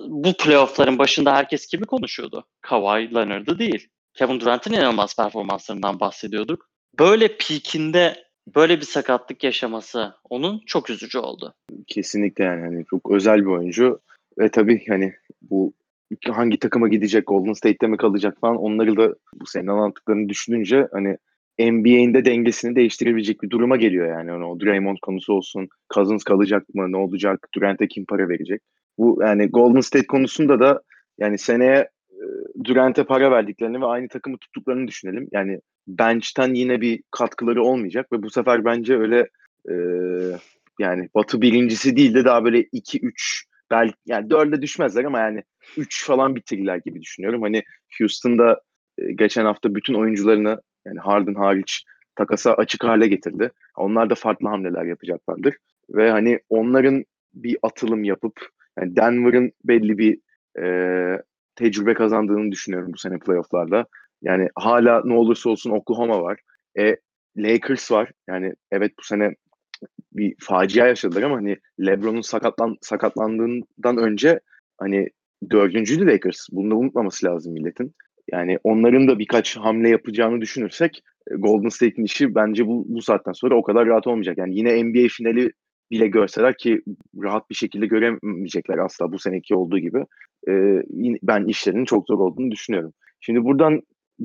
bu 0.08 0.34
playoff'ların 0.34 0.98
başında 0.98 1.36
herkes 1.36 1.68
kimi 1.68 1.86
konuşuyordu? 1.86 2.46
Kawhi 2.62 3.16
Leonard'ı 3.16 3.60
değil. 3.60 3.88
Kevin 4.14 4.40
Durant'ın 4.40 4.74
inanılmaz 4.74 5.16
performanslarından 5.16 6.00
bahsediyorduk. 6.00 6.70
Böyle 7.00 7.28
peak'inde 7.28 8.24
böyle 8.56 8.78
bir 8.78 8.86
sakatlık 8.86 9.44
yaşaması 9.44 10.14
onun 10.30 10.62
çok 10.66 10.90
üzücü 10.90 11.20
oldu. 11.20 11.54
Kesinlikle 11.88 12.44
yani 12.44 12.62
hani 12.62 12.86
çok 12.86 13.12
özel 13.12 13.42
bir 13.42 13.52
oyuncu 13.52 14.00
ve 14.40 14.52
tabii 14.52 14.86
hani 14.88 15.14
bu 15.42 15.74
hangi 16.30 16.60
takıma 16.60 16.88
gidecek, 16.88 17.28
Golden 17.28 17.54
State'te 17.54 17.88
mi 17.88 17.98
kalacak 17.98 18.38
falan 18.42 18.56
onları 18.56 18.98
da 18.98 19.16
bu 19.34 19.46
senin 19.46 19.68
anlattıklarını 19.68 20.30
düşününce 20.30 20.88
hani 20.92 21.18
NBA'in 21.60 22.14
de 22.14 22.26
dengesini 22.26 22.76
değiştirebilecek 22.76 23.42
bir 23.42 23.50
duruma 23.50 23.76
geliyor 23.76 24.08
yani. 24.08 24.30
yani 24.30 24.46
o 24.46 24.60
Draymond 24.60 24.98
konusu 25.02 25.34
olsun, 25.34 25.70
Cousins 25.94 26.24
kalacak 26.24 26.64
mı, 26.74 26.92
ne 26.92 26.98
olacak, 26.98 27.48
Durant'e 27.56 27.88
kim 27.88 28.06
para 28.06 28.30
verecek? 28.30 28.62
Bu 28.98 29.20
yani 29.22 29.48
Golden 29.48 29.82
State 29.82 30.08
konusunda 30.08 30.60
da 30.60 30.82
yani 31.18 31.38
seneye 31.38 31.90
e, 32.12 32.24
Durant'e 32.64 33.04
para 33.04 33.32
verdiklerini 33.32 33.82
ve 33.82 33.86
aynı 33.86 34.08
takımı 34.08 34.38
tuttuklarını 34.38 34.88
düşünelim. 34.88 35.28
Yani 35.32 35.60
bench'ten 35.88 36.54
yine 36.54 36.82
bir 36.82 37.04
katkıları 37.12 37.64
olmayacak 37.64 38.12
ve 38.14 38.24
bu 38.24 38.30
sefer 38.30 38.66
bence 38.66 38.98
öyle 38.98 39.30
e, 39.70 39.74
yani 40.80 41.10
Batı 41.16 41.42
birincisi 41.42 41.98
değil 41.98 42.14
de 42.14 42.26
daha 42.26 42.46
böyle 42.46 42.62
2-3 42.62 43.46
belki 43.72 43.96
yani 44.06 44.28
4'e 44.28 44.62
düşmezler 44.62 45.04
ama 45.04 45.20
yani 45.20 45.44
3 45.78 46.06
falan 46.06 46.36
bitirirler 46.36 46.78
gibi 46.78 47.02
düşünüyorum. 47.02 47.42
Hani 47.42 47.64
Houston'da 48.00 48.62
e, 48.98 49.12
geçen 49.12 49.46
hafta 49.46 49.76
bütün 49.76 49.94
oyuncularını 49.94 50.62
yani 50.86 51.00
Harden 51.00 51.36
hariç 51.36 51.84
takasa 52.16 52.54
açık 52.54 52.84
hale 52.84 53.08
getirdi. 53.08 53.52
Onlar 53.78 54.10
da 54.10 54.16
farklı 54.16 54.48
hamleler 54.48 54.86
yapacaklardır. 54.86 55.56
Ve 55.90 56.12
hani 56.12 56.40
onların 56.50 57.06
bir 57.34 57.58
atılım 57.62 58.04
yapıp 58.04 58.50
yani 58.80 58.96
Denver'ın 58.96 59.52
belli 59.64 59.98
bir 59.98 60.20
e, 60.62 61.22
tecrübe 61.56 61.94
kazandığını 61.94 62.52
düşünüyorum 62.52 62.94
bu 62.94 62.98
sene 62.98 63.20
playofflarda. 63.20 63.86
Yani 64.22 64.50
hala 64.56 65.02
ne 65.06 65.14
olursa 65.14 65.50
olsun 65.50 65.72
Oklahoma 65.72 66.22
var. 66.22 66.40
E, 66.80 66.96
Lakers 67.38 67.92
var. 67.92 68.12
Yani 68.28 68.54
evet 68.72 68.92
bu 69.00 69.04
sene 69.04 69.36
bir 70.14 70.36
facia 70.40 70.88
yaşadılar 70.88 71.22
ama 71.22 71.38
hani 71.38 71.58
LeBron'un 71.80 72.22
sakatlan 72.22 72.78
sakatlandığından 72.82 73.98
önce 73.98 74.40
hani 74.78 75.10
dördüncüydü 75.52 76.08
Lakers. 76.08 76.48
Bunu 76.52 76.72
da 76.72 76.76
unutmaması 76.76 77.26
lazım 77.26 77.54
milletin. 77.54 77.94
Yani 78.32 78.60
onların 78.64 79.08
da 79.08 79.20
birkaç 79.20 79.58
hamle 79.58 79.90
yapacağını 79.90 80.42
düşünürsek 80.42 81.04
e, 81.32 81.36
Golden 81.36 81.70
State'in 81.70 82.06
işi 82.06 82.36
bence 82.36 82.68
bu, 82.68 82.86
bu 82.88 83.02
saatten 83.02 83.32
sonra 83.32 83.56
o 83.56 83.64
kadar 83.64 83.88
rahat 83.88 84.08
olmayacak. 84.08 84.38
Yani 84.38 84.56
yine 84.56 84.84
NBA 84.84 85.08
finali 85.08 85.52
bile 85.92 86.08
görseler 86.08 86.58
ki 86.58 86.82
rahat 87.24 87.50
bir 87.50 87.56
şekilde 87.56 87.86
göremeyecekler 87.86 88.78
asla 88.78 89.12
bu 89.12 89.20
seneki 89.20 89.56
olduğu 89.56 89.80
gibi. 89.80 90.06
E, 90.48 90.54
ben 91.24 91.46
işlerinin 91.46 91.86
çok 91.86 92.08
zor 92.08 92.20
olduğunu 92.20 92.52
düşünüyorum. 92.52 92.94
Şimdi 93.22 93.44
buradan 93.44 93.82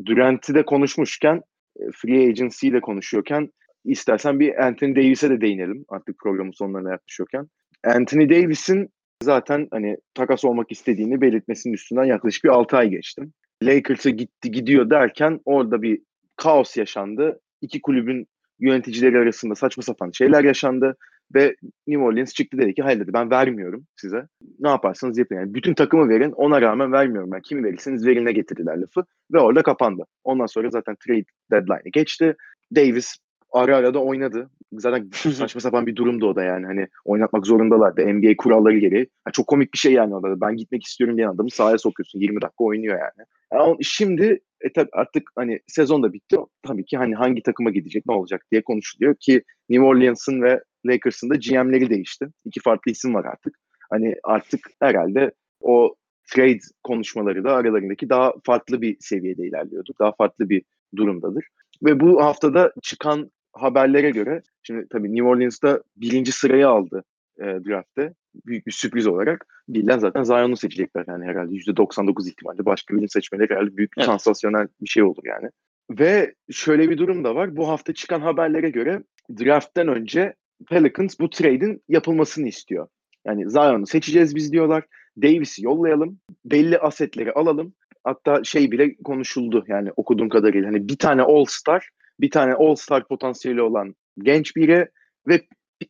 Durant'i 0.06 0.54
de 0.54 0.64
konuşmuşken, 0.64 1.42
e, 1.80 1.82
Free 1.94 2.28
Agency 2.28 2.68
ile 2.68 2.80
konuşuyorken 2.80 3.50
istersen 3.84 4.40
bir 4.40 4.66
Anthony 4.66 4.96
Davis'e 4.96 5.30
de 5.30 5.40
değinelim 5.40 5.84
artık 5.88 6.18
programın 6.18 6.52
sonlarına 6.52 6.90
yaklaşıyorken. 6.90 7.48
Anthony 7.84 8.28
Davis'in 8.28 8.88
zaten 9.22 9.68
hani 9.70 9.96
takas 10.14 10.44
olmak 10.44 10.72
istediğini 10.72 11.20
belirtmesinin 11.20 11.74
üstünden 11.74 12.04
yaklaşık 12.04 12.44
bir 12.44 12.48
6 12.48 12.76
ay 12.76 12.88
geçti. 12.88 13.22
Lakers'a 13.62 14.10
gitti 14.10 14.50
gidiyor 14.50 14.90
derken 14.90 15.40
orada 15.44 15.82
bir 15.82 16.00
kaos 16.36 16.76
yaşandı. 16.76 17.40
İki 17.60 17.82
kulübün 17.82 18.26
yöneticileri 18.58 19.18
arasında 19.18 19.54
saçma 19.54 19.82
sapan 19.82 20.10
şeyler 20.10 20.44
yaşandı 20.44 20.96
ve 21.34 21.56
New 21.86 22.04
Orleans 22.04 22.32
çıktı 22.32 22.58
dedi 22.58 22.74
ki 22.74 22.82
hayır 22.82 23.00
dedi 23.00 23.12
ben 23.12 23.30
vermiyorum 23.30 23.86
size. 23.96 24.26
Ne 24.58 24.68
yaparsanız 24.68 25.18
yapın. 25.18 25.34
Yani 25.34 25.54
bütün 25.54 25.74
takımı 25.74 26.08
verin 26.08 26.32
ona 26.32 26.62
rağmen 26.62 26.92
vermiyorum 26.92 27.30
ben. 27.32 27.40
Kimi 27.40 27.64
verirseniz 27.64 28.06
verine 28.06 28.32
getirdiler 28.32 28.76
lafı 28.76 29.04
ve 29.32 29.38
orada 29.38 29.62
kapandı. 29.62 30.04
Ondan 30.24 30.46
sonra 30.46 30.70
zaten 30.70 30.96
trade 31.06 31.24
deadline'ı 31.50 31.90
geçti. 31.92 32.36
Davis 32.74 33.16
ara 33.54 33.76
ara 33.76 33.94
da 33.94 34.02
oynadı. 34.02 34.50
Zaten 34.72 35.10
saçma 35.32 35.60
sapan 35.60 35.86
bir 35.86 35.96
durumdu 35.96 36.26
o 36.26 36.36
da 36.36 36.44
yani. 36.44 36.66
Hani 36.66 36.86
oynatmak 37.04 37.46
zorundalardı. 37.46 38.14
NBA 38.14 38.36
kuralları 38.38 38.78
gereği. 38.78 39.08
Yani 39.26 39.32
çok 39.32 39.46
komik 39.46 39.72
bir 39.72 39.78
şey 39.78 39.92
yani 39.92 40.14
o 40.14 40.22
da. 40.22 40.40
Ben 40.40 40.56
gitmek 40.56 40.84
istiyorum 40.84 41.16
diyen 41.16 41.28
adamı 41.28 41.50
sahaya 41.50 41.78
sokuyorsun. 41.78 42.20
20 42.20 42.42
dakika 42.42 42.64
oynuyor 42.64 42.98
yani. 42.98 43.26
yani 43.52 43.76
şimdi 43.84 44.40
e 44.60 44.72
tabi 44.72 44.88
artık 44.92 45.30
hani 45.36 45.60
sezon 45.66 46.02
da 46.02 46.12
bitti. 46.12 46.36
Tabii 46.62 46.84
ki 46.84 46.96
hani 46.96 47.14
hangi 47.14 47.42
takıma 47.42 47.70
gidecek 47.70 48.06
ne 48.06 48.14
olacak 48.14 48.44
diye 48.52 48.62
konuşuluyor 48.62 49.14
ki 49.20 49.42
New 49.68 49.86
Orleans'ın 49.86 50.42
ve 50.42 50.60
Lakers'ın 50.86 51.30
da 51.30 51.34
GM'leri 51.34 51.90
değişti. 51.90 52.28
İki 52.44 52.60
farklı 52.60 52.92
isim 52.92 53.14
var 53.14 53.24
artık. 53.24 53.58
Hani 53.90 54.14
artık 54.24 54.60
herhalde 54.80 55.32
o 55.60 55.94
trade 56.34 56.60
konuşmaları 56.82 57.44
da 57.44 57.54
aralarındaki 57.54 58.08
daha 58.08 58.32
farklı 58.44 58.82
bir 58.82 58.96
seviyede 59.00 59.46
ilerliyordu. 59.46 59.92
Daha 60.00 60.12
farklı 60.12 60.48
bir 60.48 60.62
durumdadır. 60.96 61.44
Ve 61.82 62.00
bu 62.00 62.24
haftada 62.24 62.72
çıkan 62.82 63.30
haberlere 63.54 64.10
göre 64.10 64.42
şimdi 64.62 64.88
tabii 64.88 65.14
New 65.14 65.28
Orleans'da 65.28 65.82
birinci 65.96 66.32
sırayı 66.32 66.68
aldı 66.68 67.04
e, 67.38 67.44
draft'te. 67.44 68.14
Büyük 68.46 68.66
bir 68.66 68.72
sürpriz 68.72 69.06
olarak. 69.06 69.46
Bilden 69.68 69.98
zaten 69.98 70.22
Zion'u 70.22 70.56
seçecekler 70.56 71.04
yani 71.08 71.24
herhalde 71.24 71.54
%99 71.54 72.28
ihtimalle. 72.28 72.64
Başka 72.64 72.94
birini 72.94 73.08
seçmeleri 73.08 73.54
herhalde 73.54 73.76
büyük 73.76 73.92
evet. 73.96 74.06
sansasyonel 74.06 74.68
bir 74.80 74.88
şey 74.88 75.02
olur 75.02 75.22
yani. 75.24 75.50
Ve 75.90 76.34
şöyle 76.50 76.90
bir 76.90 76.98
durum 76.98 77.24
da 77.24 77.34
var. 77.34 77.56
Bu 77.56 77.68
hafta 77.68 77.94
çıkan 77.94 78.20
haberlere 78.20 78.70
göre 78.70 79.02
draft'ten 79.38 79.88
önce 79.88 80.34
Pelicans 80.68 81.20
bu 81.20 81.30
trade'in 81.30 81.82
yapılmasını 81.88 82.48
istiyor. 82.48 82.88
Yani 83.26 83.50
Zion'u 83.50 83.86
seçeceğiz 83.86 84.34
biz 84.34 84.52
diyorlar. 84.52 84.84
Davis'i 85.22 85.64
yollayalım. 85.64 86.18
Belli 86.44 86.78
asetleri 86.78 87.32
alalım. 87.32 87.74
Hatta 88.04 88.44
şey 88.44 88.70
bile 88.70 88.96
konuşuldu 89.04 89.64
yani 89.68 89.92
okuduğum 89.96 90.28
kadarıyla. 90.28 90.68
Hani 90.68 90.88
bir 90.88 90.96
tane 90.96 91.22
All-Star 91.22 91.88
bir 92.20 92.30
tane 92.30 92.54
All-Star 92.54 93.08
potansiyeli 93.08 93.62
olan 93.62 93.94
genç 94.18 94.56
biri 94.56 94.88
ve 95.28 95.40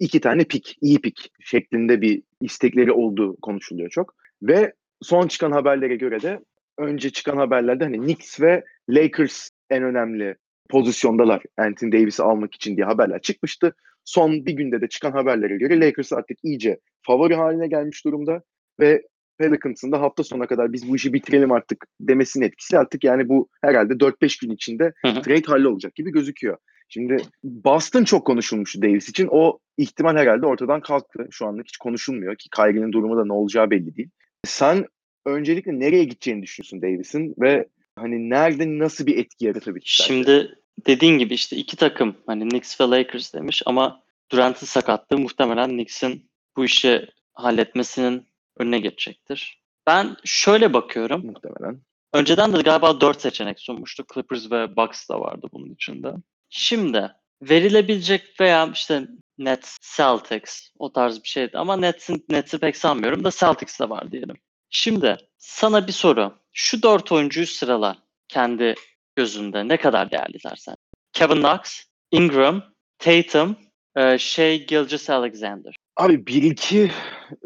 iki 0.00 0.20
tane 0.20 0.44
pik, 0.44 0.76
iyi 0.80 1.00
pik 1.00 1.32
şeklinde 1.40 2.00
bir 2.00 2.22
istekleri 2.40 2.92
olduğu 2.92 3.36
konuşuluyor 3.36 3.90
çok. 3.90 4.14
Ve 4.42 4.72
son 5.02 5.28
çıkan 5.28 5.52
haberlere 5.52 5.96
göre 5.96 6.22
de 6.22 6.40
önce 6.78 7.10
çıkan 7.10 7.36
haberlerde 7.36 7.84
hani 7.84 7.98
Knicks 7.98 8.40
ve 8.40 8.64
Lakers 8.88 9.50
en 9.70 9.82
önemli 9.82 10.36
pozisyondalar 10.70 11.42
Anthony 11.58 11.92
Davis'i 11.92 12.22
almak 12.22 12.54
için 12.54 12.76
diye 12.76 12.86
haberler 12.86 13.20
çıkmıştı. 13.20 13.74
Son 14.04 14.46
bir 14.46 14.52
günde 14.52 14.80
de 14.80 14.88
çıkan 14.88 15.12
haberlere 15.12 15.56
göre 15.56 15.80
Lakers 15.80 16.12
artık 16.12 16.38
iyice 16.42 16.80
favori 17.02 17.34
haline 17.34 17.68
gelmiş 17.68 18.04
durumda 18.04 18.42
ve 18.80 19.02
Pelicans'ın 19.38 19.92
da 19.92 20.00
hafta 20.00 20.24
sonuna 20.24 20.46
kadar 20.46 20.72
biz 20.72 20.88
bu 20.88 20.96
işi 20.96 21.12
bitirelim 21.12 21.52
artık 21.52 21.86
demesinin 22.00 22.44
etkisi 22.44 22.78
artık 22.78 23.04
yani 23.04 23.28
bu 23.28 23.48
herhalde 23.62 23.92
4-5 23.92 24.40
gün 24.40 24.54
içinde 24.54 24.92
trade 25.02 25.46
hallolacak 25.46 25.94
gibi 25.94 26.10
gözüküyor. 26.10 26.56
Şimdi 26.88 27.16
Boston 27.44 28.04
çok 28.04 28.26
konuşulmuştu 28.26 28.82
Davis 28.82 29.08
için. 29.08 29.28
O 29.30 29.58
ihtimal 29.78 30.16
herhalde 30.16 30.46
ortadan 30.46 30.80
kalktı. 30.80 31.26
Şu 31.30 31.46
anlık 31.46 31.66
hiç 31.66 31.76
konuşulmuyor 31.76 32.36
ki 32.36 32.48
Kyrie'nin 32.56 32.92
durumu 32.92 33.16
da 33.16 33.24
ne 33.24 33.32
olacağı 33.32 33.70
belli 33.70 33.96
değil. 33.96 34.10
Sen 34.44 34.86
öncelikle 35.26 35.80
nereye 35.80 36.04
gideceğini 36.04 36.42
düşünüyorsun 36.42 36.82
Davis'in 36.82 37.34
ve 37.38 37.68
hani 37.98 38.30
nerede 38.30 38.78
nasıl 38.78 39.06
bir 39.06 39.18
etki 39.18 39.46
yaratabilir? 39.46 40.02
Şimdi 40.06 40.58
dediğin 40.86 41.18
gibi 41.18 41.34
işte 41.34 41.56
iki 41.56 41.76
takım 41.76 42.16
hani 42.26 42.48
Knicks 42.48 42.80
ve 42.80 42.84
Lakers 42.84 43.34
demiş 43.34 43.62
ama 43.66 44.02
Durant'ın 44.32 44.66
sakatlığı 44.66 45.18
muhtemelen 45.18 45.70
Knicks'in 45.70 46.30
bu 46.56 46.64
işi 46.64 47.06
halletmesinin 47.32 48.26
önüne 48.56 48.78
geçecektir. 48.78 49.62
Ben 49.86 50.16
şöyle 50.24 50.72
bakıyorum. 50.72 51.26
Muhtemelen. 51.26 51.80
Önceden 52.12 52.52
de 52.52 52.62
galiba 52.62 53.00
4 53.00 53.20
seçenek 53.20 53.60
sunmuştu. 53.60 54.04
Clippers 54.14 54.50
ve 54.50 54.76
Bucks 54.76 55.08
da 55.08 55.20
vardı 55.20 55.48
bunun 55.52 55.74
içinde. 55.74 56.14
Şimdi 56.48 57.10
verilebilecek 57.42 58.40
veya 58.40 58.70
işte 58.72 59.08
Nets, 59.38 59.76
Celtics 59.96 60.70
o 60.78 60.92
tarz 60.92 61.22
bir 61.22 61.28
şeydi. 61.28 61.58
Ama 61.58 61.76
Nets'in 61.76 62.24
Nets'i 62.28 62.58
pek 62.58 62.76
sanmıyorum 62.76 63.24
da 63.24 63.30
Celtics 63.30 63.80
de 63.80 63.88
var 63.88 64.12
diyelim. 64.12 64.36
Şimdi 64.70 65.16
sana 65.38 65.86
bir 65.86 65.92
soru. 65.92 66.38
Şu 66.52 66.82
dört 66.82 67.12
oyuncuyu 67.12 67.46
sırala 67.46 67.96
kendi 68.28 68.74
gözünde 69.16 69.68
ne 69.68 69.76
kadar 69.76 70.10
değerliler 70.10 70.56
sen? 70.56 70.76
Kevin 71.12 71.42
Knox, 71.42 71.84
Ingram, 72.10 72.62
Tatum, 72.98 73.56
e, 73.96 74.18
Shea 74.18 74.56
Gilgis 74.56 75.10
Alexander. 75.10 75.76
Abi 75.96 76.14
1-2 76.14 76.90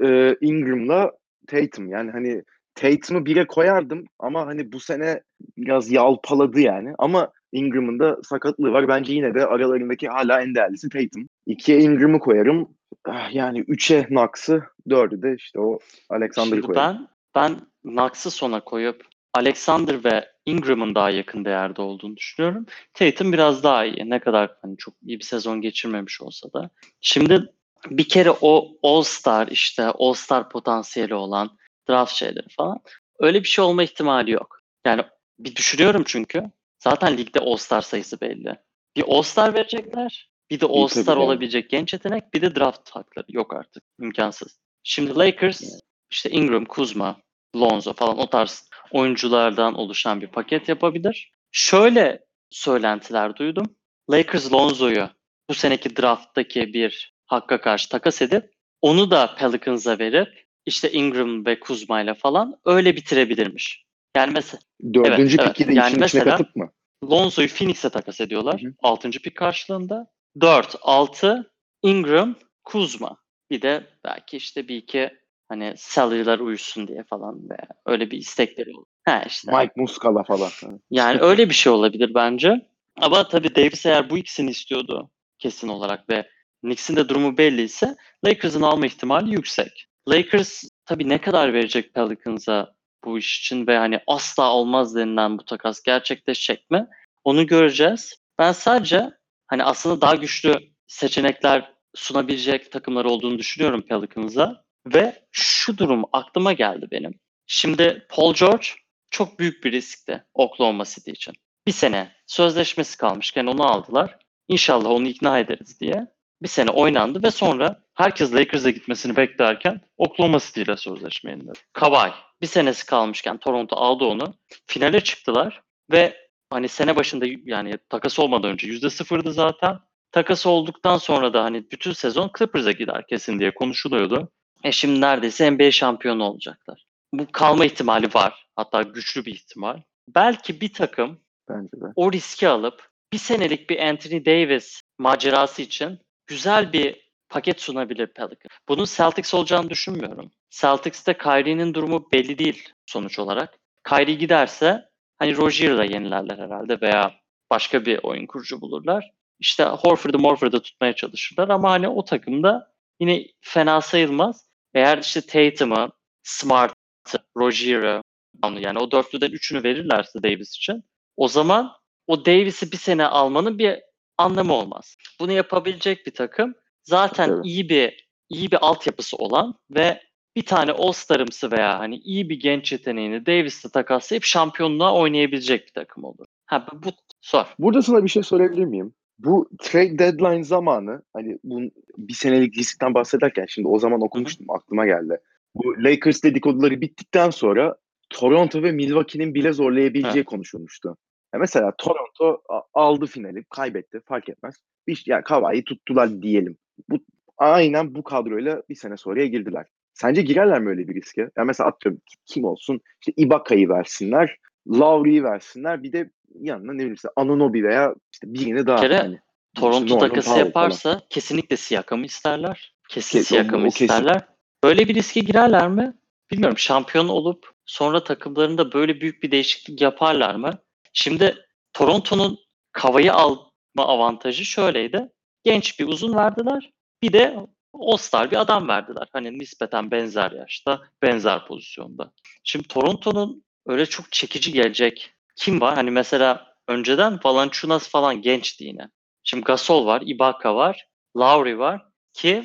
e, 0.02 0.36
Ingram'la 0.40 1.12
Tatum 1.46 1.88
yani 1.88 2.10
hani 2.10 2.42
Tatum'u 2.74 3.26
bire 3.26 3.46
koyardım 3.46 4.04
ama 4.18 4.46
hani 4.46 4.72
bu 4.72 4.80
sene 4.80 5.20
biraz 5.58 5.90
yalpaladı 5.92 6.60
yani. 6.60 6.94
Ama 6.98 7.32
Ingram'ın 7.52 7.98
da 7.98 8.18
sakatlığı 8.22 8.72
var. 8.72 8.88
Bence 8.88 9.12
yine 9.12 9.34
de 9.34 9.46
aralarındaki 9.46 10.08
hala 10.08 10.42
en 10.42 10.54
değerlisi 10.54 10.88
Tatum. 10.88 11.28
İkiye 11.46 11.80
Ingram'ı 11.80 12.18
koyarım. 12.18 12.68
ah, 13.04 13.34
yani 13.34 13.60
3'e 13.60 14.06
Knox'ı 14.06 14.62
4'ü 14.88 15.22
de 15.22 15.34
işte 15.38 15.60
o 15.60 15.78
Alexander'ı 16.10 16.60
Şimdi 16.60 16.66
koyalım. 16.66 16.98
ben 16.98 17.08
ben 17.34 17.56
Knox'ı 17.90 18.30
sona 18.30 18.60
koyup 18.60 19.04
Alexander 19.34 20.04
ve 20.04 20.28
Ingram'ın 20.46 20.94
daha 20.94 21.10
yakın 21.10 21.44
değerde 21.44 21.82
olduğunu 21.82 22.16
düşünüyorum. 22.16 22.66
Tatum 22.94 23.32
biraz 23.32 23.62
daha 23.62 23.84
iyi. 23.84 24.10
Ne 24.10 24.20
kadar 24.20 24.50
hani 24.62 24.76
çok 24.76 24.94
iyi 25.02 25.18
bir 25.18 25.24
sezon 25.24 25.60
geçirmemiş 25.60 26.20
olsa 26.20 26.52
da. 26.52 26.70
Şimdi 27.00 27.52
bir 27.86 28.08
kere 28.08 28.30
o 28.40 28.68
All-Star 28.82 29.48
işte 29.48 29.84
All-Star 29.84 30.48
potansiyeli 30.48 31.14
olan 31.14 31.58
draft 31.88 32.14
şeyleri 32.14 32.48
falan 32.56 32.80
öyle 33.18 33.42
bir 33.42 33.48
şey 33.48 33.64
olma 33.64 33.82
ihtimali 33.82 34.30
yok. 34.30 34.60
Yani 34.86 35.02
bir 35.38 35.56
düşünüyorum 35.56 36.02
çünkü 36.06 36.42
zaten 36.78 37.16
ligde 37.16 37.40
All-Star 37.40 37.82
sayısı 37.82 38.20
belli. 38.20 38.56
Bir 38.96 39.04
All-Star 39.08 39.54
verecekler. 39.54 40.30
Bir 40.50 40.60
de 40.60 40.66
All-Star 40.66 41.04
tabii 41.04 41.20
yani. 41.20 41.26
olabilecek 41.26 41.70
genç 41.70 41.92
yetenek. 41.92 42.34
Bir 42.34 42.42
de 42.42 42.56
draft 42.56 42.90
hakları. 42.90 43.26
Yok 43.28 43.54
artık. 43.54 43.82
imkansız. 44.00 44.58
Şimdi 44.82 45.14
Lakers 45.14 45.62
işte 46.10 46.30
Ingram, 46.30 46.64
Kuzma, 46.64 47.16
Lonzo 47.56 47.92
falan 47.92 48.18
o 48.18 48.26
tarz 48.30 48.70
oyunculardan 48.90 49.74
oluşan 49.74 50.20
bir 50.20 50.26
paket 50.26 50.68
yapabilir. 50.68 51.32
Şöyle 51.52 52.24
söylentiler 52.50 53.36
duydum. 53.36 53.76
Lakers 54.10 54.52
Lonzo'yu 54.52 55.08
bu 55.48 55.54
seneki 55.54 55.96
drafttaki 55.96 56.72
bir 56.72 57.17
hakka 57.28 57.60
karşı 57.60 57.88
takas 57.88 58.22
edip 58.22 58.50
onu 58.82 59.10
da 59.10 59.34
Pelicans'a 59.34 59.98
verip 59.98 60.44
işte 60.66 60.92
Ingram 60.92 61.46
ve 61.46 61.60
Kuzma 61.60 62.00
ile 62.00 62.14
falan 62.14 62.56
öyle 62.64 62.96
bitirebilirmiş. 62.96 63.84
Yani 64.16 64.32
mesela 64.32 64.60
Dördüncü 64.94 65.36
evet, 65.40 65.56
piki 65.56 65.68
de 65.68 65.74
yani 65.74 65.90
işin 65.90 66.02
içine 66.02 66.24
katıp 66.24 66.56
mı? 66.56 66.70
Lonzo'yu 67.10 67.48
Phoenix'e 67.48 67.90
takas 67.90 68.20
ediyorlar. 68.20 68.62
Hı 68.62 68.66
hı. 68.66 68.72
6. 68.82 69.10
pik 69.10 69.36
karşılığında. 69.36 70.06
4, 70.40 70.76
6, 70.82 71.50
Ingram, 71.82 72.34
Kuzma. 72.64 73.16
Bir 73.50 73.62
de 73.62 73.86
belki 74.04 74.36
işte 74.36 74.68
bir 74.68 74.76
iki 74.76 75.10
hani 75.48 75.74
salary'ler 75.76 76.38
uyusun 76.38 76.88
diye 76.88 77.04
falan 77.04 77.50
veya 77.50 77.68
öyle 77.86 78.10
bir 78.10 78.18
istekleri 78.18 78.76
olur. 78.76 78.86
Ha 79.04 79.22
işte. 79.26 79.52
Mike 79.58 79.72
Muscala 79.76 80.22
falan. 80.22 80.50
Yani 80.90 81.20
öyle 81.20 81.48
bir 81.48 81.54
şey 81.54 81.72
olabilir 81.72 82.14
bence. 82.14 82.66
Ama 82.96 83.28
tabii 83.28 83.54
Davis 83.54 83.86
eğer 83.86 84.10
bu 84.10 84.18
ikisini 84.18 84.50
istiyordu 84.50 85.10
kesin 85.38 85.68
olarak 85.68 86.10
ve 86.10 86.28
Knicks'in 86.60 86.96
de 86.96 87.08
durumu 87.08 87.38
belliyse 87.38 87.96
Lakers'ın 88.24 88.62
alma 88.62 88.86
ihtimali 88.86 89.30
yüksek. 89.32 89.86
Lakers 90.08 90.64
tabii 90.84 91.08
ne 91.08 91.20
kadar 91.20 91.52
verecek 91.52 91.94
Pelicans'a 91.94 92.74
bu 93.04 93.18
iş 93.18 93.40
için 93.40 93.66
ve 93.66 93.78
hani 93.78 94.00
asla 94.06 94.52
olmaz 94.52 94.96
denilen 94.96 95.38
bu 95.38 95.44
takas 95.44 95.82
gerçekleşecek 95.82 96.70
mi? 96.70 96.86
Onu 97.24 97.46
göreceğiz. 97.46 98.14
Ben 98.38 98.52
sadece 98.52 99.10
hani 99.46 99.64
aslında 99.64 100.00
daha 100.00 100.14
güçlü 100.14 100.54
seçenekler 100.86 101.72
sunabilecek 101.94 102.72
takımlar 102.72 103.04
olduğunu 103.04 103.38
düşünüyorum 103.38 103.82
Pelicans'a. 103.82 104.64
Ve 104.86 105.22
şu 105.30 105.78
durum 105.78 106.04
aklıma 106.12 106.52
geldi 106.52 106.88
benim. 106.90 107.20
Şimdi 107.46 108.06
Paul 108.08 108.34
George 108.34 108.66
çok 109.10 109.38
büyük 109.38 109.64
bir 109.64 109.72
riskti 109.72 110.24
Oklahoma 110.34 110.84
City 110.84 111.10
için. 111.10 111.34
Bir 111.66 111.72
sene 111.72 112.12
sözleşmesi 112.26 112.98
kalmışken 112.98 113.46
onu 113.46 113.64
aldılar. 113.64 114.18
İnşallah 114.48 114.90
onu 114.90 115.08
ikna 115.08 115.38
ederiz 115.38 115.80
diye. 115.80 116.06
Bir 116.42 116.48
sene 116.48 116.70
oynandı 116.70 117.22
ve 117.22 117.30
sonra 117.30 117.82
herkes 117.94 118.34
Lakers'a 118.34 118.70
gitmesini 118.70 119.16
beklerken 119.16 119.80
Oklahoma 119.96 120.38
City 120.38 120.62
ile 120.62 120.76
sözleşme 120.76 121.30
yeniledi. 121.30 121.58
Kawhi 121.72 122.12
bir 122.42 122.46
senesi 122.46 122.86
kalmışken 122.86 123.38
Toronto 123.38 123.76
aldı 123.76 124.04
onu. 124.04 124.34
Finale 124.66 125.00
çıktılar 125.00 125.62
ve 125.92 126.16
hani 126.50 126.68
sene 126.68 126.96
başında 126.96 127.24
yani 127.44 127.78
takas 127.88 128.18
olmadan 128.18 128.50
önce 128.50 128.66
yüzde 128.66 128.90
sıfırdı 128.90 129.32
zaten. 129.32 129.78
Takas 130.12 130.46
olduktan 130.46 130.98
sonra 130.98 131.32
da 131.32 131.44
hani 131.44 131.70
bütün 131.70 131.92
sezon 131.92 132.30
Clippers'a 132.38 132.72
gider 132.72 133.06
kesin 133.06 133.38
diye 133.38 133.54
konuşuluyordu. 133.54 134.28
E 134.64 134.72
şimdi 134.72 135.00
neredeyse 135.00 135.50
NBA 135.50 135.70
şampiyonu 135.70 136.24
olacaklar. 136.24 136.84
Bu 137.12 137.26
kalma 137.32 137.64
ihtimali 137.64 138.14
var. 138.14 138.46
Hatta 138.56 138.82
güçlü 138.82 139.24
bir 139.24 139.34
ihtimal. 139.34 139.80
Belki 140.08 140.60
bir 140.60 140.72
takım 140.72 141.20
Bence 141.48 141.72
de. 141.72 141.84
o 141.96 142.12
riski 142.12 142.48
alıp 142.48 142.88
bir 143.12 143.18
senelik 143.18 143.70
bir 143.70 143.78
Anthony 143.78 144.24
Davis 144.24 144.80
macerası 144.98 145.62
için 145.62 145.98
güzel 146.28 146.72
bir 146.72 147.08
paket 147.28 147.60
sunabilir 147.60 148.06
Pelican. 148.06 148.50
Bunun 148.68 148.84
Celtics 148.84 149.34
olacağını 149.34 149.70
düşünmüyorum. 149.70 150.30
Celtics'te 150.50 151.18
Kyrie'nin 151.18 151.74
durumu 151.74 152.08
belli 152.12 152.38
değil 152.38 152.68
sonuç 152.86 153.18
olarak. 153.18 153.58
Kyrie 153.88 154.14
giderse 154.14 154.88
hani 155.18 155.36
Rozier'la 155.36 155.84
yenilerler 155.84 156.38
herhalde 156.38 156.80
veya 156.80 157.14
başka 157.50 157.86
bir 157.86 158.00
oyun 158.02 158.26
kurucu 158.26 158.60
bulurlar. 158.60 159.10
İşte 159.38 159.64
Horford'u 159.64 160.18
Morford'u 160.18 160.62
tutmaya 160.62 160.92
çalışırlar 160.92 161.48
ama 161.48 161.70
hani 161.70 161.88
o 161.88 162.04
takımda 162.04 162.72
yine 163.00 163.26
fena 163.40 163.80
sayılmaz. 163.80 164.48
Eğer 164.74 164.98
işte 164.98 165.20
Tatum'u, 165.20 165.92
Smart'ı, 166.22 167.18
Rozier'ı 167.36 168.02
yani 168.44 168.78
o 168.78 168.90
dörtlüden 168.90 169.30
üçünü 169.30 169.62
verirlerse 169.62 170.22
Davis 170.22 170.56
için 170.56 170.84
o 171.16 171.28
zaman 171.28 171.72
o 172.06 172.26
Davis'i 172.26 172.72
bir 172.72 172.76
sene 172.76 173.06
almanın 173.06 173.58
bir 173.58 173.80
anlamı 174.18 174.52
olmaz. 174.52 174.96
Bunu 175.20 175.32
yapabilecek 175.32 176.06
bir 176.06 176.14
takım 176.14 176.54
zaten 176.82 177.28
Tabii. 177.28 177.48
iyi 177.48 177.68
bir 177.68 178.08
iyi 178.30 178.50
bir 178.50 178.66
altyapısı 178.66 179.16
olan 179.16 179.54
ve 179.70 180.00
bir 180.36 180.46
tane 180.46 180.72
All-Star'ımsı 180.72 181.50
veya 181.50 181.78
hani 181.78 181.96
iyi 181.96 182.30
bir 182.30 182.40
genç 182.40 182.72
yeteneğini 182.72 183.26
Davis'le 183.26 183.72
takaslayıp 183.72 184.24
şampiyonluğa 184.24 184.94
oynayabilecek 184.94 185.66
bir 185.66 185.72
takım 185.72 186.04
olur. 186.04 186.24
Ha 186.46 186.66
bu, 186.84 186.88
sor. 187.20 187.44
Burada 187.58 187.82
sana 187.82 188.04
bir 188.04 188.08
şey 188.08 188.22
sorabilir 188.22 188.64
miyim? 188.64 188.94
Bu 189.18 189.50
trade 189.62 189.98
deadline 189.98 190.44
zamanı 190.44 191.02
hani 191.12 191.38
bu 191.44 191.60
bir 191.98 192.14
senelik 192.14 192.58
riskten 192.58 192.94
bahsederken 192.94 193.46
şimdi 193.48 193.68
o 193.68 193.78
zaman 193.78 194.00
okumuştum 194.00 194.50
aklıma 194.50 194.86
geldi. 194.86 195.20
Bu 195.54 195.84
Lakers 195.84 196.22
dedikoduları 196.22 196.80
bittikten 196.80 197.30
sonra 197.30 197.76
Toronto 198.10 198.62
ve 198.62 198.72
Milwaukee'nin 198.72 199.34
bile 199.34 199.52
zorlayabileceği 199.52 200.24
konuşulmuştu. 200.24 200.96
Ya 201.34 201.40
mesela 201.40 201.72
Toronto 201.78 202.42
a- 202.48 202.62
aldı 202.74 203.06
finali, 203.06 203.44
kaybetti 203.44 204.00
fark 204.06 204.28
etmez. 204.28 204.54
Bir, 204.86 205.02
yani 205.06 205.22
Kawhi'yi 205.22 205.64
tuttular 205.64 206.22
diyelim. 206.22 206.56
Bu 206.88 206.98
aynen 207.38 207.94
bu 207.94 208.02
kadroyla 208.02 208.62
bir 208.68 208.74
sene 208.74 208.96
sonraya 208.96 209.26
girdiler. 209.26 209.66
Sence 209.94 210.22
girerler 210.22 210.60
mi 210.60 210.68
öyle 210.68 210.88
bir 210.88 210.94
riske? 210.94 211.30
Ya 211.36 211.44
mesela 211.44 211.68
atıyorum 211.68 212.00
kim 212.26 212.44
olsun? 212.44 212.80
İşte 213.00 213.12
Ibaka'yı 213.16 213.68
versinler, 213.68 214.36
Lowry'yi 214.68 215.24
versinler. 215.24 215.82
Bir 215.82 215.92
de 215.92 216.10
yanına 216.40 216.72
ne 216.72 216.78
bileyim 216.78 216.94
işte 216.94 217.08
Anunoby 217.16 217.62
veya 217.62 217.94
işte 218.12 218.34
birini 218.34 218.66
daha. 218.66 218.80
Kere 218.80 218.96
hani, 218.96 219.18
Toronto 219.54 219.94
Norman 219.94 220.08
takası 220.08 220.38
yaparsa 220.38 221.00
kesinlikle 221.10 221.56
Siakam'ı 221.56 222.04
isterler. 222.06 222.74
Kesin 222.88 223.18
o- 223.18 223.22
Siakam'ı 223.22 223.66
o 223.66 223.70
kesin. 223.70 223.84
isterler. 223.84 224.28
Böyle 224.64 224.88
bir 224.88 224.94
riske 224.94 225.20
girerler 225.20 225.68
mi? 225.68 225.94
Bilmiyorum. 226.30 226.58
Şampiyon 226.58 227.08
olup 227.08 227.50
sonra 227.66 228.04
takımlarında 228.04 228.72
böyle 228.72 229.00
büyük 229.00 229.22
bir 229.22 229.30
değişiklik 229.30 229.80
yaparlar 229.80 230.34
mı? 230.34 230.50
Şimdi 230.92 231.44
Toronto'nun 231.72 232.38
Kava'yı 232.72 233.14
alma 233.14 233.48
avantajı 233.76 234.44
şöyleydi. 234.44 235.08
Genç 235.44 235.80
bir 235.80 235.86
uzun 235.86 236.14
verdiler. 236.16 236.70
Bir 237.02 237.12
de 237.12 237.36
All-Star 237.74 238.30
bir 238.30 238.36
adam 238.40 238.68
verdiler. 238.68 239.08
Hani 239.12 239.38
nispeten 239.38 239.90
benzer 239.90 240.30
yaşta, 240.30 240.80
benzer 241.02 241.46
pozisyonda. 241.46 242.12
Şimdi 242.44 242.68
Toronto'nun 242.68 243.44
öyle 243.66 243.86
çok 243.86 244.12
çekici 244.12 244.52
gelecek 244.52 245.14
kim 245.36 245.60
var? 245.60 245.74
Hani 245.74 245.90
mesela 245.90 246.46
önceden 246.68 247.20
Valanciunas 247.24 247.88
falan 247.88 248.22
gençti 248.22 248.64
yine. 248.64 248.88
Şimdi 249.24 249.44
Gasol 249.44 249.86
var, 249.86 250.02
Ibaka 250.04 250.54
var, 250.56 250.86
Lowry 251.16 251.58
var 251.58 251.82
ki 252.12 252.44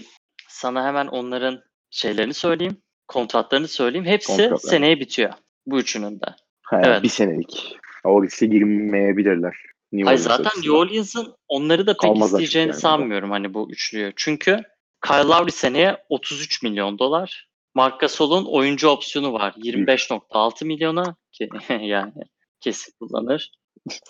sana 0.49 0.85
hemen 0.85 1.07
onların 1.07 1.61
şeylerini 1.89 2.33
söyleyeyim, 2.33 2.81
kontratlarını 3.07 3.67
söyleyeyim. 3.67 4.05
Hepsi 4.05 4.27
Kontratlar. 4.27 4.69
seneye 4.69 4.99
bitiyor. 4.99 5.33
Bu 5.65 5.79
üçünün 5.79 6.19
de. 6.19 6.25
Ha, 6.61 6.81
Evet. 6.83 7.03
Bir 7.03 7.09
senelik. 7.09 7.77
O 8.03 8.23
riske 8.23 8.45
girmeyebilirler. 8.45 9.55
New 9.91 10.05
Hayır 10.09 10.19
zaten. 10.19 10.51
New 10.55 10.71
Orleans'ın 10.71 11.35
onları 11.47 11.87
da 11.87 11.91
pek 11.91 11.99
Kalmaz 11.99 12.31
isteyeceğini 12.31 12.69
yani. 12.69 12.79
sanmıyorum 12.79 13.31
hani 13.31 13.53
bu 13.53 13.71
üçlüyü. 13.71 14.13
Çünkü 14.15 14.59
Kyle 15.05 15.27
Lowry 15.27 15.51
seneye 15.51 15.97
33 16.09 16.63
milyon 16.63 16.99
dolar. 16.99 17.47
Marc 17.75 17.97
Gasol'un 17.99 18.45
oyuncu 18.45 18.89
opsiyonu 18.89 19.33
var 19.33 19.53
25.6 19.57 20.65
milyona 20.65 21.15
ki 21.31 21.49
yani 21.81 22.13
kesin 22.59 22.93
kullanır. 22.99 23.51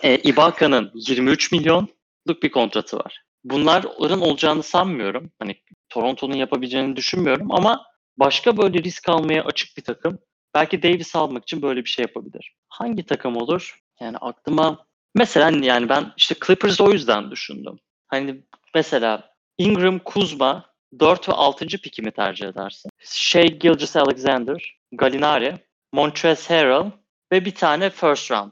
E, 0.04 0.18
Ibaka'nın 0.18 0.92
23 0.94 1.52
milyonluk 1.52 2.44
bir 2.44 2.52
kontratı 2.52 2.98
var. 2.98 3.24
Bunların 3.44 4.22
olacağını 4.22 4.64
sanmıyorum. 4.64 5.32
Hani 5.40 5.56
Toronto'nun 5.90 6.36
yapabileceğini 6.36 6.96
düşünmüyorum 6.96 7.52
ama 7.52 7.86
başka 8.18 8.58
böyle 8.58 8.84
risk 8.84 9.10
almaya 9.10 9.44
açık 9.44 9.78
bir 9.78 9.84
takım 9.84 10.20
belki 10.56 10.84
Davis 10.84 11.16
almak 11.16 11.44
için 11.44 11.62
böyle 11.62 11.84
bir 11.84 11.90
şey 11.90 12.04
yapabilir. 12.04 12.56
Hangi 12.70 13.06
takım 13.06 13.38
olur? 13.38 13.83
Yani 14.00 14.18
aklıma 14.18 14.86
mesela 15.16 15.66
yani 15.66 15.90
ben 15.90 16.06
işte 16.18 16.36
Clippers 16.46 16.82
o 16.82 16.92
yüzden 16.92 17.32
düşündüm. 17.32 17.80
Hani 18.08 18.44
mesela 18.76 19.34
Ingram, 19.58 20.00
Kuzma 20.00 20.66
4 21.00 21.30
ve 21.30 21.34
6. 21.34 21.66
pikimi 21.66 22.12
tercih 22.12 22.48
edersin. 22.48 22.92
Shea 23.00 23.46
Gilgis 23.46 23.96
Alexander, 23.96 24.80
Gallinari, 24.92 25.56
Montrezl 25.94 26.54
Harrell 26.54 26.92
ve 27.32 27.46
bir 27.46 27.56
tane 27.56 27.90
first 27.90 28.32
round. 28.32 28.52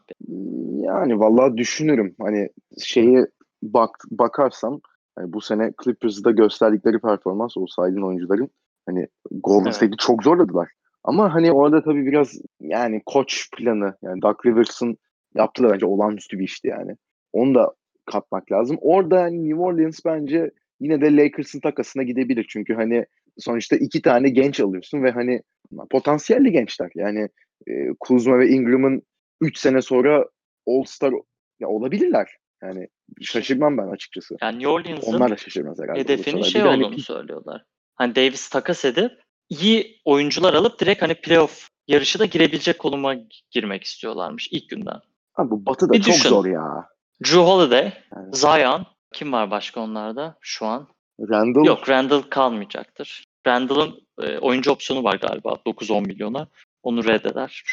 Yani 0.86 1.20
vallahi 1.20 1.58
düşünürüm. 1.58 2.16
Hani 2.22 2.50
şeyi 2.84 3.26
bak 3.64 3.90
bakarsam 4.12 4.82
Yani 5.20 5.34
bu 5.34 5.42
sene 5.42 5.74
Clippers'da 5.84 6.32
gösterdikleri 6.32 7.00
performans 7.00 7.58
o 7.58 7.68
saydığın 7.68 8.02
oyuncuların 8.02 8.50
hani 8.86 9.08
Golden 9.32 9.66
Evet. 9.66 9.76
State'i 9.76 9.98
çok 9.98 10.24
zorladılar. 10.24 10.70
Ama 11.04 11.34
hani 11.34 11.52
orada 11.52 11.84
tabii 11.84 12.06
biraz 12.06 12.42
yani 12.60 13.02
koç 13.06 13.50
planı 13.52 13.98
yani 14.02 14.22
Doug 14.22 14.46
Rivers'ın 14.46 14.98
yaptığı 15.36 15.64
da 15.64 15.74
bence 15.74 15.86
olağanüstü 15.86 16.40
bir 16.40 16.44
işti 16.44 16.68
yani. 16.68 16.96
Onu 17.34 17.56
da 17.56 17.74
katmak 18.06 18.52
lazım. 18.52 18.78
Orada 18.82 19.22
hani 19.22 19.50
New 19.50 19.62
Orleans 19.62 20.00
bence 20.06 20.52
yine 20.80 21.02
de 21.02 21.16
Lakers'ın 21.16 21.60
takasına 21.60 22.04
gidebilir. 22.04 22.46
Çünkü 22.50 22.74
hani 22.74 23.06
sonuçta 23.38 23.76
iki 23.76 24.02
tane 24.02 24.30
genç 24.30 24.60
alıyorsun 24.60 25.04
ve 25.04 25.12
hani 25.12 25.42
potansiyelli 25.90 26.52
gençler. 26.52 26.92
Yani 26.96 27.30
e, 27.68 27.90
Kuzma 28.00 28.40
ve 28.40 28.50
Ingram'ın 28.50 29.02
3 29.42 29.58
sene 29.58 29.82
sonra 29.82 30.26
All-Star 30.68 31.14
ya 31.60 31.68
olabilirler. 31.68 32.38
Yani 32.64 32.88
şaşırmam 33.22 33.78
ben 33.78 33.88
açıkçası. 33.88 34.38
Yani 34.42 34.56
New 34.56 34.70
Orleans'ın 34.70 35.14
Onlar 35.14 35.32
da 35.32 35.38
şaşırmaz 35.38 35.80
herhalde. 35.80 36.00
hedefinin 36.00 36.42
şey 36.42 36.62
hani 36.62 36.86
olduğunu 36.86 37.00
söylüyorlar. 37.00 37.64
Hani 37.96 38.16
Davis 38.16 38.50
takas 38.50 38.86
edip 38.86 39.12
iyi 39.50 40.02
oyuncular 40.06 40.54
alıp 40.54 40.80
direkt 40.80 41.02
hani 41.02 41.16
playoff 41.16 41.70
yarışı 41.88 42.20
da 42.20 42.26
girebilecek 42.26 42.80
konuma 42.80 43.16
girmek 43.52 43.84
istiyorlarmış 43.84 44.48
ilk 44.52 44.70
günden. 44.70 45.00
Ha, 45.34 45.50
bu 45.52 45.66
batıda 45.66 45.94
Bir 45.94 46.02
çok 46.02 46.14
düşün. 46.14 46.30
zor 46.30 46.46
ya. 46.46 46.88
Drew 47.24 47.40
Holiday, 47.40 47.94
Yani. 48.16 48.36
Zion, 48.36 48.86
kim 49.14 49.34
var 49.34 49.52
başka 49.52 49.80
onlarda 49.82 50.38
şu 50.42 50.66
an? 50.66 50.88
Randall 51.20 51.66
Yok 51.66 51.90
Randall 51.90 52.22
kalmayacaktır. 52.22 53.26
Randall'ın 53.48 54.08
e, 54.22 54.38
oyuncu 54.38 54.72
opsiyonu 54.72 55.04
var 55.04 55.16
galiba 55.16 55.50
9-10 55.66 56.08
milyona. 56.08 56.48
Onu 56.84 57.04
reddeder. 57.08 57.64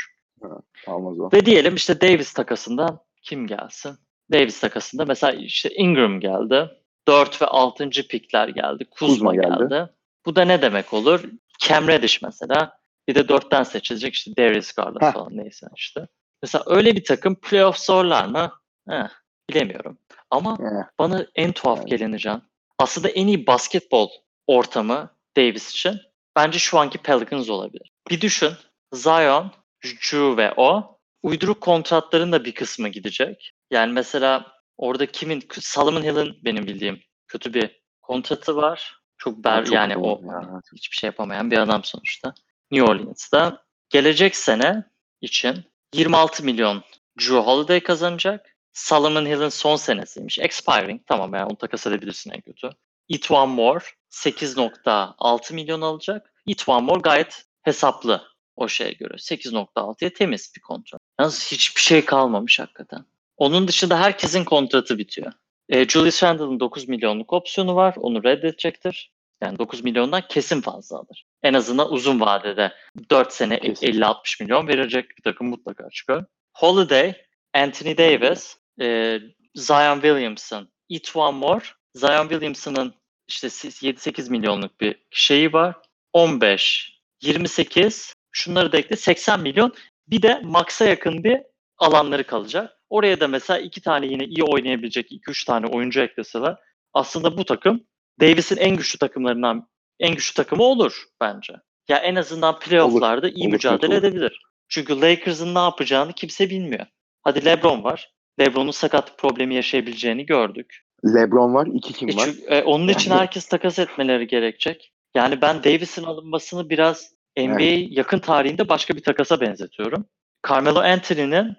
almaz 0.87 1.21
o. 1.21 1.31
Ve 1.33 1.47
diyelim 1.47 1.75
işte 1.75 2.01
Davis 2.01 2.33
takasından 2.33 3.01
kim 3.23 3.47
gelsin? 3.47 3.97
Davis 4.33 4.61
takasında 4.61 5.05
mesela 5.05 5.33
işte 5.33 5.71
Ingram 5.75 6.21
geldi. 6.21 6.71
4 7.09 7.43
ve 7.43 7.47
6. 7.47 7.89
pikler 7.91 8.49
geldi. 8.49 8.85
Kuzma, 8.91 9.15
Kuzma 9.15 9.35
geldi. 9.35 9.69
geldi. 9.71 9.89
Bu 10.27 10.37
da 10.37 10.45
ne 10.45 10.63
demek 10.63 10.93
olur? 10.93 11.25
Cam 11.59 11.89
Reddish 11.89 12.23
mesela. 12.23 12.79
Bir 13.09 13.15
de 13.15 13.21
4'ten 13.21 13.63
seçilecek 13.63 14.15
işte 14.15 14.37
Darius 14.37 14.73
Garland 14.73 15.03
Heh. 15.03 15.13
falan 15.13 15.37
neyse 15.37 15.67
işte. 15.77 16.09
Mesela 16.43 16.64
öyle 16.66 16.97
bir 16.97 17.05
takım 17.05 17.34
playoff 17.34 17.78
zorlar 17.78 18.24
mı? 18.24 18.53
Heh, 18.89 19.09
bilemiyorum. 19.51 19.99
Ama 20.30 20.57
Eh, 20.61 20.89
bana 20.99 21.26
en 21.34 21.53
tuhaf 21.53 21.78
Evet. 21.78 21.89
geleni 21.89 22.18
Can. 22.18 22.43
Aslında 22.78 23.09
en 23.09 23.26
iyi 23.26 23.47
basketbol 23.47 24.09
ortamı 24.47 25.11
Davis 25.36 25.70
için 25.70 26.01
bence 26.36 26.59
şu 26.59 26.78
anki 26.78 26.99
Pelicans 26.99 27.51
olabilir. 27.51 27.93
Bir 28.11 28.20
düşün. 28.20 28.53
Zion, 28.93 29.53
Drew 29.84 30.36
ve 30.36 30.53
o 30.57 30.99
uyduruk 31.22 31.61
kontratların 31.61 32.32
da 32.32 32.45
bir 32.45 32.55
kısmı 32.55 32.89
gidecek. 32.89 33.53
Yani 33.70 33.93
mesela 33.93 34.53
orada 34.76 35.07
kimin 35.07 35.43
Solomon 35.53 36.03
Hill'in 36.03 36.39
benim 36.45 36.66
bildiğim 36.66 37.01
kötü 37.28 37.55
bir 37.55 37.80
kontratı 38.03 38.57
var. 38.57 38.99
Çok 39.18 39.45
ber 39.45 39.64
çok 39.64 39.74
yani 39.74 39.97
o 39.97 40.20
ya. 40.32 40.61
hiçbir 40.76 40.97
şey 40.97 41.09
yapamayan 41.09 41.51
bir 41.51 41.59
adam 41.59 41.84
sonuçta. 41.84 42.34
New 42.70 42.91
Orleans'ta 42.91 43.64
gelecek 43.91 44.36
sene 44.36 44.84
için 45.20 45.64
26 45.95 46.45
milyon 46.45 46.82
Drew 47.20 47.39
Holiday 47.39 47.80
kazanacak. 47.80 48.57
Solomon 48.72 49.26
Hill'in 49.26 49.49
son 49.49 49.76
senesiymiş. 49.76 50.39
Expiring. 50.39 51.01
Tamam 51.07 51.34
yani 51.34 51.45
onu 51.45 51.57
takas 51.57 51.86
edebilirsin 51.86 52.30
en 52.30 52.41
kötü. 52.41 52.70
Etwan 53.09 53.49
Moore 53.49 53.84
8.6 54.11 55.55
milyon 55.55 55.80
alacak. 55.80 56.32
Etwan 56.47 56.84
Moore 56.84 57.01
gayet 57.01 57.45
hesaplı 57.62 58.22
o 58.57 58.68
şeye 58.68 58.93
göre. 58.93 59.14
8.6'ya 59.14 60.12
temiz 60.12 60.53
bir 60.57 60.61
kontrat. 60.61 61.01
Yalnız 61.20 61.53
hiçbir 61.53 61.80
şey 61.80 62.05
kalmamış 62.05 62.61
hakikaten. 62.61 63.05
Onun 63.36 63.68
dışında 63.68 64.01
herkesin 64.01 64.45
kontratı 64.45 64.99
bitiyor. 64.99 65.32
E, 65.68 65.89
Julius 65.89 66.22
Randle'ın 66.22 66.61
9 66.61 66.89
milyonluk 66.89 67.32
opsiyonu 67.32 67.76
var. 67.76 67.95
Onu 67.97 68.24
reddedecektir. 68.24 69.12
Yani 69.43 69.59
9 69.59 69.84
milyondan 69.84 70.22
kesin 70.28 70.61
fazla 70.61 70.99
alır. 70.99 71.24
En 71.43 71.55
azından 71.55 71.93
uzun 71.93 72.20
vadede 72.20 72.72
4 73.11 73.32
sene 73.32 73.61
Kesin. 73.61 73.86
50-60 73.86 74.43
milyon 74.43 74.68
verecek 74.68 75.16
bir 75.18 75.22
takım 75.22 75.49
mutlaka 75.49 75.91
çıkar. 75.91 76.24
Holiday, 76.55 77.14
Anthony 77.55 77.99
Davis, 77.99 78.57
e, 78.80 79.18
Zion 79.55 79.95
Williamson, 79.95 80.68
Etwan 80.91 81.34
Moore. 81.34 81.64
Zion 81.95 82.28
Williamson'ın 82.28 82.95
işte 83.28 83.47
7-8 83.47 84.30
milyonluk 84.30 84.80
bir 84.80 84.97
şeyi 85.11 85.53
var. 85.53 85.76
15, 86.12 86.99
28, 87.22 88.14
şunları 88.32 88.72
da 88.72 88.78
ekle 88.78 88.97
80 88.97 89.41
milyon. 89.41 89.74
Bir 90.09 90.22
de 90.22 90.41
Max'a 90.45 90.84
yakın 90.84 91.24
bir 91.24 91.41
alanları 91.78 92.24
kalacak. 92.24 92.78
Oraya 92.91 93.20
da 93.20 93.28
mesela 93.28 93.59
iki 93.59 93.80
tane 93.80 94.07
yine 94.07 94.24
iyi 94.24 94.43
oynayabilecek 94.43 95.12
2-3 95.12 95.47
tane 95.47 95.66
oyuncu 95.66 96.01
ekleseler 96.01 96.57
aslında 96.93 97.36
bu 97.36 97.45
takım 97.45 97.84
Davis'in 98.21 98.57
en 98.57 98.77
güçlü 98.77 98.99
takımlarından 98.99 99.69
en 100.01 100.14
güçlü 100.14 100.35
takımı 100.35 100.62
olur 100.62 101.05
bence. 101.21 101.53
Ya 101.89 101.97
en 101.99 102.14
azından 102.14 102.59
playoff'larda 102.59 103.29
iyi 103.29 103.45
Olur, 103.47 103.53
mücadele 103.53 103.93
olur. 103.95 103.99
edebilir. 104.05 104.41
Çünkü 104.69 105.01
Lakers'ın 105.01 105.55
ne 105.55 105.59
yapacağını 105.59 106.12
kimse 106.12 106.51
bilmiyor. 106.51 106.87
Hadi 107.23 107.45
LeBron 107.45 107.85
var. 107.85 108.11
LeBron'un 108.41 108.71
sakatlık 108.71 109.19
problemi 109.19 109.55
yaşayabileceğini 109.55 110.27
gördük. 110.27 110.85
LeBron 111.14 111.55
var, 111.55 111.69
iki 111.75 111.93
kim 111.93 112.09
E 112.09 112.16
var? 112.16 112.25
çünkü, 112.25 112.43
e, 112.55 112.62
onun 112.62 112.89
için 112.89 113.11
herkes 113.11 113.47
takas 113.49 113.79
etmeleri 113.79 114.27
gerekecek. 114.27 114.93
Yani 115.14 115.41
ben 115.43 115.64
Davis'in 115.64 116.05
alınmasını 116.05 116.71
biraz 116.71 117.12
NBA 117.39 117.87
yakın 117.91 118.19
tarihinde 118.19 118.69
başka 118.69 118.95
bir 118.95 119.03
takasa 119.03 119.41
benzetiyorum. 119.41 120.05
Carmelo 120.49 120.79
Anthony'nin 120.79 121.57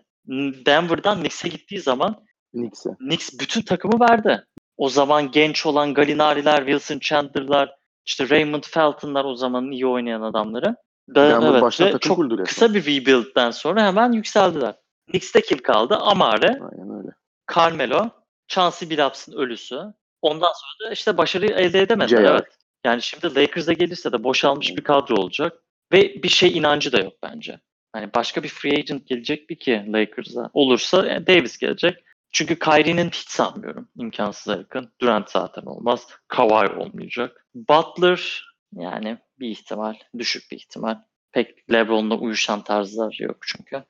Denver'dan 0.66 1.20
Knicks'e 1.20 1.49
gittiği 1.49 1.80
zaman 1.82 2.24
Knicks'e. 2.55 2.89
Knicks 2.99 3.30
bütün 3.39 3.62
takımı 3.62 3.99
verdi. 4.10 4.45
O 4.80 4.89
zaman 4.89 5.32
genç 5.32 5.65
olan 5.65 5.93
Gallinari'ler, 5.93 6.57
Wilson 6.57 6.99
Chandler'lar, 6.99 7.75
işte 8.05 8.30
Raymond 8.30 8.63
Felton'lar 8.63 9.25
o 9.25 9.36
zaman 9.36 9.71
iyi 9.71 9.88
oynayan 9.88 10.21
adamları. 10.21 10.75
Da, 11.15 11.51
evet, 11.53 11.82
ve 11.82 11.99
çok 11.99 12.45
kısa 12.45 12.73
bir 12.73 12.82
rebuild'den 12.82 13.51
sonra 13.51 13.88
hemen 13.88 14.11
yükseldiler. 14.11 14.75
Knicks'te 15.09 15.41
kim 15.41 15.57
kaldı? 15.57 15.95
Amare. 15.95 16.59
Carmelo, 17.55 18.09
Chauncey 18.47 18.89
Billups'ın 18.89 19.34
ölüsü. 19.34 19.80
Ondan 20.21 20.51
sonra 20.53 20.89
da 20.89 20.93
işte 20.93 21.17
başarı 21.17 21.45
elde 21.45 21.82
edemediler. 21.82 22.23
Evet. 22.23 22.45
Yani 22.86 23.01
şimdi 23.01 23.36
Lakers'a 23.36 23.73
gelirse 23.73 24.11
de 24.11 24.23
boşalmış 24.23 24.77
bir 24.77 24.84
kadro 24.84 25.15
olacak. 25.15 25.53
Ve 25.91 26.23
bir 26.23 26.30
şey 26.30 26.57
inancı 26.57 26.91
da 26.91 26.99
yok 26.99 27.13
bence. 27.23 27.59
Hani 27.93 28.09
başka 28.15 28.43
bir 28.43 28.49
free 28.49 28.77
agent 28.77 29.07
gelecek 29.07 29.49
bir 29.49 29.55
ki 29.55 29.86
Lakers'a. 29.93 30.49
Olursa 30.53 31.07
e, 31.07 31.27
Davis 31.27 31.57
gelecek. 31.57 32.03
Çünkü 32.32 32.59
Kyrie'nin 32.59 33.07
hiç 33.07 33.30
sanmıyorum. 33.30 33.88
İmkansıza 33.97 34.55
yakın. 34.55 34.91
Durant 35.01 35.30
zaten 35.30 35.61
olmaz. 35.61 36.07
Kawhi 36.27 36.75
olmayacak. 36.75 37.45
Butler 37.55 38.45
yani 38.73 39.17
bir 39.39 39.49
ihtimal. 39.49 39.95
Düşük 40.17 40.51
bir 40.51 40.57
ihtimal. 40.57 40.97
Pek 41.32 41.71
LeBron'la 41.71 42.15
uyuşan 42.15 42.63
tarzlar 42.63 43.17
yok 43.19 43.38
çünkü. 43.41 43.84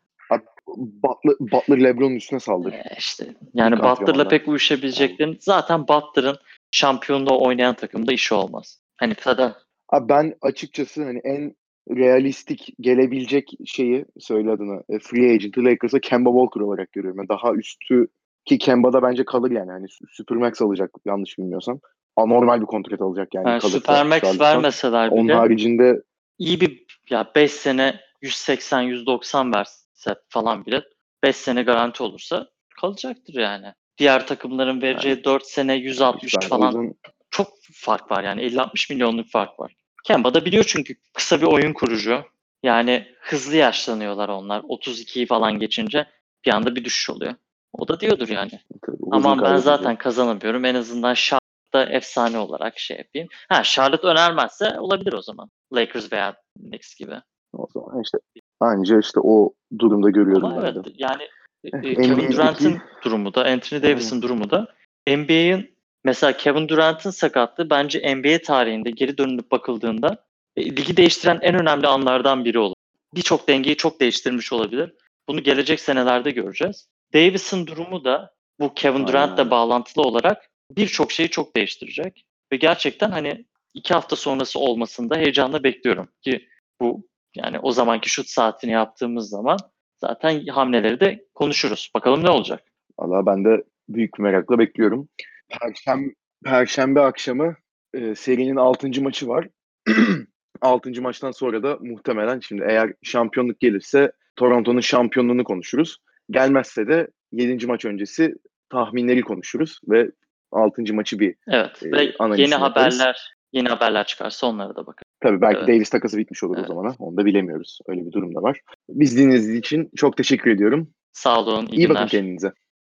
Butler, 0.77 1.35
Butler 1.39 1.83
LeBron'un 1.83 2.15
üstüne 2.15 2.39
saldırdı. 2.39 2.75
Ee, 2.75 2.95
işte 2.97 3.35
yani 3.53 3.75
İlk 3.75 3.83
Butler'la 3.83 4.27
pek 4.27 4.47
uyuşabileceklerini 4.47 5.37
zaten 5.39 5.87
Butler'ın 5.87 6.37
şampiyonluğu 6.71 7.43
oynayan 7.45 7.75
takımda 7.75 8.13
işi 8.13 8.33
olmaz. 8.33 8.81
Hani 8.97 9.15
zaten 9.23 9.53
Abi 9.89 10.09
ben 10.09 10.33
açıkçası 10.41 11.03
hani 11.03 11.19
en 11.23 11.55
realistik 11.89 12.73
gelebilecek 12.79 13.51
şeyi 13.65 14.05
söyle 14.19 14.51
adını 14.51 14.83
e, 14.89 14.99
free 14.99 15.33
agent'ı 15.33 15.65
Lakers'a 15.65 15.99
Kemba 15.99 16.29
Walker 16.29 16.61
olarak 16.61 16.91
görüyorum. 16.91 17.17
Yani 17.17 17.29
daha 17.29 17.53
üstü 17.53 18.07
ki 18.49 18.57
Kemba 18.57 18.93
da 18.93 19.01
bence 19.01 19.25
kalır 19.25 19.51
yani. 19.51 19.71
Hani 19.71 19.85
Supermax 20.11 20.61
alacak 20.61 20.91
yanlış 21.05 21.37
bilmiyorsam. 21.37 21.79
Anormal 22.15 22.61
bir 22.61 22.65
kontrat 22.65 23.01
alacak 23.01 23.33
yani. 23.33 23.49
yani 23.49 23.61
Supermax 23.61 24.39
vermeseler 24.39 25.09
Onun 25.09 25.27
bile 25.27 25.33
haricinde 25.33 26.01
iyi 26.37 26.61
bir 26.61 26.85
ya 27.09 27.31
5 27.35 27.51
sene 27.51 27.99
180-190 28.23 29.55
verse 29.55 30.15
falan 30.29 30.65
bile 30.65 30.83
5 31.23 31.35
sene 31.35 31.63
garanti 31.63 32.03
olursa 32.03 32.47
kalacaktır 32.81 33.33
yani. 33.33 33.73
Diğer 33.97 34.27
takımların 34.27 34.81
vereceği 34.81 35.23
4 35.23 35.45
sene 35.45 35.75
160 35.75 36.35
ben 36.35 36.45
o 36.45 36.49
falan 36.49 36.67
yüzden 36.67 36.93
çok 37.29 37.47
fark 37.73 38.11
var 38.11 38.23
yani 38.23 38.41
50-60 38.41 38.93
milyonluk 38.93 39.29
fark 39.29 39.59
var. 39.59 39.75
Kemba 40.03 40.33
da 40.33 40.45
biliyor 40.45 40.63
çünkü 40.67 40.95
kısa 41.13 41.41
bir 41.41 41.45
oyun 41.45 41.73
kurucu. 41.73 42.23
Yani 42.63 43.07
hızlı 43.21 43.55
yaşlanıyorlar 43.55 44.29
onlar. 44.29 44.59
32'yi 44.59 45.25
falan 45.25 45.59
geçince 45.59 46.05
bir 46.45 46.51
anda 46.51 46.75
bir 46.75 46.85
düşüş 46.85 47.09
oluyor. 47.09 47.35
O 47.74 47.88
da 47.88 47.99
diyordur 47.99 48.30
yani. 48.30 48.51
tabii 48.86 48.97
Aman 49.11 49.41
ben 49.41 49.57
zaten 49.57 49.95
kazanamıyorum. 49.95 50.65
En 50.65 50.76
azından 50.76 51.13
Charlotte'da 51.13 51.86
efsane 51.86 52.38
olarak 52.38 52.80
şey 52.80 52.97
yapayım. 52.97 53.28
Ha 53.49 53.63
Charlotte 53.63 54.07
önermezse 54.07 54.80
olabilir 54.80 55.13
o 55.13 55.22
zaman. 55.22 55.49
Lakers 55.74 56.11
veya 56.11 56.36
Knicks 56.59 56.95
gibi. 56.95 57.15
O 57.53 57.67
zaman 57.74 58.01
işte 58.01 58.17
anca 58.59 58.99
işte 58.99 59.20
o 59.24 59.53
durumda 59.80 60.09
görüyorum 60.09 60.45
Ama 60.45 60.63
ben 60.63 60.72
evet 60.72 60.86
de. 60.86 60.89
yani 60.95 61.24
e, 61.24 61.30
Eh, 61.63 61.95
Kevin 61.95 62.32
Durant'ın 62.32 62.78
durumu 63.03 63.34
da 63.34 63.45
Anthony 63.45 63.84
Davis'in 63.84 64.22
durumu 64.22 64.49
da 64.49 64.67
NBA'in 65.07 65.76
mesela 66.03 66.38
Kevin 66.38 66.67
Durant'ın 66.67 67.09
sakatlığı 67.09 67.70
bence 67.70 68.15
NBA 68.15 68.41
tarihinde 68.41 68.91
geri 68.91 69.17
dönülüp 69.17 69.51
bakıldığında 69.51 70.17
e, 70.55 70.65
ligi 70.65 70.97
değiştiren 70.97 71.39
en 71.41 71.55
önemli 71.61 71.88
anlardan 71.88 72.45
biri 72.45 72.59
olur. 72.59 72.76
Birçok 73.15 73.47
dengeyi 73.47 73.76
çok 73.76 73.99
değiştirmiş 73.99 74.53
olabilir. 74.53 74.93
Bunu 75.28 75.43
gelecek 75.43 75.80
senelerde 75.80 76.32
göreceğiz. 76.32 76.88
Davis'in 77.14 77.68
durumu 77.68 78.03
da 78.03 78.34
bu 78.60 78.74
Kevin 78.74 79.07
Durant'la 79.07 79.51
bağlantılı 79.51 80.03
olarak 80.03 80.49
birçok 80.72 81.12
şeyi 81.12 81.30
çok 81.30 81.55
değiştirecek. 81.55 82.26
Ve 82.51 82.55
gerçekten 82.55 83.12
hani 83.12 83.45
iki 83.74 83.93
hafta 83.93 84.16
sonrası 84.16 84.60
olmasını 84.60 85.10
da 85.10 85.18
heyecanla 85.18 85.64
bekliyorum 85.64 86.07
ki 86.22 86.47
bu 86.82 87.07
yani 87.36 87.60
o 87.60 87.72
zamanki 87.72 88.10
şut 88.10 88.28
saatini 88.28 88.72
yaptığımız 88.72 89.30
zaman 89.30 89.57
zaten 89.97 90.45
hamleleri 90.45 90.99
de 90.99 91.26
konuşuruz. 91.34 91.91
Bakalım 91.95 92.24
ne 92.24 92.30
olacak. 92.30 92.64
Valla 92.99 93.26
ben 93.26 93.45
de 93.45 93.64
büyük 93.89 94.20
merakla 94.20 94.60
bekliyorum. 94.60 95.10
Perşembe, 95.49 96.14
Perşembe 96.43 97.01
akşamı 97.01 97.55
e, 97.93 98.16
serinin 98.16 98.55
6. 98.55 99.01
maçı 99.01 99.28
var. 99.28 99.47
6. 100.62 101.01
maçtan 101.01 101.32
sonra 101.32 101.64
da 101.64 101.78
muhtemelen 101.82 102.39
şimdi 102.39 102.66
eğer 102.68 102.93
şampiyonluk 103.03 103.60
gelirse 103.60 104.12
Toronto'nun 104.36 104.82
şampiyonluğunu 104.82 105.43
konuşuruz. 105.43 105.97
Gelmezse 106.32 106.88
de 106.88 107.07
7. 107.32 107.67
maç 107.67 107.86
öncesi 107.86 108.36
tahminleri 108.69 109.21
konuşuruz 109.21 109.80
ve 109.89 110.11
6. 110.51 110.93
maçı 110.93 111.19
bir 111.19 111.36
Evet 111.47 111.84
Ee, 111.86 111.91
ve 111.91 112.01
yeni 112.03 112.49
yaparız. 112.49 112.53
haberler 112.53 113.34
yeni 113.53 113.69
haberler 113.69 114.05
çıkarsa 114.05 114.47
onlara 114.47 114.69
da 114.69 114.88
bakarız. 114.88 115.03
tabii 115.19 115.41
belki 115.41 115.57
Evet. 115.57 115.67
Davis 115.67 115.89
takası 115.89 116.17
bitmiş 116.17 116.43
olur 116.43 116.55
Evet. 116.57 116.69
o 116.69 116.73
zamana. 116.73 116.95
Onu 116.99 117.17
da 117.17 117.25
bilemiyoruz. 117.25 117.80
Öyle 117.88 118.05
bir 118.05 118.11
durum 118.11 118.36
da 118.36 118.41
var. 118.41 118.59
Biz 118.89 119.17
dinlediğiniz 119.17 119.55
için 119.55 119.89
çok 119.95 120.17
teşekkür 120.17 120.51
ediyorum. 120.51 120.89
Sağ 121.13 121.39
olun, 121.41 121.65
iyi, 121.67 121.75
İyi 121.77 121.89
bakın 121.89 121.95
günler. 121.99 122.09
kendinize. 122.09 122.51